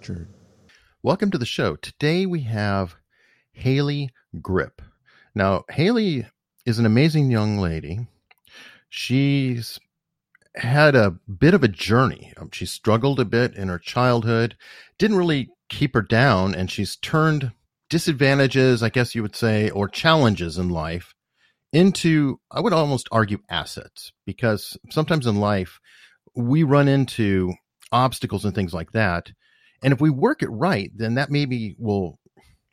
Unstructured. 0.00 0.28
Welcome 1.02 1.30
to 1.30 1.38
the 1.38 1.44
show. 1.44 1.76
Today 1.76 2.24
we 2.24 2.40
have 2.42 2.96
Haley 3.52 4.10
Grip. 4.40 4.80
Now, 5.34 5.64
Haley 5.68 6.26
is 6.64 6.78
an 6.78 6.86
amazing 6.86 7.30
young 7.30 7.58
lady. 7.58 8.06
She's 8.88 9.78
had 10.54 10.94
a 10.94 11.10
bit 11.10 11.52
of 11.52 11.62
a 11.62 11.68
journey. 11.68 12.32
Um, 12.38 12.50
she 12.50 12.64
struggled 12.64 13.20
a 13.20 13.26
bit 13.26 13.54
in 13.54 13.68
her 13.68 13.78
childhood, 13.78 14.56
didn't 14.98 15.18
really 15.18 15.50
keep 15.68 15.94
her 15.94 16.02
down, 16.02 16.54
and 16.54 16.70
she's 16.70 16.96
turned 16.96 17.52
disadvantages, 17.90 18.82
I 18.82 18.88
guess 18.88 19.14
you 19.14 19.22
would 19.22 19.36
say, 19.36 19.68
or 19.68 19.88
challenges 19.88 20.56
in 20.56 20.70
life 20.70 21.14
into, 21.72 22.40
I 22.50 22.60
would 22.60 22.72
almost 22.72 23.08
argue, 23.12 23.40
assets. 23.50 24.12
Because 24.24 24.78
sometimes 24.90 25.26
in 25.26 25.36
life, 25.36 25.78
we 26.34 26.62
run 26.62 26.88
into 26.88 27.52
obstacles 27.92 28.46
and 28.46 28.54
things 28.54 28.72
like 28.72 28.92
that. 28.92 29.30
And 29.82 29.92
if 29.92 30.00
we 30.00 30.10
work 30.10 30.42
it 30.42 30.48
right, 30.48 30.90
then 30.94 31.14
that 31.14 31.30
maybe 31.30 31.76
will 31.78 32.18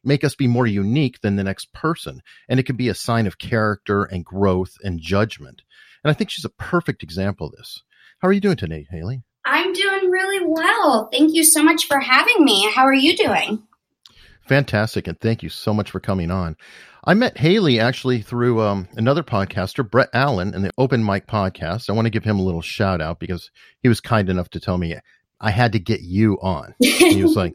make 0.04 0.24
us 0.24 0.36
be 0.36 0.48
more 0.48 0.68
unique 0.68 1.22
than 1.22 1.36
the 1.36 1.44
next 1.44 1.74
person. 1.74 2.22
And 2.48 2.60
it 2.60 2.66
can 2.66 2.76
be 2.76 2.90
a 2.90 2.96
sign 2.96 3.28
of 3.28 3.38
character 3.38 4.04
and 4.04 4.26
growth 4.26 4.76
and 4.84 5.00
judgment. 5.00 5.62
And 6.04 6.12
I 6.12 6.14
think 6.14 6.30
she's 6.30 6.46
a 6.46 6.50
perfect 6.50 7.04
example 7.04 7.48
of 7.48 7.54
this. 7.54 7.84
How 8.20 8.30
are 8.30 8.34
you 8.34 8.42
doing 8.42 8.58
today, 8.58 8.88
Haley? 8.90 9.24
I'm 9.46 9.74
doing 9.74 10.10
really 10.10 10.46
well. 10.46 11.10
Thank 11.12 11.34
you 11.34 11.44
so 11.44 11.64
much 11.64 11.88
for 11.88 12.00
having 12.00 12.44
me. 12.44 12.70
How 12.74 12.84
are 12.84 12.94
you 12.94 13.16
doing? 13.16 13.64
Fantastic. 14.48 15.08
And 15.08 15.20
thank 15.20 15.44
you 15.44 15.50
so 15.50 15.74
much 15.74 15.92
for 15.92 16.00
coming 16.00 16.32
on. 16.32 16.56
I 17.06 17.14
met 17.14 17.38
Haley 17.38 17.80
actually 17.80 18.22
through 18.22 18.62
um, 18.62 18.88
another 18.96 19.24
podcaster, 19.24 19.90
Brett 19.90 20.10
Allen, 20.14 20.54
in 20.54 20.62
the 20.62 20.72
Open 20.78 21.06
Mic 21.06 21.28
podcast. 21.28 21.90
I 21.90 21.94
want 21.94 22.06
to 22.06 22.10
give 22.12 22.26
him 22.26 22.40
a 22.40 22.44
little 22.44 22.62
shout 22.62 23.00
out 23.00 23.20
because 23.20 23.50
he 23.82 23.88
was 23.88 24.02
kind 24.02 24.30
enough 24.30 24.50
to 24.50 24.60
tell 24.60 24.78
me 24.78 24.98
I 25.40 25.52
had 25.52 25.74
to 25.74 25.80
get 25.80 26.02
you 26.02 26.38
on. 26.42 26.74
he 26.80 27.24
was 27.24 27.36
like, 27.36 27.54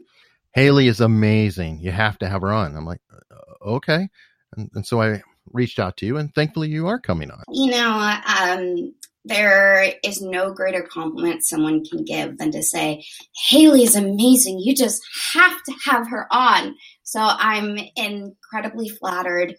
Haley 0.53 0.87
is 0.87 1.01
amazing. 1.01 1.79
You 1.79 1.91
have 1.91 2.17
to 2.19 2.29
have 2.29 2.41
her 2.41 2.51
on. 2.51 2.75
I'm 2.75 2.85
like, 2.85 3.01
uh, 3.11 3.69
okay. 3.69 4.09
And, 4.55 4.69
and, 4.75 4.85
so 4.85 5.01
I 5.01 5.23
reached 5.51 5.79
out 5.79 5.97
to 5.97 6.05
you, 6.05 6.17
and 6.17 6.33
thankfully 6.33 6.69
you 6.69 6.87
are 6.87 6.99
coming 6.99 7.31
on. 7.31 7.43
You 7.51 7.71
know, 7.71 8.19
um, 8.27 8.93
there 9.25 9.93
is 10.03 10.21
no 10.21 10.51
greater 10.51 10.83
compliment 10.83 11.43
someone 11.43 11.83
can 11.83 12.03
give 12.03 12.37
than 12.37 12.51
to 12.51 12.61
say, 12.61 13.03
Haley 13.49 13.83
is 13.83 13.95
amazing. 13.95 14.59
You 14.59 14.75
just 14.75 15.01
have 15.33 15.63
to 15.63 15.73
have 15.85 16.09
her 16.09 16.27
on. 16.31 16.75
So 17.03 17.19
I'm 17.21 17.77
incredibly 17.95 18.89
flattered 18.89 19.55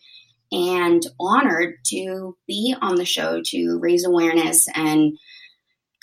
and 0.53 1.03
honored 1.19 1.75
to 1.87 2.37
be 2.47 2.75
on 2.81 2.97
the 2.97 3.05
show 3.05 3.41
to 3.47 3.79
raise 3.81 4.05
awareness 4.05 4.67
and 4.75 5.19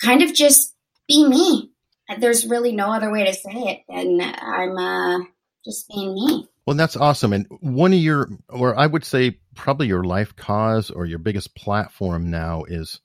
kind 0.02 0.22
of 0.22 0.34
just 0.34 0.74
be 1.08 1.26
me. 1.26 1.71
There's 2.18 2.46
really 2.46 2.72
no 2.72 2.92
other 2.92 3.10
way 3.10 3.24
to 3.24 3.32
say 3.32 3.50
it 3.52 3.80
than 3.88 4.20
I'm 4.20 4.76
uh, 4.76 5.24
just 5.64 5.88
being 5.88 6.14
me. 6.14 6.48
Well, 6.66 6.76
that's 6.76 6.96
awesome. 6.96 7.32
And 7.32 7.46
one 7.60 7.92
of 7.92 7.98
your, 7.98 8.28
or 8.48 8.78
I 8.78 8.86
would 8.86 9.04
say 9.04 9.38
probably 9.54 9.88
your 9.88 10.04
life 10.04 10.36
cause 10.36 10.90
or 10.90 11.06
your 11.06 11.18
biggest 11.18 11.54
platform 11.56 12.30
now 12.30 12.64
is 12.64 13.00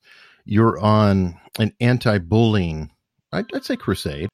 you're 0.45 0.79
on 0.79 1.39
an 1.57 1.73
anti-bullying, 1.79 2.91
I'd, 3.31 3.45
I'd 3.53 3.65
say 3.65 3.75
crusade. 3.75 4.29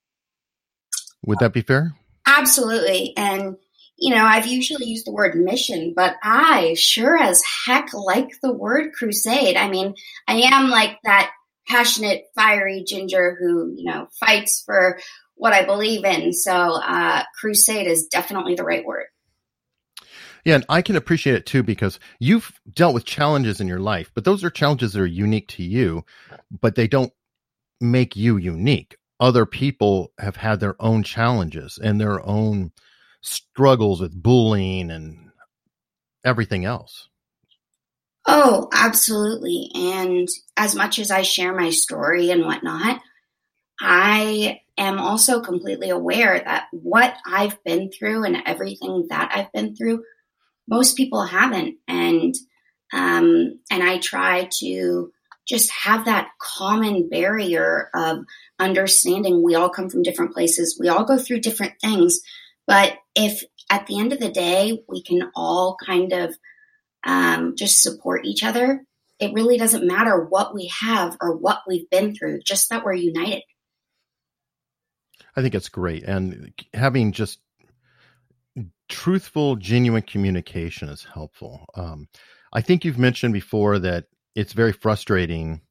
Would 1.25 1.39
that 1.39 1.53
be 1.53 1.61
fair? 1.61 1.95
Absolutely. 2.25 3.15
And, 3.15 3.55
you 3.97 4.13
know, 4.13 4.25
I've 4.25 4.47
usually 4.47 4.85
used 4.85 5.07
the 5.07 5.13
word 5.13 5.35
mission, 5.35 5.93
but 5.95 6.15
I 6.21 6.73
sure 6.77 7.17
as 7.17 7.43
heck 7.65 7.93
like 7.93 8.29
the 8.41 8.51
word 8.51 8.91
crusade. 8.93 9.55
I 9.55 9.69
mean, 9.69 9.95
I 10.27 10.41
am 10.41 10.69
like 10.69 10.97
that 11.05 11.31
passionate, 11.67 12.25
fiery 12.35 12.83
ginger 12.87 13.37
who, 13.39 13.73
you 13.75 13.85
know, 13.85 14.07
fights 14.19 14.63
for 14.65 14.99
what 15.35 15.53
I 15.53 15.65
believe 15.65 16.05
in. 16.05 16.33
So, 16.33 16.51
uh, 16.51 17.23
crusade 17.39 17.87
is 17.87 18.07
definitely 18.07 18.55
the 18.55 18.63
right 18.63 18.85
word. 18.85 19.07
Yeah, 20.45 20.55
and 20.55 20.65
I 20.67 20.81
can 20.81 20.97
appreciate 20.97 21.35
it 21.35 21.45
too 21.45 21.63
because 21.63 21.99
you've 22.19 22.51
dealt 22.73 22.93
with 22.93 23.05
challenges 23.05 23.61
in 23.61 23.67
your 23.67 23.79
life, 23.79 24.11
but 24.13 24.25
those 24.25 24.43
are 24.43 24.49
challenges 24.49 24.93
that 24.93 25.01
are 25.01 25.05
unique 25.05 25.47
to 25.49 25.63
you, 25.63 26.03
but 26.61 26.75
they 26.75 26.87
don't 26.87 27.13
make 27.79 28.15
you 28.15 28.37
unique. 28.37 28.97
Other 29.19 29.45
people 29.45 30.11
have 30.19 30.35
had 30.35 30.59
their 30.59 30.75
own 30.81 31.03
challenges 31.03 31.79
and 31.81 31.99
their 31.99 32.25
own 32.25 32.71
struggles 33.21 34.01
with 34.01 34.21
bullying 34.21 34.91
and 34.91 35.31
everything 36.25 36.65
else. 36.65 37.07
Oh, 38.25 38.69
absolutely. 38.71 39.69
And 39.75 40.27
as 40.55 40.75
much 40.75 40.99
as 40.99 41.11
I 41.11 41.23
share 41.23 41.53
my 41.53 41.71
story 41.71 42.31
and 42.31 42.45
whatnot, 42.45 43.01
I 43.81 44.61
am 44.77 44.97
also 44.97 45.41
completely 45.41 45.89
aware 45.89 46.39
that 46.39 46.67
what 46.71 47.15
I've 47.25 47.61
been 47.63 47.91
through 47.91 48.23
and 48.23 48.37
everything 48.45 49.07
that 49.09 49.31
I've 49.35 49.51
been 49.51 49.75
through 49.75 50.03
most 50.67 50.95
people 50.95 51.23
haven't. 51.23 51.77
And, 51.87 52.33
um, 52.93 53.59
and 53.69 53.83
I 53.83 53.97
try 53.97 54.47
to 54.59 55.11
just 55.45 55.69
have 55.71 56.05
that 56.05 56.29
common 56.39 57.09
barrier 57.09 57.89
of 57.93 58.19
understanding 58.59 59.43
we 59.43 59.55
all 59.55 59.69
come 59.69 59.89
from 59.89 60.03
different 60.03 60.33
places. 60.33 60.77
We 60.79 60.87
all 60.87 61.03
go 61.03 61.17
through 61.17 61.41
different 61.41 61.73
things. 61.81 62.21
But 62.65 62.97
if 63.15 63.43
at 63.69 63.87
the 63.87 63.99
end 63.99 64.13
of 64.13 64.19
the 64.19 64.31
day, 64.31 64.83
we 64.87 65.03
can 65.03 65.29
all 65.35 65.75
kind 65.85 66.13
of 66.13 66.33
um, 67.05 67.55
just 67.55 67.81
support 67.81 68.25
each 68.25 68.43
other, 68.43 68.85
it 69.19 69.33
really 69.33 69.57
doesn't 69.57 69.87
matter 69.87 70.25
what 70.25 70.53
we 70.53 70.71
have 70.81 71.17
or 71.21 71.35
what 71.35 71.61
we've 71.67 71.89
been 71.89 72.15
through, 72.15 72.41
just 72.41 72.69
that 72.69 72.83
we're 72.83 72.93
united. 72.93 73.43
I 75.35 75.41
think 75.41 75.55
it's 75.55 75.69
great. 75.69 76.03
And 76.03 76.53
having 76.73 77.11
just 77.11 77.39
truthful, 78.89 79.55
genuine 79.55 80.03
communication 80.03 80.89
is 80.89 81.03
helpful. 81.03 81.65
Um, 81.75 82.07
I 82.51 82.61
think 82.61 82.85
you've 82.85 82.99
mentioned 82.99 83.33
before 83.33 83.79
that 83.79 84.05
it's 84.35 84.53
very 84.53 84.73
frustrating 84.73 85.61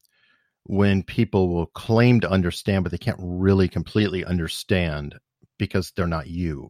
when 0.65 1.03
people 1.03 1.49
will 1.49 1.65
claim 1.67 2.21
to 2.21 2.29
understand, 2.29 2.83
but 2.83 2.91
they 2.91 2.97
can't 2.97 3.19
really 3.19 3.67
completely 3.67 4.25
understand 4.25 5.15
because 5.57 5.91
they're 5.91 6.07
not 6.07 6.27
you. 6.27 6.69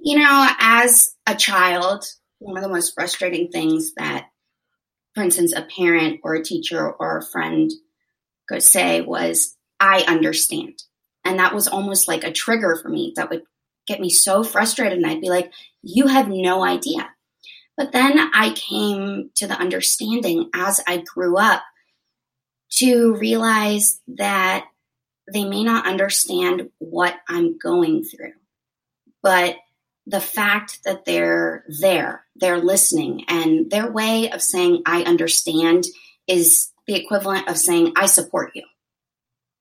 You 0.00 0.18
know, 0.18 0.48
as 0.60 1.14
a 1.26 1.34
child, 1.34 2.04
one 2.38 2.56
of 2.56 2.62
the 2.62 2.68
most 2.68 2.94
frustrating 2.94 3.48
things 3.48 3.94
that, 3.94 4.28
for 5.14 5.22
instance, 5.22 5.52
a 5.54 5.62
parent 5.62 6.20
or 6.22 6.34
a 6.34 6.44
teacher 6.44 6.90
or 6.90 7.18
a 7.18 7.26
friend 7.26 7.70
could 8.48 8.62
say 8.62 9.00
was, 9.00 9.56
I 9.80 10.02
understand. 10.02 10.82
And 11.24 11.38
that 11.38 11.54
was 11.54 11.68
almost 11.68 12.08
like 12.08 12.24
a 12.24 12.32
trigger 12.32 12.76
for 12.76 12.88
me 12.88 13.12
that 13.16 13.30
would 13.30 13.42
get 13.86 14.00
me 14.00 14.10
so 14.10 14.42
frustrated. 14.42 14.98
And 14.98 15.06
I'd 15.06 15.20
be 15.20 15.30
like, 15.30 15.52
you 15.82 16.06
have 16.06 16.28
no 16.28 16.64
idea. 16.64 17.10
But 17.76 17.92
then 17.92 18.18
I 18.18 18.54
came 18.54 19.30
to 19.36 19.46
the 19.46 19.58
understanding 19.58 20.50
as 20.54 20.80
I 20.86 20.98
grew 20.98 21.38
up 21.38 21.62
to 22.72 23.14
realize 23.14 24.00
that 24.16 24.66
they 25.32 25.44
may 25.44 25.62
not 25.62 25.86
understand 25.86 26.70
what 26.78 27.14
I'm 27.28 27.58
going 27.58 28.04
through, 28.04 28.32
but 29.22 29.56
the 30.08 30.20
fact 30.20 30.80
that 30.84 31.04
they're 31.04 31.64
there, 31.80 32.24
they're 32.36 32.60
listening, 32.60 33.24
and 33.28 33.70
their 33.70 33.90
way 33.90 34.30
of 34.30 34.42
saying, 34.42 34.82
I 34.86 35.02
understand 35.02 35.84
is 36.26 36.72
the 36.86 36.94
equivalent 36.94 37.48
of 37.48 37.58
saying, 37.58 37.92
I 37.96 38.06
support 38.06 38.52
you. 38.54 38.64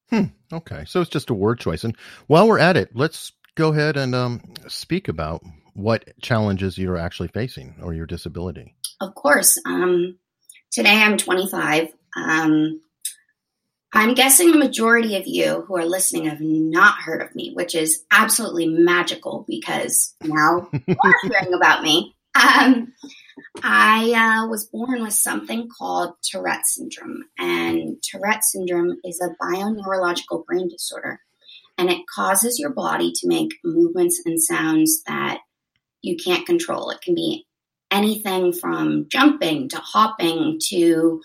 Hmm. 0.10 0.26
Okay. 0.52 0.86
So 0.88 1.02
it's 1.02 1.10
just 1.10 1.30
a 1.30 1.34
word 1.34 1.60
choice. 1.60 1.84
And 1.84 1.96
while 2.28 2.48
we're 2.48 2.60
at 2.60 2.78
it, 2.78 2.96
let's 2.96 3.34
go 3.56 3.74
ahead 3.74 3.98
and 3.98 4.16
um, 4.16 4.42
speak 4.68 5.10
about 5.10 5.44
what 5.74 6.06
challenges 6.22 6.78
you're 6.78 6.98
actually 6.98 7.28
facing 7.28 7.76
or 7.82 7.94
your 7.94 8.06
disability. 8.06 8.74
Of 9.02 9.14
course. 9.16 9.60
Um, 9.66 10.18
today 10.72 10.96
I'm 10.96 11.18
25. 11.18 11.90
Um, 12.16 12.82
I'm 13.94 14.14
guessing 14.14 14.52
the 14.52 14.58
majority 14.58 15.16
of 15.16 15.26
you 15.26 15.64
who 15.68 15.78
are 15.78 15.86
listening 15.86 16.26
have 16.26 16.42
not 16.42 17.00
heard 17.00 17.22
of 17.22 17.34
me, 17.36 17.52
which 17.54 17.74
is 17.74 18.04
absolutely 18.12 18.68
magical 18.68 19.46
because 19.48 20.14
now 20.24 20.70
you 20.88 20.96
are 21.04 21.16
hearing 21.24 21.54
about 21.54 21.84
me. 21.84 22.16
Um, 22.36 22.94
I 23.64 24.44
uh, 24.44 24.48
was 24.48 24.66
born 24.66 25.02
with 25.02 25.14
something 25.14 25.70
called 25.76 26.16
Tourette 26.22 26.66
syndrome, 26.66 27.24
and 27.40 27.96
Tourette 28.04 28.44
syndrome 28.44 28.98
is 29.04 29.22
a 29.22 29.44
bioneurological 29.44 30.46
brain 30.46 30.68
disorder 30.70 31.20
and 31.78 31.90
it 31.90 32.08
causes 32.08 32.60
your 32.60 32.72
body 32.72 33.12
to 33.14 33.28
make 33.28 33.60
movements 33.64 34.22
and 34.26 34.42
sounds 34.42 35.04
that 35.06 35.40
you 36.02 36.18
can't 36.18 36.46
control. 36.46 36.90
It 36.90 37.02
can 37.02 37.16
be 37.16 37.46
anything 37.92 38.52
from 38.52 39.08
jumping 39.10 39.70
to 39.70 39.78
hopping 39.78 40.60
to 40.70 41.22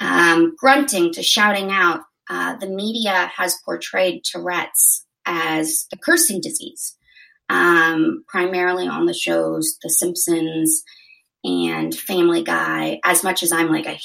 um, 0.00 0.54
grunting 0.56 1.12
to 1.12 1.22
shouting 1.22 1.70
out. 1.70 2.00
Uh, 2.28 2.56
the 2.56 2.68
media 2.68 3.30
has 3.36 3.56
portrayed 3.64 4.22
Tourette's 4.24 5.06
as 5.26 5.86
a 5.92 5.98
cursing 5.98 6.40
disease, 6.40 6.96
um, 7.50 8.24
primarily 8.28 8.86
on 8.86 9.06
the 9.06 9.14
shows 9.14 9.78
The 9.82 9.90
Simpsons 9.90 10.82
and 11.44 11.94
Family 11.94 12.42
Guy. 12.42 13.00
As 13.04 13.22
much 13.22 13.42
as 13.42 13.52
I'm 13.52 13.68
like 13.68 13.86
a 13.86 14.00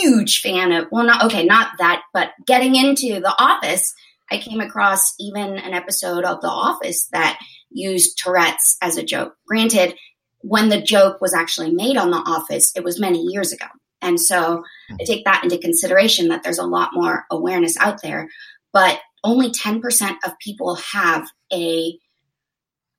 huge 0.00 0.40
fan 0.40 0.72
of, 0.72 0.86
well, 0.90 1.04
not 1.04 1.24
okay, 1.26 1.44
not 1.44 1.72
that, 1.78 2.02
but 2.14 2.30
getting 2.46 2.74
into 2.74 3.20
The 3.20 3.34
Office 3.38 3.94
I 4.30 4.38
came 4.38 4.60
across 4.60 5.14
even 5.18 5.58
an 5.58 5.72
episode 5.74 6.24
of 6.24 6.40
The 6.40 6.48
Office 6.48 7.08
that 7.12 7.38
used 7.70 8.18
Tourette's 8.18 8.76
as 8.82 8.96
a 8.96 9.02
joke. 9.02 9.34
Granted, 9.46 9.94
when 10.40 10.68
the 10.68 10.80
joke 10.80 11.20
was 11.20 11.34
actually 11.34 11.72
made 11.72 11.96
on 11.96 12.10
The 12.10 12.18
Office, 12.18 12.72
it 12.76 12.84
was 12.84 13.00
many 13.00 13.20
years 13.22 13.52
ago. 13.52 13.66
And 14.00 14.20
so 14.20 14.62
I 14.90 15.04
take 15.04 15.24
that 15.24 15.44
into 15.44 15.58
consideration 15.58 16.28
that 16.28 16.42
there's 16.42 16.58
a 16.58 16.66
lot 16.66 16.90
more 16.92 17.24
awareness 17.30 17.76
out 17.78 18.02
there, 18.02 18.28
but 18.72 19.00
only 19.24 19.50
10% 19.50 20.16
of 20.24 20.38
people 20.38 20.76
have 20.76 21.28
a 21.52 21.98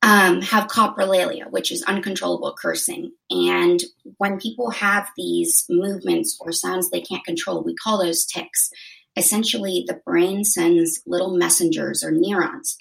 um, 0.02 0.42
have 0.42 0.68
coprolalia, 0.68 1.52
which 1.52 1.72
is 1.72 1.84
uncontrollable 1.84 2.56
cursing. 2.60 3.12
And 3.30 3.84
when 4.18 4.40
people 4.40 4.72
have 4.72 5.10
these 5.18 5.66
movements 5.70 6.38
or 6.40 6.54
sounds 6.54 6.90
they 6.90 7.02
can't 7.02 7.26
control, 7.26 7.64
we 7.64 7.76
call 7.76 8.02
those 8.02 8.26
tics. 8.26 8.70
Essentially, 9.18 9.84
the 9.88 10.00
brain 10.06 10.46
sends 10.46 11.02
little 11.06 11.36
messengers 11.36 12.02
or 12.02 12.12
neurons 12.12 12.78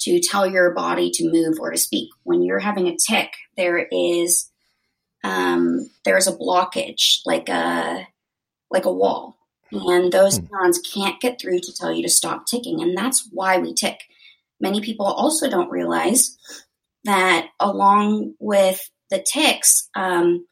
to 0.00 0.20
tell 0.20 0.46
your 0.46 0.74
body 0.74 1.10
to 1.14 1.30
move 1.30 1.58
or 1.58 1.70
to 1.70 1.78
speak. 1.78 2.10
When 2.24 2.42
you're 2.42 2.58
having 2.58 2.88
a 2.88 2.96
tic, 2.96 3.30
there 3.56 3.88
is 3.90 4.50
um, 5.22 5.90
there's 6.04 6.26
a 6.26 6.36
blockage, 6.36 7.20
like 7.26 7.48
a 7.48 8.06
like 8.70 8.84
a 8.84 8.92
wall, 8.92 9.36
and 9.72 10.12
those 10.12 10.38
hmm. 10.38 10.46
neurons 10.50 10.78
can't 10.78 11.20
get 11.20 11.40
through 11.40 11.60
to 11.60 11.74
tell 11.74 11.92
you 11.92 12.02
to 12.02 12.08
stop 12.08 12.46
ticking, 12.46 12.80
and 12.80 12.96
that's 12.96 13.28
why 13.32 13.58
we 13.58 13.74
tick. 13.74 13.98
Many 14.60 14.80
people 14.80 15.06
also 15.06 15.48
don't 15.48 15.70
realize 15.70 16.36
that 17.04 17.48
along 17.58 18.34
with 18.38 18.90
the 19.10 19.24
tics, 19.26 19.88
um, 19.94 20.46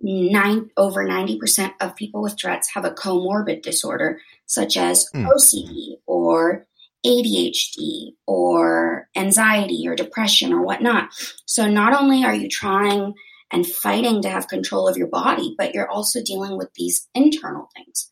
nine, 0.00 0.70
over 0.76 1.06
90% 1.06 1.72
of 1.80 1.96
people 1.96 2.22
with 2.22 2.36
Tourette's 2.36 2.70
have 2.74 2.84
a 2.84 2.90
comorbid 2.90 3.62
disorder, 3.62 4.20
such 4.46 4.76
as 4.76 5.08
mm. 5.14 5.26
OCD 5.26 5.96
or 6.06 6.66
ADHD 7.06 8.12
or 8.26 9.08
anxiety 9.16 9.84
or 9.86 9.94
depression 9.94 10.52
or 10.52 10.62
whatnot. 10.62 11.10
So 11.46 11.68
not 11.68 11.98
only 11.98 12.24
are 12.24 12.34
you 12.34 12.48
trying 12.48 13.14
and 13.50 13.66
fighting 13.66 14.22
to 14.22 14.28
have 14.28 14.48
control 14.48 14.88
of 14.88 14.96
your 14.96 15.08
body, 15.08 15.54
but 15.56 15.74
you're 15.74 15.90
also 15.90 16.20
dealing 16.22 16.56
with 16.58 16.72
these 16.74 17.08
internal 17.14 17.68
things. 17.76 18.10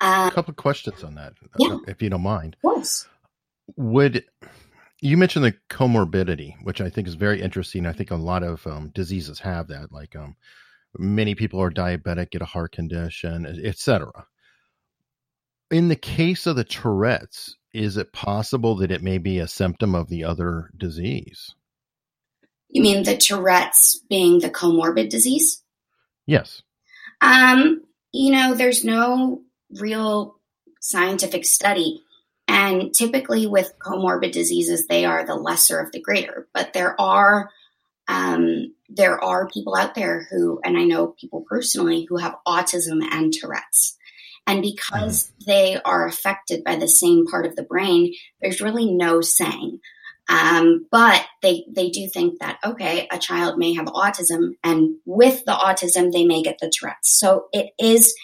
Um, 0.00 0.28
a 0.28 0.30
couple 0.30 0.52
of 0.52 0.56
questions 0.56 1.02
on 1.02 1.14
that, 1.16 1.34
yeah. 1.58 1.78
if 1.86 2.02
you 2.02 2.10
don't 2.10 2.22
mind. 2.22 2.56
Of 2.56 2.62
course. 2.62 3.08
Would 3.76 4.24
you 5.00 5.16
mentioned 5.16 5.44
the 5.44 5.54
comorbidity, 5.70 6.54
which 6.62 6.80
I 6.80 6.90
think 6.90 7.06
is 7.06 7.14
very 7.14 7.40
interesting. 7.40 7.86
I 7.86 7.92
think 7.92 8.10
a 8.10 8.16
lot 8.16 8.42
of 8.42 8.66
um, 8.66 8.90
diseases 8.94 9.38
have 9.40 9.68
that. 9.68 9.92
Like 9.92 10.16
um, 10.16 10.36
many 10.96 11.34
people 11.34 11.60
are 11.62 11.70
diabetic, 11.70 12.30
get 12.30 12.42
a 12.42 12.46
heart 12.46 12.72
condition, 12.72 13.46
etc. 13.64 14.26
In 15.70 15.88
the 15.88 15.96
case 15.96 16.46
of 16.46 16.56
the 16.56 16.64
Tourette's, 16.64 17.56
is 17.72 17.96
it 17.96 18.12
possible 18.12 18.76
that 18.76 18.90
it 18.90 19.02
may 19.02 19.18
be 19.18 19.38
a 19.38 19.46
symptom 19.46 19.94
of 19.94 20.08
the 20.08 20.24
other 20.24 20.70
disease? 20.76 21.54
You 22.68 22.82
mean 22.82 23.02
the 23.02 23.16
Tourette's 23.16 24.00
being 24.08 24.40
the 24.40 24.50
comorbid 24.50 25.08
disease? 25.08 25.62
Yes. 26.26 26.62
Um, 27.20 27.82
you 28.12 28.32
know, 28.32 28.54
there's 28.54 28.84
no 28.84 29.42
real 29.70 30.36
scientific 30.80 31.44
study 31.44 32.02
and 32.48 32.94
typically 32.94 33.46
with 33.46 33.78
comorbid 33.78 34.32
diseases, 34.32 34.86
they 34.86 35.04
are 35.04 35.24
the 35.24 35.34
lesser 35.34 35.78
of 35.78 35.92
the 35.92 36.00
greater. 36.00 36.48
But 36.54 36.72
there 36.72 36.98
are 36.98 37.50
um, 38.08 38.74
there 38.88 39.22
are 39.22 39.48
people 39.48 39.76
out 39.76 39.94
there 39.94 40.26
who, 40.30 40.60
and 40.64 40.78
I 40.78 40.84
know 40.84 41.08
people 41.20 41.44
personally 41.46 42.06
who 42.08 42.16
have 42.16 42.36
autism 42.46 43.06
and 43.10 43.30
Tourette's. 43.30 43.98
And 44.46 44.62
because 44.62 45.24
mm. 45.24 45.44
they 45.44 45.78
are 45.84 46.06
affected 46.06 46.64
by 46.64 46.76
the 46.76 46.88
same 46.88 47.26
part 47.26 47.44
of 47.44 47.54
the 47.54 47.62
brain, 47.62 48.14
there's 48.40 48.62
really 48.62 48.90
no 48.90 49.20
saying. 49.20 49.80
Um, 50.28 50.86
but 50.90 51.24
they 51.42 51.64
they 51.74 51.88
do 51.88 52.08
think 52.12 52.40
that 52.40 52.58
okay, 52.64 53.08
a 53.10 53.18
child 53.18 53.58
may 53.58 53.74
have 53.74 53.86
autism, 53.86 54.50
and 54.62 54.96
with 55.06 55.44
the 55.44 55.52
autism, 55.52 56.12
they 56.12 56.24
may 56.24 56.42
get 56.42 56.58
the 56.60 56.70
Tourette's. 56.70 57.18
So 57.18 57.46
it 57.52 57.70
is 57.78 58.14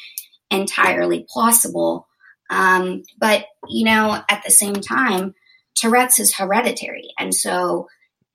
entirely 0.50 1.26
plausible 1.28 2.06
um, 2.50 3.02
but, 3.18 3.46
you 3.68 3.84
know, 3.84 4.22
at 4.28 4.42
the 4.44 4.50
same 4.50 4.74
time, 4.74 5.34
Tourette's 5.74 6.20
is 6.20 6.36
hereditary. 6.36 7.08
And 7.18 7.34
so, 7.34 7.88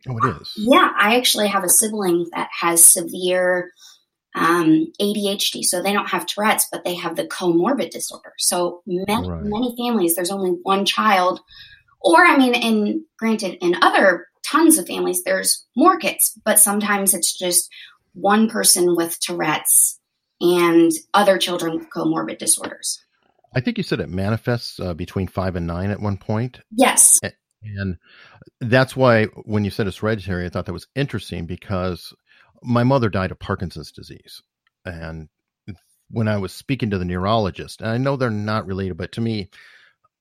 oh, 0.07 0.18
it 0.18 0.42
is. 0.42 0.54
Yeah, 0.57 0.92
I 0.98 1.18
actually 1.18 1.48
have 1.48 1.63
a 1.63 1.69
sibling 1.69 2.27
that 2.33 2.50
has 2.60 2.83
severe 2.83 3.72
um, 4.36 4.92
ADHD. 5.01 5.63
So 5.63 5.81
they 5.81 5.94
don't 5.94 6.10
have 6.10 6.25
Tourette's, 6.25 6.68
but 6.72 6.83
they 6.83 6.95
have 6.95 7.15
the 7.15 7.27
comorbid 7.27 7.92
disorder. 7.92 8.33
So 8.38 8.81
many, 8.86 9.30
right. 9.30 9.44
many 9.44 9.75
families, 9.77 10.15
there's 10.15 10.31
only 10.31 10.51
one 10.63 10.86
child. 10.86 11.39
Or, 12.01 12.25
I 12.25 12.38
mean, 12.38 12.56
in 12.56 13.06
granted, 13.18 13.57
in 13.62 13.75
other 13.81 14.28
tons 14.46 14.78
of 14.78 14.88
families, 14.88 15.24
there's 15.24 15.66
more 15.75 15.98
kids, 15.98 16.40
but 16.46 16.60
sometimes 16.60 17.13
it's 17.13 17.38
just 17.38 17.69
one 18.13 18.50
person 18.50 18.96
with 18.96 19.19
Tourette's 19.19 20.00
and 20.42 20.92
other 21.13 21.38
children 21.38 21.75
with 21.75 21.90
comorbid 21.90 22.38
disorders. 22.38 23.04
I 23.54 23.62
think 23.62 23.78
you 23.78 23.84
said 23.84 24.00
it 24.00 24.10
manifests 24.10 24.80
uh, 24.80 24.94
between 24.94 25.28
five 25.28 25.56
and 25.56 25.68
nine 25.68 25.90
at 25.90 26.00
one 26.00 26.18
point. 26.18 26.62
Yes. 26.72 27.19
And 27.63 27.98
that's 28.62 28.96
why 28.96 29.25
when 29.25 29.66
you 29.66 29.72
said 29.72 29.88
it's 29.88 29.98
hereditary, 29.98 30.46
I 30.46 30.50
thought 30.50 30.66
that 30.68 30.74
was 30.74 30.88
interesting 30.96 31.46
because 31.46 32.13
my 32.62 32.84
mother 32.84 33.10
died 33.10 33.31
of 33.31 33.40
Parkinson's 33.40 33.92
disease. 33.92 34.42
And 34.86 35.30
when 36.10 36.28
I 36.28 36.38
was 36.38 36.54
speaking 36.54 36.92
to 36.92 36.98
the 36.98 37.06
neurologist, 37.06 37.81
and 37.81 37.90
I 37.90 37.98
know 37.98 38.16
they're 38.16 38.30
not 38.30 38.66
related, 38.66 38.98
but 38.98 39.12
to 39.13 39.22
me, 39.22 39.50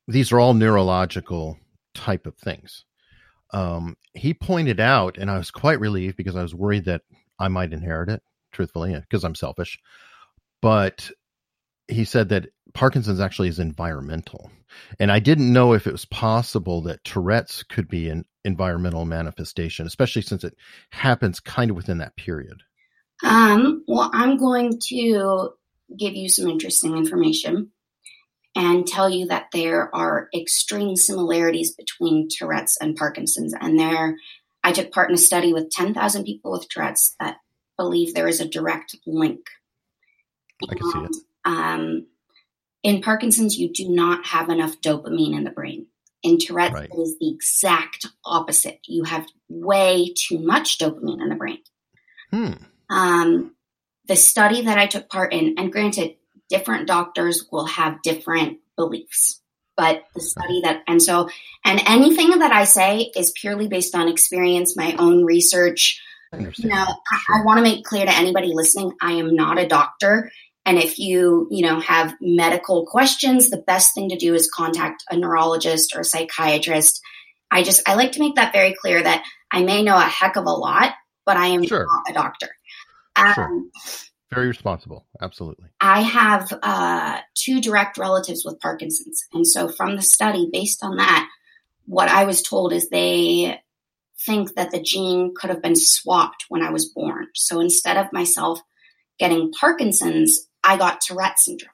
these 0.06 0.32
are 0.32 0.40
all 0.40 0.54
neurological 0.54 1.58
type 1.94 2.26
of 2.26 2.36
things. 2.36 2.84
Um, 3.52 3.96
he 4.14 4.34
pointed 4.34 4.80
out, 4.80 5.16
and 5.16 5.30
I 5.30 5.38
was 5.38 5.50
quite 5.50 5.80
relieved 5.80 6.16
because 6.16 6.36
I 6.36 6.42
was 6.42 6.54
worried 6.54 6.84
that 6.84 7.02
I 7.38 7.48
might 7.48 7.72
inherit 7.72 8.10
it, 8.10 8.22
truthfully, 8.52 8.94
because 8.94 9.24
I'm 9.24 9.34
selfish. 9.34 9.78
But 10.60 11.10
he 11.86 12.04
said 12.04 12.28
that 12.28 12.48
Parkinson's 12.74 13.20
actually 13.20 13.48
is 13.48 13.58
environmental. 13.58 14.50
And 14.98 15.10
I 15.10 15.18
didn't 15.18 15.52
know 15.52 15.72
if 15.72 15.86
it 15.86 15.92
was 15.92 16.04
possible 16.04 16.82
that 16.82 17.02
Tourette's 17.04 17.62
could 17.62 17.88
be 17.88 18.10
an 18.10 18.26
environmental 18.44 19.06
manifestation, 19.06 19.86
especially 19.86 20.22
since 20.22 20.44
it 20.44 20.54
happens 20.90 21.40
kind 21.40 21.70
of 21.70 21.76
within 21.76 21.98
that 21.98 22.16
period. 22.16 22.62
Um, 23.24 23.84
well, 23.88 24.10
I'm 24.12 24.36
going 24.36 24.78
to 24.88 25.50
give 25.96 26.14
you 26.14 26.28
some 26.28 26.48
interesting 26.48 26.96
information 26.96 27.70
and 28.58 28.88
tell 28.88 29.08
you 29.08 29.24
that 29.26 29.46
there 29.52 29.94
are 29.94 30.28
extreme 30.34 30.96
similarities 30.96 31.76
between 31.76 32.28
Tourette's 32.28 32.76
and 32.80 32.96
Parkinson's. 32.96 33.54
And 33.58 33.78
there, 33.78 34.16
I 34.64 34.72
took 34.72 34.90
part 34.90 35.08
in 35.08 35.14
a 35.14 35.18
study 35.18 35.52
with 35.52 35.70
10,000 35.70 36.24
people 36.24 36.50
with 36.50 36.68
Tourette's 36.68 37.14
that 37.20 37.36
believe 37.76 38.14
there 38.14 38.26
is 38.26 38.40
a 38.40 38.48
direct 38.48 38.96
link. 39.06 39.38
I 40.68 40.74
can 40.74 40.90
see 40.90 40.98
it. 40.98 41.16
Um, 41.44 42.06
in 42.82 43.00
Parkinson's, 43.00 43.56
you 43.56 43.72
do 43.72 43.88
not 43.88 44.26
have 44.26 44.48
enough 44.48 44.80
dopamine 44.80 45.36
in 45.36 45.44
the 45.44 45.52
brain. 45.52 45.86
In 46.24 46.38
Tourette's, 46.38 46.74
right. 46.74 46.90
it 46.92 46.98
is 46.98 47.16
the 47.20 47.30
exact 47.30 48.06
opposite. 48.24 48.80
You 48.88 49.04
have 49.04 49.28
way 49.48 50.12
too 50.16 50.40
much 50.40 50.78
dopamine 50.78 51.22
in 51.22 51.28
the 51.28 51.36
brain. 51.36 51.58
Hmm. 52.32 52.52
Um, 52.90 53.54
the 54.08 54.16
study 54.16 54.62
that 54.62 54.78
I 54.78 54.86
took 54.86 55.08
part 55.08 55.32
in, 55.32 55.54
and 55.58 55.70
granted, 55.70 56.16
different 56.48 56.86
doctors 56.86 57.46
will 57.50 57.66
have 57.66 58.02
different 58.02 58.58
beliefs, 58.76 59.40
but 59.76 60.04
the 60.14 60.20
study 60.20 60.60
that, 60.62 60.82
and 60.86 61.02
so, 61.02 61.28
and 61.64 61.80
anything 61.86 62.38
that 62.38 62.52
I 62.52 62.64
say 62.64 63.10
is 63.16 63.32
purely 63.32 63.68
based 63.68 63.94
on 63.94 64.08
experience, 64.08 64.76
my 64.76 64.94
own 64.98 65.24
research. 65.24 66.02
You 66.32 66.68
know. 66.68 66.84
I, 67.10 67.40
I 67.40 67.44
want 67.44 67.56
to 67.56 67.62
make 67.62 67.84
clear 67.84 68.04
to 68.04 68.14
anybody 68.14 68.52
listening, 68.52 68.92
I 69.00 69.12
am 69.12 69.34
not 69.34 69.58
a 69.58 69.66
doctor 69.66 70.30
and 70.68 70.76
if 70.76 70.98
you, 70.98 71.48
you 71.50 71.62
know, 71.62 71.80
have 71.80 72.14
medical 72.20 72.84
questions, 72.84 73.48
the 73.48 73.56
best 73.56 73.94
thing 73.94 74.10
to 74.10 74.18
do 74.18 74.34
is 74.34 74.50
contact 74.50 75.02
a 75.10 75.16
neurologist 75.16 75.96
or 75.96 76.00
a 76.00 76.04
psychiatrist. 76.04 77.00
I 77.50 77.62
just, 77.62 77.88
I 77.88 77.94
like 77.94 78.12
to 78.12 78.20
make 78.20 78.34
that 78.34 78.52
very 78.52 78.74
clear 78.74 79.02
that 79.02 79.24
I 79.50 79.62
may 79.62 79.82
know 79.82 79.96
a 79.96 80.02
heck 80.02 80.36
of 80.36 80.44
a 80.44 80.50
lot, 80.50 80.92
but 81.24 81.38
I 81.38 81.46
am 81.46 81.64
sure. 81.64 81.86
not 81.86 82.10
a 82.10 82.12
doctor. 82.12 82.50
Um, 83.16 83.34
sure. 83.34 83.62
Very 84.30 84.48
responsible. 84.48 85.06
Absolutely. 85.22 85.68
I 85.80 86.02
have 86.02 86.52
uh, 86.62 87.20
two 87.34 87.60
direct 87.60 87.96
relatives 87.96 88.44
with 88.44 88.60
Parkinson's. 88.60 89.24
And 89.32 89.46
so 89.46 89.68
from 89.68 89.96
the 89.96 90.02
study, 90.02 90.48
based 90.52 90.84
on 90.84 90.96
that, 90.96 91.28
what 91.86 92.08
I 92.08 92.24
was 92.24 92.42
told 92.42 92.72
is 92.72 92.88
they 92.88 93.58
think 94.20 94.54
that 94.54 94.70
the 94.70 94.82
gene 94.82 95.32
could 95.34 95.48
have 95.48 95.62
been 95.62 95.76
swapped 95.76 96.44
when 96.50 96.62
I 96.62 96.70
was 96.70 96.86
born. 96.86 97.28
So 97.34 97.60
instead 97.60 97.96
of 97.96 98.12
myself 98.12 98.60
getting 99.18 99.52
Parkinson's, 99.52 100.48
I 100.62 100.76
got 100.76 101.00
Tourette 101.00 101.38
syndrome. 101.38 101.72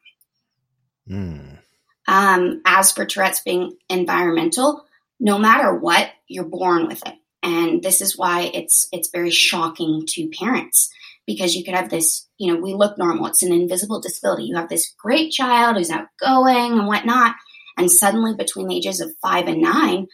Mm. 1.09 1.59
Um, 2.07 2.63
as 2.65 2.93
for 2.93 3.05
Tourette's 3.05 3.41
being 3.41 3.77
environmental, 3.89 4.85
no 5.19 5.39
matter 5.39 5.75
what, 5.75 6.11
you're 6.29 6.45
born 6.45 6.87
with 6.87 7.03
it. 7.07 7.15
And 7.43 7.83
this 7.83 8.01
is 8.01 8.17
why 8.17 8.51
it's 8.55 8.89
it's 8.93 9.11
very 9.11 9.31
shocking 9.31 10.05
to 10.09 10.31
parents 10.31 10.91
because 11.27 11.55
you 11.55 11.65
could 11.65 11.75
have 11.75 11.91
this, 11.91 12.29
you 12.39 12.53
know, 12.53 12.61
we 12.61 12.75
look 12.75 12.99
normal. 12.99 13.27
It's 13.27 13.43
an 13.43 13.53
invisible 13.53 14.01
disability. 14.01 14.45
You 14.45 14.57
have 14.57 14.69
this 14.69 14.95
great 14.99 15.33
child 15.33 15.77
who's 15.77 15.91
outgoing 15.91 16.79
and 16.79 16.87
whatnot, 16.87 17.35
And 17.77 17.91
suddenly, 17.91 18.35
between 18.35 18.69
the 18.69 18.77
ages 18.77 19.01
of 19.01 19.15
five 19.23 19.47
and 19.49 19.61
nine, 19.61 20.07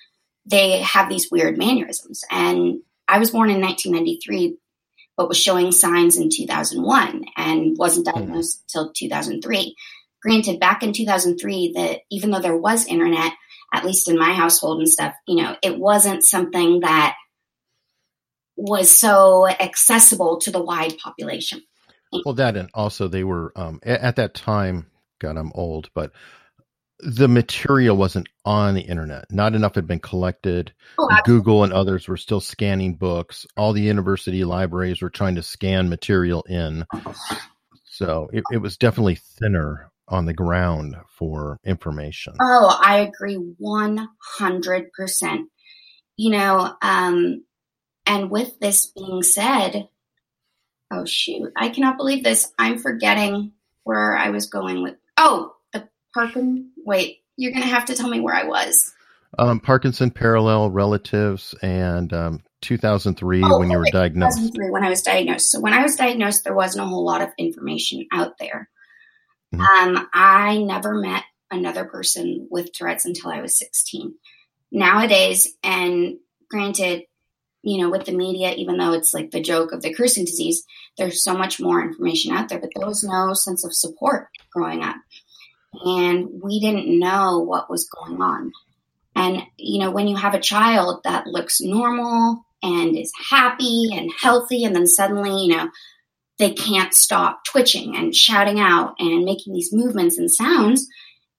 they 0.47 0.81
have 0.81 1.09
these 1.09 1.31
weird 1.31 1.59
mannerisms. 1.59 2.23
And 2.31 2.81
I 3.09 3.19
was 3.19 3.31
born 3.31 3.51
in 3.51 3.61
1993, 3.61 4.57
but 5.17 5.29
was 5.29 5.39
showing 5.39 5.73
signs 5.73 6.17
in 6.17 6.31
2001 6.31 7.25
and 7.37 7.77
wasn't 7.77 8.09
hmm. 8.09 8.19
diagnosed 8.19 8.63
until 8.69 8.93
2003. 8.93 9.75
Granted, 10.23 10.61
back 10.61 10.83
in 10.83 10.93
2003, 10.93 11.73
that 11.75 12.01
even 12.11 12.31
though 12.31 12.41
there 12.41 12.57
was 12.57 12.87
internet, 12.87 13.33
at 13.73 13.85
least 13.85 14.09
in 14.09 14.19
my 14.19 14.33
household 14.33 14.79
and 14.79 14.89
stuff, 14.89 15.15
you 15.27 15.37
know, 15.37 15.57
it 15.63 15.79
wasn't 15.79 16.25
something 16.25 16.81
that 16.81 17.17
was 18.61 18.91
so 18.91 19.49
accessible 19.49 20.39
to 20.41 20.51
the 20.51 20.63
wide 20.63 20.99
population. 20.99 21.63
Well, 22.25 22.35
that 22.35 22.57
and 22.57 22.69
also 22.75 23.09
they 23.09 23.25
were 23.25 23.53
um, 23.57 23.81
at 23.85 24.17
that 24.17 24.35
time. 24.35 24.87
God, 25.21 25.37
I'm 25.37 25.53
old, 25.55 25.91
but 25.95 26.13
the 26.99 27.29
material 27.29 27.97
wasn't 27.97 28.29
on 28.45 28.75
the 28.75 28.83
internet. 28.83 29.27
Not 29.31 29.55
enough 29.55 29.75
had 29.75 29.87
been 29.87 30.01
collected. 30.01 30.73
Oh, 30.99 31.09
Google 31.25 31.65
and 31.65 31.73
others 31.73 32.09
were 32.09 32.17
still 32.17 32.41
scanning 32.41 32.95
books. 32.95 33.47
All 33.57 33.73
the 33.73 33.81
university 33.81 34.45
libraries 34.45 35.01
were 35.01 35.11
trying 35.11 35.37
to 35.37 35.43
scan 35.43 35.89
material 35.89 36.45
in. 36.49 36.85
So 37.85 38.29
it, 38.33 38.45
it 38.53 38.59
was 38.59 38.77
definitely 38.77 39.17
thinner 39.17 39.91
on 40.09 40.27
the 40.27 40.35
ground 40.35 40.97
for 41.09 41.59
information. 41.65 42.35
Oh, 42.41 42.79
I 42.83 43.01
agree 43.01 43.37
100%. 43.37 44.09
You 46.17 46.31
know, 46.31 46.75
um, 46.83 47.45
and 48.07 48.31
with 48.31 48.59
this 48.61 48.87
being 48.87 49.23
said, 49.23 49.89
oh 50.91 51.05
shoot, 51.05 51.53
I 51.57 51.69
cannot 51.69 51.97
believe 51.97 52.25
this. 52.25 52.53
I'm 52.59 52.79
forgetting 52.79 53.53
where 53.85 54.17
I 54.17 54.31
was 54.31 54.47
going 54.47 54.83
with. 54.83 54.97
Oh, 55.17 55.55
the 55.73 55.89
Parkin. 56.15 56.71
Wait, 56.85 57.19
you're 57.37 57.53
going 57.53 57.63
to 57.63 57.69
have 57.69 57.87
to 57.87 57.95
tell 57.95 58.09
me 58.09 58.21
where 58.21 58.35
I 58.35 58.45
was. 58.45 58.93
Um, 59.39 59.61
Parkinson 59.61 60.11
parallel 60.11 60.71
relatives 60.71 61.55
and 61.63 62.13
um, 62.13 62.43
2003 62.63 63.43
oh, 63.45 63.59
when 63.59 63.71
you 63.71 63.79
were 63.79 63.87
diagnosed. 63.93 64.39
2003 64.39 64.71
when 64.71 64.85
I 64.85 64.91
was 64.91 65.03
diagnosed. 65.03 65.51
So 65.51 65.61
when 65.61 65.73
I 65.73 65.83
was 65.83 65.97
diagnosed, 65.97 66.45
there 66.45 66.55
wasn't 66.55 66.85
a 66.85 66.89
whole 66.89 67.05
lot 67.05 67.23
of 67.23 67.31
information 67.39 68.07
out 68.13 68.39
there. 68.39 68.69
Mm-hmm. 69.55 69.97
Um, 69.97 70.09
I 70.13 70.59
never 70.59 70.95
met 70.95 71.25
another 71.51 71.85
person 71.85 72.49
with 72.51 72.73
Tourette's 72.73 73.05
until 73.05 73.31
I 73.31 73.41
was 73.41 73.59
16. 73.59 74.15
Nowadays, 74.73 75.49
and 75.63 76.19
granted, 76.49 77.05
you 77.63 77.79
know, 77.79 77.91
with 77.91 78.07
the 78.07 78.13
media, 78.13 78.53
even 78.55 78.79
though 78.79 78.93
it's 78.93 79.13
like 79.13 79.31
the 79.31 79.41
joke 79.41 79.73
of 79.73 79.83
the 79.83 79.93
cruising 79.93 80.25
disease, 80.25 80.65
there's 80.97 81.23
so 81.23 81.35
much 81.35 81.61
more 81.61 81.83
information 81.83 82.33
out 82.33 82.49
there, 82.49 82.59
but 82.59 82.71
there 82.75 82.87
was 82.87 83.05
no 83.05 83.35
sense 83.35 83.65
of 83.65 83.75
support 83.75 84.29
growing 84.53 84.83
up. 84.83 84.97
And 85.73 86.43
we 86.43 86.59
didn't 86.61 86.99
know 86.99 87.39
what 87.41 87.71
was 87.71 87.89
going 87.89 88.21
on. 88.21 88.53
And, 89.15 89.43
you 89.57 89.81
know, 89.81 89.91
when 89.91 90.09
you 90.09 90.17
have 90.17 90.35
a 90.35 90.41
child 90.41 91.03
that 91.05 91.27
looks 91.27 91.61
normal 91.61 92.45
and 92.63 92.97
is 92.97 93.13
happy 93.31 93.91
and 93.93 94.11
healthy, 94.19 94.65
and 94.65 94.75
then 94.75 94.87
suddenly, 94.87 95.45
you 95.45 95.57
know, 95.57 95.71
they 96.39 96.51
can't 96.55 96.95
stop 96.95 97.45
twitching 97.45 97.95
and 97.97 98.15
shouting 98.15 98.59
out 98.59 98.95
and 98.99 99.25
making 99.25 99.53
these 99.53 99.73
movements 99.73 100.17
and 100.17 100.31
sounds, 100.31 100.89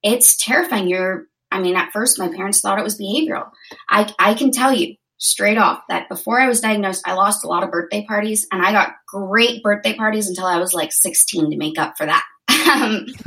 it's 0.03 0.37
terrifying. 0.37 0.87
You're, 0.87 1.25
I 1.51 1.59
mean, 1.59 1.75
at 1.75 1.91
first 1.91 2.19
my 2.19 2.27
parents 2.27 2.61
thought 2.61 2.79
it 2.79 2.83
was 2.83 2.99
behavioral. 2.99 3.49
I, 3.89 4.13
I 4.19 4.35
can 4.35 4.51
tell 4.51 4.71
you 4.71 4.95
straight 5.21 5.59
off 5.59 5.83
that 5.87 6.09
before 6.09 6.41
I 6.41 6.47
was 6.47 6.61
diagnosed, 6.61 7.03
I 7.05 7.13
lost 7.13 7.45
a 7.45 7.47
lot 7.47 7.63
of 7.63 7.69
birthday 7.69 8.03
parties 8.07 8.47
and 8.51 8.65
I 8.65 8.71
got 8.71 8.95
great 9.07 9.61
birthday 9.61 9.95
parties 9.95 10.27
until 10.27 10.47
I 10.47 10.57
was 10.57 10.73
like 10.73 10.91
16 10.91 11.51
to 11.51 11.57
make 11.57 11.77
up 11.77 11.93
for 11.95 12.07
that. 12.07 12.25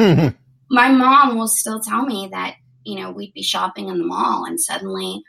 um, 0.03 0.35
my 0.71 0.91
mom 0.91 1.39
will 1.39 1.47
still 1.47 1.81
tell 1.81 2.05
me 2.05 2.29
that, 2.33 2.57
you 2.83 3.01
know, 3.01 3.13
we'd 3.13 3.33
be 3.33 3.43
shopping 3.43 3.89
in 3.89 3.99
the 3.99 4.05
mall 4.05 4.45
and 4.45 4.61
suddenly 4.61 5.23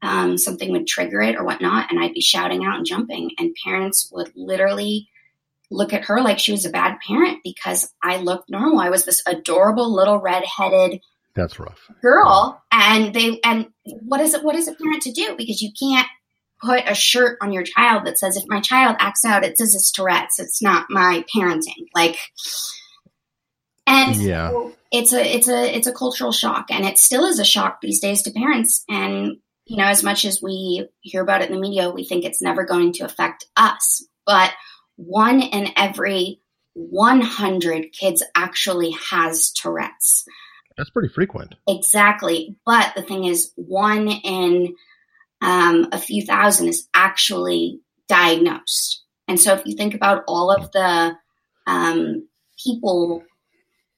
um, 0.00 0.38
something 0.38 0.72
would 0.72 0.86
trigger 0.86 1.20
it 1.20 1.36
or 1.36 1.44
whatnot, 1.44 1.90
and 1.90 2.02
I'd 2.02 2.14
be 2.14 2.22
shouting 2.22 2.64
out 2.64 2.76
and 2.76 2.86
jumping, 2.86 3.32
and 3.38 3.54
parents 3.62 4.10
would 4.14 4.32
literally 4.34 5.10
look 5.70 5.92
at 5.92 6.06
her 6.06 6.22
like 6.22 6.38
she 6.38 6.52
was 6.52 6.64
a 6.64 6.70
bad 6.70 6.96
parent 7.06 7.40
because 7.44 7.92
I 8.02 8.16
looked 8.16 8.48
normal. 8.48 8.80
I 8.80 8.88
was 8.88 9.04
this 9.04 9.22
adorable 9.26 9.94
little 9.94 10.18
red-headed 10.18 11.00
that's 11.34 11.58
rough 11.58 11.90
girl, 12.02 12.62
and 12.72 13.14
they 13.14 13.40
and 13.44 13.68
what 13.84 14.20
is 14.20 14.34
it? 14.34 14.44
What 14.44 14.56
is 14.56 14.68
a 14.68 14.74
parent 14.74 15.02
to 15.02 15.12
do? 15.12 15.34
Because 15.36 15.62
you 15.62 15.70
can't 15.78 16.08
put 16.62 16.82
a 16.86 16.94
shirt 16.94 17.38
on 17.40 17.52
your 17.52 17.62
child 17.62 18.06
that 18.06 18.18
says 18.18 18.36
if 18.36 18.44
my 18.48 18.60
child 18.60 18.96
acts 18.98 19.24
out, 19.24 19.44
it 19.44 19.56
says 19.56 19.74
it's 19.74 19.90
Tourette's. 19.90 20.38
It's 20.38 20.62
not 20.62 20.86
my 20.90 21.24
parenting. 21.34 21.86
Like, 21.94 22.18
and 23.86 24.16
yeah. 24.16 24.50
So 24.50 24.72
it's 24.92 25.12
a 25.12 25.36
it's 25.36 25.48
a 25.48 25.76
it's 25.76 25.86
a 25.86 25.92
cultural 25.92 26.32
shock, 26.32 26.66
and 26.70 26.84
it 26.84 26.98
still 26.98 27.24
is 27.24 27.38
a 27.38 27.44
shock 27.44 27.80
these 27.80 28.00
days 28.00 28.22
to 28.22 28.32
parents. 28.32 28.84
And 28.88 29.38
you 29.66 29.76
know, 29.76 29.84
as 29.84 30.02
much 30.02 30.24
as 30.24 30.42
we 30.42 30.88
hear 31.00 31.22
about 31.22 31.42
it 31.42 31.48
in 31.48 31.54
the 31.54 31.60
media, 31.60 31.90
we 31.90 32.04
think 32.04 32.24
it's 32.24 32.42
never 32.42 32.64
going 32.64 32.92
to 32.94 33.04
affect 33.04 33.46
us, 33.56 34.04
but 34.26 34.52
one 34.96 35.40
in 35.40 35.68
every 35.76 36.40
100 36.74 37.92
kids 37.92 38.22
actually 38.34 38.94
has 39.10 39.50
Tourette's. 39.52 40.24
That's 40.80 40.88
pretty 40.88 41.12
frequent. 41.12 41.56
Exactly. 41.68 42.56
But 42.64 42.94
the 42.96 43.02
thing 43.02 43.24
is, 43.24 43.52
one 43.56 44.08
in 44.08 44.74
um, 45.42 45.88
a 45.92 45.98
few 45.98 46.24
thousand 46.24 46.68
is 46.68 46.88
actually 46.94 47.80
diagnosed. 48.08 49.04
And 49.28 49.38
so 49.38 49.52
if 49.52 49.66
you 49.66 49.76
think 49.76 49.94
about 49.94 50.24
all 50.26 50.50
of 50.50 50.72
the 50.72 51.14
um, 51.66 52.26
people 52.64 53.22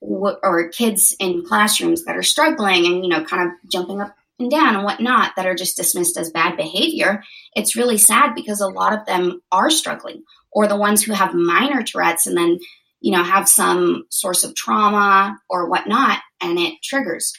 w- 0.01 0.37
or 0.43 0.71
kids 0.71 1.15
in 1.21 1.45
classrooms 1.47 2.05
that 2.05 2.17
are 2.17 2.23
struggling 2.25 2.85
and, 2.85 3.05
you 3.05 3.09
know, 3.09 3.23
kind 3.23 3.49
of 3.49 3.71
jumping 3.71 4.01
up 4.01 4.17
and 4.41 4.51
down 4.51 4.75
and 4.75 4.83
whatnot 4.83 5.35
that 5.37 5.47
are 5.47 5.55
just 5.55 5.77
dismissed 5.77 6.17
as 6.17 6.33
bad 6.33 6.57
behavior, 6.57 7.23
it's 7.55 7.77
really 7.77 7.97
sad 7.97 8.35
because 8.35 8.61
a 8.61 8.67
lot 8.67 8.93
of 8.93 9.07
them 9.07 9.41
are 9.53 9.71
struggling 9.71 10.25
or 10.51 10.67
the 10.67 10.77
ones 10.77 11.05
who 11.05 11.13
have 11.13 11.33
minor 11.33 11.85
Tourette's 11.85 12.27
and 12.27 12.37
then, 12.37 12.59
you 13.03 13.13
know, 13.13 13.23
have 13.23 13.49
some 13.49 14.05
source 14.09 14.45
of 14.45 14.55
trauma 14.55 15.39
or 15.51 15.69
whatnot, 15.69 16.21
and 16.41 16.59
it 16.59 16.75
triggers. 16.83 17.33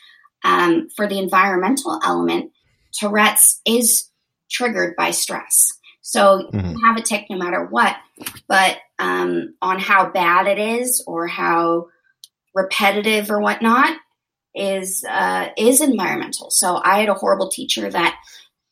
Um, 0.43 0.89
for 0.95 1.07
the 1.07 1.19
environmental 1.19 1.99
element, 2.03 2.51
Tourette's 2.93 3.61
is 3.65 4.09
triggered 4.51 4.95
by 4.97 5.11
stress. 5.11 5.71
So 6.01 6.49
mm-hmm. 6.53 6.71
you 6.71 6.85
have 6.85 6.97
a 6.97 7.01
tic 7.01 7.27
no 7.29 7.37
matter 7.37 7.65
what, 7.65 7.95
but 8.47 8.77
um, 8.99 9.55
on 9.61 9.79
how 9.79 10.11
bad 10.11 10.47
it 10.47 10.59
is 10.59 11.03
or 11.07 11.27
how 11.27 11.87
repetitive 12.53 13.31
or 13.31 13.41
whatnot 13.41 13.97
is 14.53 15.03
uh, 15.09 15.47
is 15.57 15.81
environmental. 15.81 16.51
So 16.51 16.81
I 16.83 16.99
had 16.99 17.09
a 17.09 17.13
horrible 17.15 17.49
teacher 17.49 17.89
that 17.89 18.19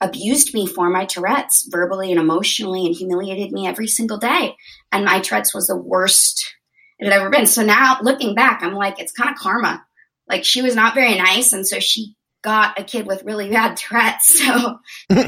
abused 0.01 0.53
me 0.53 0.67
for 0.67 0.89
my 0.89 1.05
Tourette's 1.05 1.67
verbally 1.71 2.11
and 2.11 2.19
emotionally 2.19 2.85
and 2.85 2.95
humiliated 2.95 3.51
me 3.51 3.67
every 3.67 3.87
single 3.87 4.17
day. 4.17 4.55
And 4.91 5.05
my 5.05 5.19
Tourette's 5.19 5.53
was 5.53 5.67
the 5.67 5.77
worst 5.77 6.53
it 7.01 7.11
had 7.11 7.19
ever 7.19 7.29
been. 7.31 7.47
So 7.47 7.63
now 7.63 7.97
looking 8.01 8.35
back, 8.35 8.61
I'm 8.61 8.75
like, 8.75 8.99
it's 8.99 9.11
kind 9.11 9.31
of 9.31 9.35
karma. 9.35 9.83
Like 10.29 10.45
she 10.45 10.61
was 10.61 10.75
not 10.75 10.93
very 10.93 11.17
nice. 11.17 11.51
And 11.51 11.67
so 11.67 11.79
she 11.79 12.15
got 12.43 12.79
a 12.79 12.83
kid 12.83 13.07
with 13.07 13.23
really 13.23 13.49
bad 13.49 13.75
Tourette's. 13.75 14.39
So. 14.39 14.79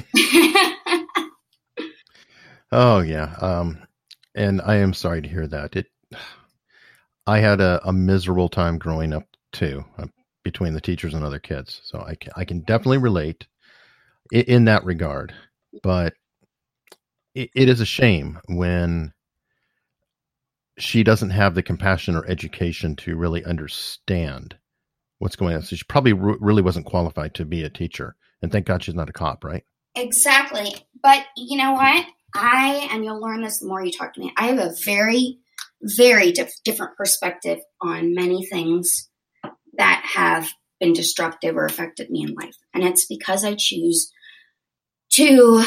oh, 2.72 3.00
yeah. 3.00 3.36
Um, 3.42 3.80
and 4.36 4.62
I 4.62 4.76
am 4.76 4.94
sorry 4.94 5.24
to 5.24 5.28
hear 5.28 5.48
that. 5.48 5.76
It, 5.76 5.88
I 7.26 7.40
had 7.40 7.60
a, 7.60 7.82
a 7.84 7.92
miserable 7.92 8.50
time 8.50 8.78
growing 8.78 9.12
up 9.12 9.24
too, 9.52 9.84
uh, 9.98 10.06
between 10.44 10.74
the 10.74 10.82
teachers 10.82 11.16
and 11.16 11.24
other 11.24 11.40
kids. 11.40 11.82
So 11.84 12.04
I 12.06 12.14
can, 12.16 12.32
I 12.36 12.46
can 12.46 12.60
definitely 12.60 13.00
relate 13.00 13.48
in, 14.32 14.42
in 14.42 14.66
that 14.66 14.86
regard. 14.86 15.34
But 15.82 16.14
it, 17.34 17.50
it 17.56 17.68
is 17.68 17.82
a 17.82 17.86
shame 17.86 18.40
when 18.48 19.12
she 20.78 21.04
doesn't 21.04 21.30
have 21.32 21.56
the 21.56 21.64
compassion 21.64 22.16
or 22.16 22.26
education 22.28 22.96
to 22.98 23.16
really 23.16 23.44
understand 23.46 24.56
what's 25.20 25.36
going 25.36 25.56
on. 25.56 25.62
So 25.62 25.76
she 25.76 25.84
probably 25.88 26.14
really 26.14 26.62
wasn't 26.62 26.86
qualified 26.86 27.36
to 27.36 27.46
be 27.46 27.64
a 27.64 27.70
teacher. 27.70 28.16
And 28.42 28.52
thank 28.52 28.66
God 28.66 28.84
she's 28.84 28.96
not 28.96 29.10
a 29.10 29.14
cop, 29.14 29.44
right? 29.44 29.64
Exactly. 29.96 30.74
But 31.02 31.26
you 31.38 31.58
know 31.58 31.74
what? 31.74 32.06
I, 32.36 32.90
and 32.92 33.06
you'll 33.06 33.22
learn 33.22 33.44
this 33.44 33.60
the 33.60 33.68
more 33.68 33.84
you 33.84 33.92
talk 33.92 34.14
to 34.14 34.20
me, 34.20 34.34
I 34.38 34.48
have 34.48 34.60
a 34.60 34.74
very, 34.84 35.40
very 35.82 36.32
dif- 36.32 36.64
different 36.64 36.98
perspective 36.98 37.60
on 37.80 38.16
many 38.16 38.46
things 38.46 39.10
that 39.78 40.04
have 40.16 40.50
been 40.80 40.94
destructive 40.94 41.56
or 41.56 41.66
affected 41.66 42.10
me 42.10 42.24
in 42.24 42.34
life. 42.34 42.56
And 42.74 42.84
it's 42.84 43.06
because 43.06 43.46
I 43.46 43.56
choose 43.58 44.12
to 45.12 45.64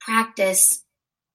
practice 0.00 0.82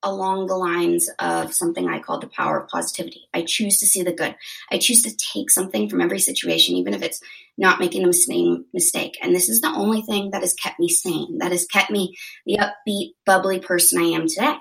along 0.04 0.48
the 0.48 0.56
lines 0.56 1.10
of 1.20 1.54
something 1.54 1.88
I 1.88 2.00
call 2.00 2.20
the 2.20 2.28
power 2.28 2.60
of 2.62 2.70
positivity. 2.70 3.28
I 3.34 3.44
choose 3.44 3.80
to 3.80 3.88
see 3.88 4.04
the 4.04 4.14
good. 4.14 4.36
I 4.72 4.78
choose 4.78 5.02
to 5.04 5.16
take 5.16 5.50
something 5.50 5.90
from 5.90 6.02
every 6.02 6.20
situation, 6.20 6.76
even 6.76 6.94
if 6.94 7.02
it's 7.02 7.22
not 7.58 7.80
making 7.80 8.06
the 8.06 8.14
same 8.14 8.66
mistake. 8.74 9.18
And 9.22 9.36
this 9.36 9.50
is 9.50 9.62
the 9.62 9.70
only 9.70 10.02
thing 10.02 10.32
that 10.32 10.42
has 10.42 10.54
kept 10.54 10.80
me 10.80 10.90
sane, 10.90 11.38
that 11.40 11.52
has 11.52 11.66
kept 11.66 11.90
me 11.90 12.16
the 12.46 12.58
upbeat, 12.58 13.14
bubbly 13.26 13.60
person 13.60 14.02
I 14.02 14.08
am 14.08 14.28
today. 14.28 14.56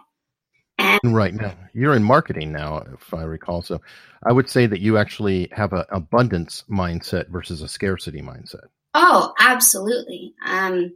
And 0.78 1.14
right 1.14 1.34
now, 1.34 1.54
you're 1.74 1.94
in 1.94 2.02
marketing 2.02 2.52
now, 2.52 2.84
if 2.94 3.14
I 3.14 3.22
recall. 3.22 3.62
So 3.62 3.80
I 4.24 4.32
would 4.32 4.48
say 4.48 4.66
that 4.66 4.80
you 4.80 4.98
actually 4.98 5.48
have 5.52 5.72
an 5.72 5.84
abundance 5.90 6.64
mindset 6.68 7.28
versus 7.28 7.62
a 7.62 7.68
scarcity 7.68 8.22
mindset. 8.22 8.66
Oh, 8.94 9.32
absolutely. 9.38 10.34
Um, 10.44 10.92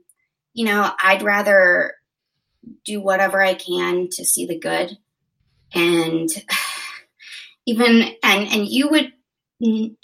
you 0.54 0.64
know, 0.64 0.90
I'd 1.02 1.22
rather 1.22 1.94
do 2.84 3.00
whatever 3.00 3.40
I 3.40 3.54
can 3.54 4.08
to 4.12 4.24
see 4.24 4.46
the 4.46 4.58
good. 4.58 4.96
And 5.74 6.28
even, 7.66 8.02
and, 8.22 8.48
and 8.48 8.68
you 8.68 8.88
would, 8.88 9.12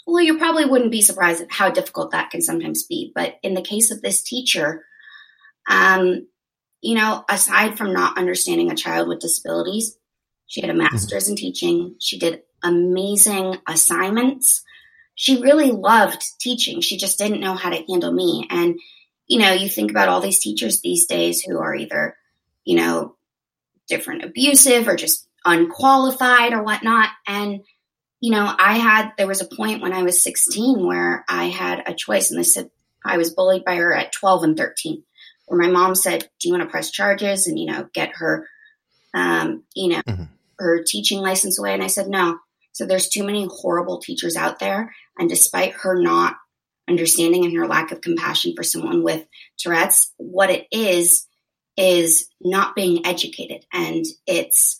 well, 0.07 0.21
you 0.21 0.37
probably 0.37 0.65
wouldn't 0.65 0.91
be 0.91 1.01
surprised 1.01 1.41
at 1.41 1.51
how 1.51 1.69
difficult 1.69 2.11
that 2.11 2.31
can 2.31 2.41
sometimes 2.41 2.83
be. 2.83 3.11
But 3.13 3.35
in 3.43 3.53
the 3.53 3.61
case 3.61 3.91
of 3.91 4.01
this 4.01 4.23
teacher, 4.23 4.85
um, 5.69 6.27
you 6.81 6.95
know, 6.95 7.23
aside 7.29 7.77
from 7.77 7.93
not 7.93 8.17
understanding 8.17 8.69
a 8.69 8.75
child 8.75 9.07
with 9.07 9.19
disabilities, 9.19 9.97
she 10.47 10.61
had 10.61 10.69
a 10.69 10.73
mm-hmm. 10.73 10.93
master's 10.93 11.29
in 11.29 11.35
teaching. 11.35 11.95
She 11.99 12.19
did 12.19 12.43
amazing 12.61 13.57
assignments. 13.67 14.63
She 15.15 15.41
really 15.41 15.71
loved 15.71 16.23
teaching. 16.39 16.81
She 16.81 16.97
just 16.97 17.17
didn't 17.17 17.41
know 17.41 17.55
how 17.55 17.69
to 17.69 17.83
handle 17.87 18.11
me. 18.11 18.47
And, 18.49 18.79
you 19.27 19.39
know, 19.39 19.53
you 19.53 19.69
think 19.69 19.91
about 19.91 20.09
all 20.09 20.21
these 20.21 20.39
teachers 20.39 20.81
these 20.81 21.05
days 21.05 21.41
who 21.41 21.57
are 21.59 21.73
either, 21.73 22.17
you 22.65 22.77
know, 22.77 23.15
different 23.87 24.23
abusive 24.23 24.87
or 24.87 24.95
just 24.95 25.27
unqualified 25.45 26.53
or 26.53 26.63
whatnot. 26.63 27.09
And, 27.27 27.61
you 28.19 28.31
know, 28.31 28.53
I 28.57 28.77
had, 28.77 29.11
there 29.17 29.27
was 29.27 29.41
a 29.41 29.55
point 29.55 29.81
when 29.81 29.93
I 29.93 30.03
was 30.03 30.23
16 30.23 30.85
where 30.85 31.25
I 31.27 31.45
had 31.45 31.83
a 31.85 31.93
choice 31.93 32.31
and 32.31 32.39
this 32.39 32.53
said 32.53 32.69
I 33.05 33.17
was 33.17 33.33
bullied 33.33 33.65
by 33.65 33.75
her 33.75 33.93
at 33.93 34.13
12 34.13 34.43
and 34.43 34.57
13, 34.57 35.03
where 35.45 35.59
my 35.59 35.69
mom 35.69 35.95
said, 35.95 36.21
Do 36.39 36.47
you 36.47 36.53
want 36.53 36.63
to 36.63 36.71
press 36.71 36.91
charges 36.91 37.47
and, 37.47 37.59
you 37.59 37.65
know, 37.65 37.87
get 37.93 38.15
her, 38.15 38.47
um, 39.13 39.63
you 39.75 39.89
know, 39.89 40.01
mm-hmm. 40.07 40.23
her 40.59 40.83
teaching 40.83 41.19
license 41.19 41.59
away? 41.59 41.73
And 41.73 41.83
I 41.83 41.87
said, 41.87 42.07
No. 42.07 42.39
So 42.71 42.85
there's 42.85 43.09
too 43.09 43.23
many 43.23 43.47
horrible 43.51 43.99
teachers 43.99 44.35
out 44.35 44.59
there. 44.59 44.95
And 45.17 45.29
despite 45.29 45.73
her 45.73 46.01
not 46.01 46.37
understanding 46.89 47.45
and 47.45 47.55
her 47.55 47.67
lack 47.67 47.91
of 47.91 48.01
compassion 48.01 48.53
for 48.55 48.63
someone 48.63 49.03
with 49.03 49.25
Tourette's, 49.57 50.11
what 50.17 50.49
it 50.49 50.67
is, 50.71 51.27
is 51.77 52.29
not 52.41 52.75
being 52.75 53.05
educated. 53.05 53.65
And 53.73 54.05
it's, 54.27 54.79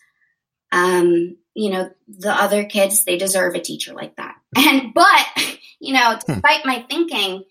um, 0.72 1.38
you 1.54 1.72
know, 1.72 1.90
the 2.08 2.32
other 2.32 2.66
kids, 2.66 3.06
they 3.06 3.18
deserve 3.18 3.56
a 3.56 3.62
teacher 3.62 3.94
like 3.94 4.16
that. 4.18 4.36
And, 4.56 4.94
but, 4.94 5.56
you 5.80 5.94
know, 5.94 6.14
hmm. 6.14 6.34
despite 6.34 6.66
my 6.66 6.86
thinking, 6.90 7.44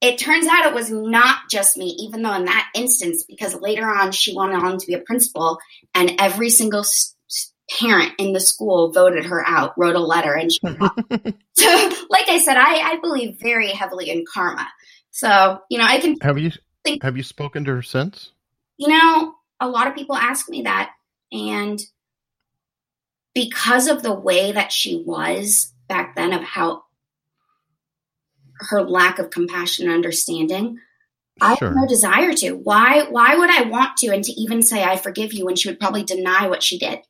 it 0.00 0.18
turns 0.18 0.46
out 0.46 0.66
it 0.66 0.74
was 0.74 0.90
not 0.90 1.38
just 1.50 1.76
me, 1.76 1.86
even 2.00 2.22
though 2.22 2.34
in 2.34 2.44
that 2.44 2.70
instance, 2.74 3.24
because 3.24 3.54
later 3.60 3.88
on 3.88 4.12
she 4.12 4.36
went 4.36 4.52
on 4.52 4.78
to 4.78 4.86
be 4.86 4.94
a 4.94 5.00
principal 5.00 5.58
and 5.94 6.12
every 6.18 6.50
single 6.50 6.84
parent 7.78 8.12
in 8.18 8.32
the 8.32 8.40
school 8.40 8.92
voted 8.92 9.26
her 9.26 9.46
out, 9.46 9.74
wrote 9.76 9.96
a 9.96 10.00
letter, 10.00 10.34
and 10.34 10.52
she. 10.52 10.60
so, 11.54 11.92
like 12.10 12.28
I 12.28 12.38
said, 12.38 12.56
I, 12.56 12.92
I 12.92 12.98
believe 13.00 13.38
very 13.40 13.70
heavily 13.70 14.10
in 14.10 14.24
karma. 14.32 14.68
So, 15.10 15.60
you 15.68 15.78
know, 15.78 15.84
I 15.84 15.98
can. 15.98 16.16
Have 16.22 16.38
you 16.38 16.52
think, 16.84 17.02
have 17.02 17.16
you 17.16 17.22
spoken 17.22 17.64
to 17.64 17.74
her 17.74 17.82
since? 17.82 18.32
You 18.78 18.88
know, 18.88 19.34
a 19.60 19.68
lot 19.68 19.86
of 19.86 19.94
people 19.94 20.16
ask 20.16 20.48
me 20.48 20.62
that, 20.62 20.92
and 21.30 21.80
because 23.34 23.88
of 23.88 24.02
the 24.02 24.14
way 24.14 24.52
that 24.52 24.72
she 24.72 25.02
was 25.04 25.72
back 25.88 26.16
then, 26.16 26.32
of 26.32 26.42
how 26.42 26.84
her 28.70 28.82
lack 28.82 29.18
of 29.18 29.30
compassion 29.30 29.86
and 29.86 29.94
understanding, 29.94 30.78
I 31.40 31.56
have 31.60 31.74
no 31.74 31.86
desire 31.86 32.32
to. 32.32 32.52
Why? 32.52 33.04
Why 33.10 33.36
would 33.36 33.50
I 33.50 33.62
want 33.62 33.96
to? 33.98 34.08
And 34.08 34.24
to 34.24 34.32
even 34.32 34.62
say 34.62 34.82
I 34.82 34.96
forgive 34.96 35.32
you 35.32 35.44
when 35.44 35.56
she 35.56 35.68
would 35.68 35.78
probably 35.78 36.02
deny 36.02 36.48
what 36.48 36.62
she 36.62 36.78
did 36.78 37.00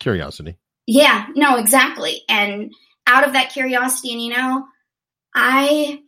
curiosity. 0.00 0.56
Yeah, 0.86 1.26
no, 1.36 1.56
exactly. 1.56 2.22
And 2.28 2.74
out 3.06 3.24
of 3.24 3.34
that 3.34 3.50
curiosity, 3.50 4.12
and 4.12 4.22
you 4.22 4.30
know, 4.30 4.66
I 5.32 6.00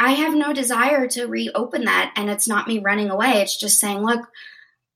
I 0.00 0.12
have 0.12 0.34
no 0.34 0.54
desire 0.54 1.06
to 1.08 1.26
reopen 1.26 1.84
that 1.84 2.14
and 2.16 2.30
it's 2.30 2.48
not 2.48 2.66
me 2.66 2.78
running 2.78 3.10
away. 3.10 3.42
It's 3.42 3.56
just 3.56 3.78
saying, 3.78 3.98
look, 3.98 4.26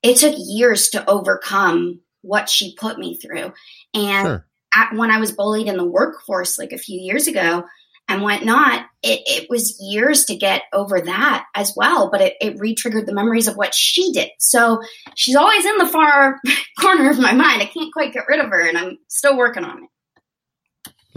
it 0.02 0.16
took 0.16 0.34
years 0.38 0.88
to 0.88 1.08
overcome 1.08 2.00
what 2.22 2.48
she 2.48 2.74
put 2.74 2.98
me 2.98 3.18
through. 3.18 3.52
And 3.92 4.26
sure. 4.26 4.46
at, 4.74 4.94
when 4.94 5.10
I 5.10 5.20
was 5.20 5.30
bullied 5.30 5.68
in 5.68 5.76
the 5.76 5.84
workforce 5.84 6.58
like 6.58 6.72
a 6.72 6.78
few 6.78 6.98
years 6.98 7.28
ago, 7.28 7.64
and 8.08 8.22
whatnot, 8.22 8.86
it, 9.02 9.22
it 9.24 9.46
was 9.48 9.78
years 9.80 10.26
to 10.26 10.36
get 10.36 10.62
over 10.72 11.00
that 11.00 11.46
as 11.54 11.72
well. 11.74 12.10
But 12.10 12.20
it, 12.20 12.34
it 12.40 12.58
re-triggered 12.58 13.06
the 13.06 13.14
memories 13.14 13.48
of 13.48 13.56
what 13.56 13.74
she 13.74 14.12
did. 14.12 14.28
So 14.38 14.82
she's 15.14 15.36
always 15.36 15.64
in 15.64 15.78
the 15.78 15.86
far 15.86 16.38
corner 16.80 17.10
of 17.10 17.18
my 17.18 17.32
mind. 17.32 17.62
I 17.62 17.66
can't 17.72 17.92
quite 17.92 18.12
get 18.12 18.28
rid 18.28 18.40
of 18.40 18.50
her, 18.50 18.60
and 18.60 18.76
I'm 18.76 18.98
still 19.08 19.36
working 19.36 19.64
on 19.64 19.84
it. 19.84 19.88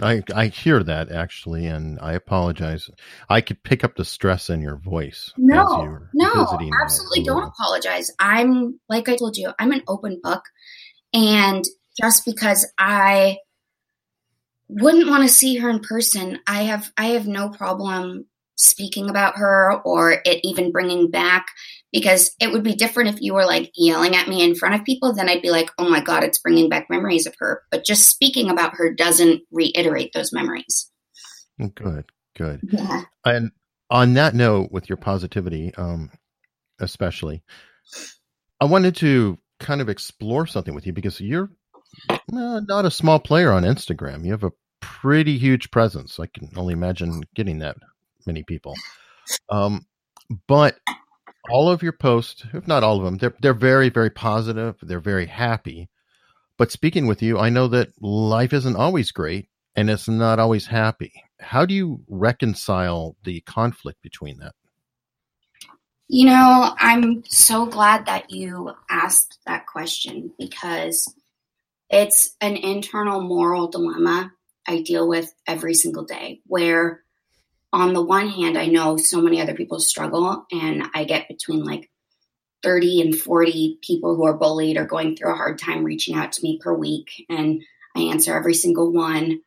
I 0.00 0.22
I 0.34 0.46
hear 0.46 0.82
that 0.82 1.10
actually, 1.10 1.66
and 1.66 1.98
I 2.00 2.12
apologize. 2.12 2.90
I 3.28 3.40
could 3.40 3.62
pick 3.62 3.84
up 3.84 3.96
the 3.96 4.04
stress 4.04 4.50
in 4.50 4.60
your 4.60 4.76
voice. 4.76 5.32
No, 5.36 5.98
no, 6.14 6.58
absolutely 6.82 7.24
don't 7.24 7.44
apologize. 7.44 8.10
I'm 8.18 8.78
like 8.88 9.08
I 9.08 9.16
told 9.16 9.36
you, 9.36 9.52
I'm 9.58 9.72
an 9.72 9.82
open 9.88 10.20
book, 10.22 10.42
and 11.12 11.64
just 12.00 12.24
because 12.24 12.70
I 12.78 13.38
wouldn't 14.68 15.08
want 15.08 15.22
to 15.22 15.28
see 15.28 15.56
her 15.56 15.70
in 15.70 15.80
person. 15.80 16.38
I 16.46 16.64
have 16.64 16.92
I 16.96 17.06
have 17.08 17.26
no 17.26 17.48
problem 17.48 18.26
speaking 18.58 19.08
about 19.08 19.36
her 19.36 19.80
or 19.84 20.12
it 20.24 20.40
even 20.42 20.72
bringing 20.72 21.10
back 21.10 21.46
because 21.92 22.34
it 22.40 22.52
would 22.52 22.62
be 22.62 22.74
different 22.74 23.08
if 23.08 23.20
you 23.20 23.32
were 23.32 23.46
like 23.46 23.70
yelling 23.74 24.14
at 24.14 24.28
me 24.28 24.42
in 24.42 24.54
front 24.54 24.74
of 24.74 24.84
people 24.84 25.14
then 25.14 25.28
I'd 25.28 25.42
be 25.42 25.50
like, 25.50 25.70
"Oh 25.78 25.88
my 25.88 26.00
god, 26.00 26.24
it's 26.24 26.40
bringing 26.40 26.68
back 26.68 26.88
memories 26.90 27.26
of 27.26 27.34
her." 27.38 27.62
But 27.70 27.84
just 27.84 28.08
speaking 28.08 28.50
about 28.50 28.74
her 28.74 28.92
doesn't 28.92 29.42
reiterate 29.50 30.12
those 30.12 30.32
memories. 30.32 30.90
Good. 31.74 32.04
Good. 32.36 32.60
Yeah. 32.62 33.02
And 33.24 33.52
on 33.90 34.14
that 34.14 34.34
note 34.34 34.70
with 34.70 34.88
your 34.88 34.98
positivity 34.98 35.72
um 35.76 36.10
especially 36.78 37.42
I 38.60 38.66
wanted 38.66 38.96
to 38.96 39.38
kind 39.60 39.80
of 39.80 39.88
explore 39.88 40.46
something 40.46 40.74
with 40.74 40.86
you 40.86 40.92
because 40.92 41.20
you're 41.20 41.50
no, 42.30 42.60
not 42.60 42.84
a 42.84 42.90
small 42.90 43.18
player 43.18 43.52
on 43.52 43.62
Instagram. 43.62 44.24
You 44.24 44.32
have 44.32 44.44
a 44.44 44.52
pretty 44.80 45.38
huge 45.38 45.70
presence. 45.70 46.18
I 46.20 46.26
can 46.26 46.50
only 46.56 46.72
imagine 46.72 47.22
getting 47.34 47.58
that 47.60 47.76
many 48.28 48.44
people. 48.44 48.74
Um, 49.50 49.84
but 50.46 50.76
all 51.50 51.68
of 51.68 51.82
your 51.82 51.92
posts, 51.92 52.44
if 52.54 52.68
not 52.68 52.84
all 52.84 52.98
of 52.98 53.04
them, 53.04 53.16
they're 53.16 53.34
they're 53.40 53.54
very 53.54 53.88
very 53.88 54.10
positive. 54.10 54.76
They're 54.80 55.00
very 55.00 55.26
happy. 55.26 55.88
But 56.56 56.70
speaking 56.70 57.06
with 57.06 57.22
you, 57.22 57.38
I 57.38 57.50
know 57.50 57.68
that 57.68 57.90
life 58.00 58.52
isn't 58.52 58.76
always 58.76 59.10
great 59.10 59.48
and 59.76 59.88
it's 59.88 60.08
not 60.08 60.38
always 60.38 60.66
happy. 60.66 61.12
How 61.40 61.64
do 61.64 61.74
you 61.74 62.02
reconcile 62.08 63.16
the 63.24 63.40
conflict 63.42 64.02
between 64.02 64.38
that? 64.38 64.54
You 66.08 66.26
know, 66.26 66.74
I'm 66.78 67.22
so 67.28 67.66
glad 67.66 68.06
that 68.06 68.30
you 68.30 68.72
asked 68.90 69.38
that 69.46 69.66
question 69.66 70.32
because 70.38 71.14
it's 71.90 72.34
an 72.40 72.56
internal 72.56 73.20
moral 73.20 73.68
dilemma 73.68 74.32
I 74.66 74.82
deal 74.82 75.08
with 75.08 75.32
every 75.46 75.74
single 75.74 76.04
day 76.04 76.40
where 76.46 77.02
on 77.72 77.92
the 77.92 78.02
one 78.02 78.28
hand 78.28 78.56
I 78.56 78.66
know 78.66 78.96
so 78.96 79.20
many 79.20 79.40
other 79.40 79.54
people 79.54 79.80
struggle 79.80 80.46
and 80.50 80.84
I 80.94 81.04
get 81.04 81.28
between 81.28 81.64
like 81.64 81.90
30 82.62 83.02
and 83.02 83.18
40 83.18 83.78
people 83.82 84.16
who 84.16 84.24
are 84.24 84.36
bullied 84.36 84.76
or 84.76 84.84
going 84.84 85.16
through 85.16 85.32
a 85.32 85.36
hard 85.36 85.58
time 85.58 85.84
reaching 85.84 86.14
out 86.14 86.32
to 86.32 86.42
me 86.42 86.58
per 86.62 86.72
week 86.74 87.26
and 87.28 87.62
I 87.96 88.02
answer 88.02 88.36
every 88.36 88.54
single 88.54 88.92
one 88.92 89.40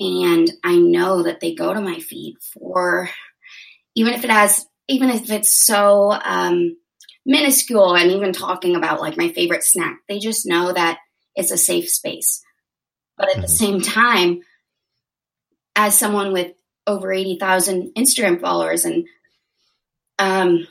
and 0.00 0.50
I 0.62 0.76
know 0.76 1.22
that 1.22 1.40
they 1.40 1.54
go 1.54 1.72
to 1.72 1.80
my 1.80 1.98
feed 1.98 2.36
for 2.52 3.08
even 3.94 4.14
if 4.14 4.24
it 4.24 4.30
has 4.30 4.66
even 4.86 5.08
if 5.08 5.30
it's 5.30 5.52
so 5.52 6.12
um, 6.12 6.76
minuscule 7.24 7.96
and 7.96 8.10
even 8.10 8.32
talking 8.32 8.76
about 8.76 9.00
like 9.00 9.16
my 9.16 9.28
favorite 9.28 9.64
snack 9.64 9.98
they 10.08 10.18
just 10.18 10.46
know 10.46 10.72
that 10.72 10.98
it's 11.34 11.50
a 11.50 11.56
safe 11.56 11.88
space. 11.88 12.42
But 13.16 13.28
at 13.28 13.32
mm-hmm. 13.34 13.42
the 13.42 13.48
same 13.48 13.80
time, 13.80 14.40
as 15.76 15.98
someone 15.98 16.32
with 16.32 16.52
over 16.86 17.12
80,000 17.12 17.92
Instagram 17.96 18.40
followers 18.40 18.84
and 18.84 19.06
um, 20.18 20.66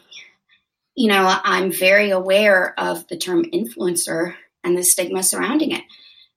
you 0.96 1.08
know, 1.08 1.40
I'm 1.44 1.72
very 1.72 2.12
aware 2.12 2.80
of 2.80 3.08
the 3.08 3.18
term 3.18 3.46
influencer 3.46 4.36
and 4.64 4.78
the 4.78 4.84
stigma 4.84 5.24
surrounding 5.24 5.72
it. 5.72 5.84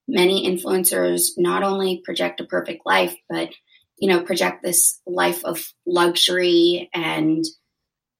Many 0.08 0.48
influencers 0.48 1.32
not 1.36 1.62
only 1.62 2.00
project 2.04 2.40
a 2.40 2.44
perfect 2.44 2.86
life, 2.86 3.14
but 3.28 3.50
you 3.98 4.08
know, 4.08 4.22
project 4.22 4.62
this 4.62 5.00
life 5.06 5.44
of 5.44 5.72
luxury 5.86 6.90
and 6.92 7.44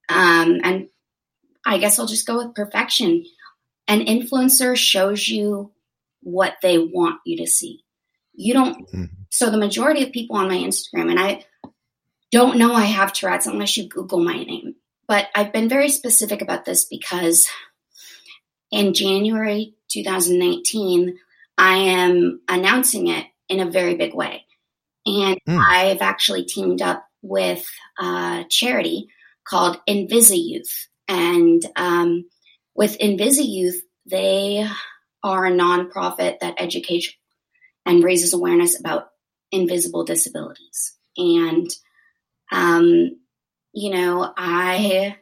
um, 0.09 0.61
and 0.63 0.89
I 1.65 1.79
guess 1.79 1.99
I'll 1.99 2.07
just 2.07 2.27
go 2.27 2.39
with 2.39 2.55
perfection. 2.55 3.25
An 3.89 4.01
influencer 4.01 4.77
shows 4.77 5.29
you 5.29 5.73
what 6.23 6.57
they 6.63 6.79
want 6.79 7.21
you 7.25 7.39
to 7.39 7.47
see. 7.47 7.85
You 8.37 8.55
don't. 8.55 8.87
Mm-hmm. 8.89 9.05
So 9.31 9.51
the 9.51 9.59
majority 9.59 10.03
of 10.05 10.13
people 10.13 10.37
on 10.37 10.49
my 10.49 10.57
Instagram, 10.57 11.11
and 11.11 11.19
I 11.19 11.45
don't 12.31 12.59
know 12.59 12.75
I 12.75 12.85
have 12.85 13.13
Tourette's 13.13 13.47
unless 13.47 13.77
you 13.77 13.89
Google 13.89 14.21
my 14.23 14.35
name. 14.35 14.75
But 15.09 15.29
I've 15.35 15.53
been 15.53 15.69
very 15.69 15.89
specific 15.89 16.43
about 16.43 16.65
this 16.65 16.85
because 16.85 17.47
in 18.71 18.93
January 18.93 19.75
2019, 19.89 21.17
I 21.57 21.77
am 21.77 22.41
announcing 22.49 23.09
it 23.09 23.27
in 23.49 23.61
a 23.61 23.71
very 23.71 23.95
big 23.95 24.15
way. 24.15 24.45
And 25.07 25.39
mm. 25.49 25.59
I've 25.59 26.03
actually 26.03 26.45
teamed 26.45 26.83
up 26.83 27.07
with 27.23 27.67
a 27.99 28.45
charity 28.51 29.09
called 29.47 29.81
Invisi 29.89 30.43
Youth. 30.43 30.89
And 31.09 31.65
um, 31.77 32.29
with 32.75 32.99
Invisi 32.99 33.47
Youth, 33.49 33.81
they 34.05 34.69
are 35.23 35.47
a 35.47 35.53
nonprofit 35.53 36.41
that 36.41 36.55
educates 36.59 37.09
and 37.87 38.05
raises 38.05 38.35
awareness 38.35 38.79
about 38.79 39.09
invisible 39.53 40.05
disabilities. 40.05 40.97
And, 41.17 41.71
um, 42.53 43.19
you 43.73 43.91
know, 43.91 44.33
I 44.37 45.17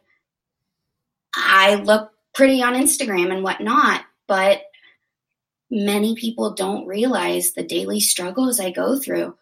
I 1.34 1.76
look 1.76 2.10
pretty 2.34 2.62
on 2.62 2.74
Instagram 2.74 3.32
and 3.32 3.42
whatnot, 3.42 4.02
but 4.26 4.62
many 5.70 6.14
people 6.14 6.54
don't 6.54 6.86
realize 6.86 7.52
the 7.52 7.62
daily 7.62 8.00
struggles 8.00 8.60
I 8.60 8.70
go 8.70 8.98
through. 8.98 9.36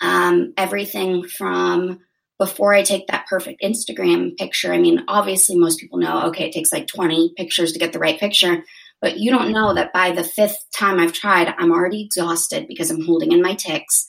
Um, 0.00 0.54
everything 0.56 1.24
from 1.28 2.00
before 2.38 2.74
I 2.74 2.82
take 2.82 3.06
that 3.06 3.26
perfect 3.28 3.62
Instagram 3.62 4.36
picture. 4.36 4.72
I 4.72 4.78
mean, 4.78 5.04
obviously, 5.06 5.56
most 5.56 5.78
people 5.78 5.98
know, 5.98 6.26
okay, 6.26 6.46
it 6.46 6.52
takes 6.52 6.72
like 6.72 6.88
20 6.88 7.34
pictures 7.36 7.72
to 7.72 7.78
get 7.78 7.92
the 7.92 7.98
right 7.98 8.18
picture. 8.18 8.64
But 9.02 9.18
you 9.18 9.30
don't 9.32 9.52
know 9.52 9.74
that 9.74 9.92
by 9.92 10.12
the 10.12 10.24
fifth 10.24 10.56
time 10.74 10.98
I've 10.98 11.12
tried, 11.12 11.52
I'm 11.58 11.72
already 11.72 12.02
exhausted 12.02 12.66
because 12.68 12.90
I'm 12.90 13.04
holding 13.04 13.32
in 13.32 13.42
my 13.42 13.54
tics. 13.54 14.06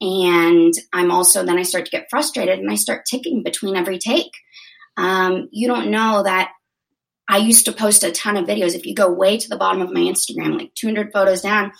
And 0.00 0.74
I'm 0.92 1.10
also, 1.10 1.44
then 1.44 1.58
I 1.58 1.62
start 1.62 1.86
to 1.86 1.90
get 1.90 2.10
frustrated 2.10 2.58
and 2.58 2.70
I 2.70 2.74
start 2.74 3.06
ticking 3.06 3.42
between 3.42 3.76
every 3.76 3.98
take. 3.98 4.32
Um, 4.96 5.48
you 5.52 5.68
don't 5.68 5.90
know 5.90 6.24
that 6.24 6.50
I 7.28 7.38
used 7.38 7.64
to 7.66 7.72
post 7.72 8.02
a 8.02 8.12
ton 8.12 8.36
of 8.36 8.46
videos. 8.46 8.74
If 8.74 8.84
you 8.84 8.94
go 8.94 9.10
way 9.10 9.38
to 9.38 9.48
the 9.48 9.56
bottom 9.56 9.80
of 9.80 9.92
my 9.92 10.00
Instagram, 10.00 10.58
like 10.58 10.74
200 10.74 11.12
photos 11.12 11.40
down, 11.40 11.72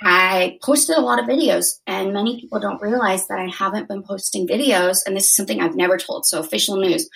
I 0.00 0.58
posted 0.62 0.96
a 0.96 1.00
lot 1.00 1.20
of 1.20 1.26
videos, 1.26 1.78
and 1.86 2.12
many 2.12 2.40
people 2.40 2.58
don't 2.58 2.82
realize 2.82 3.28
that 3.28 3.38
I 3.38 3.48
haven't 3.48 3.88
been 3.88 4.02
posting 4.02 4.48
videos. 4.48 4.98
And 5.06 5.16
this 5.16 5.26
is 5.26 5.36
something 5.36 5.60
I've 5.60 5.76
never 5.76 5.96
told. 5.96 6.26
So, 6.26 6.40
official 6.40 6.76
news 6.76 7.08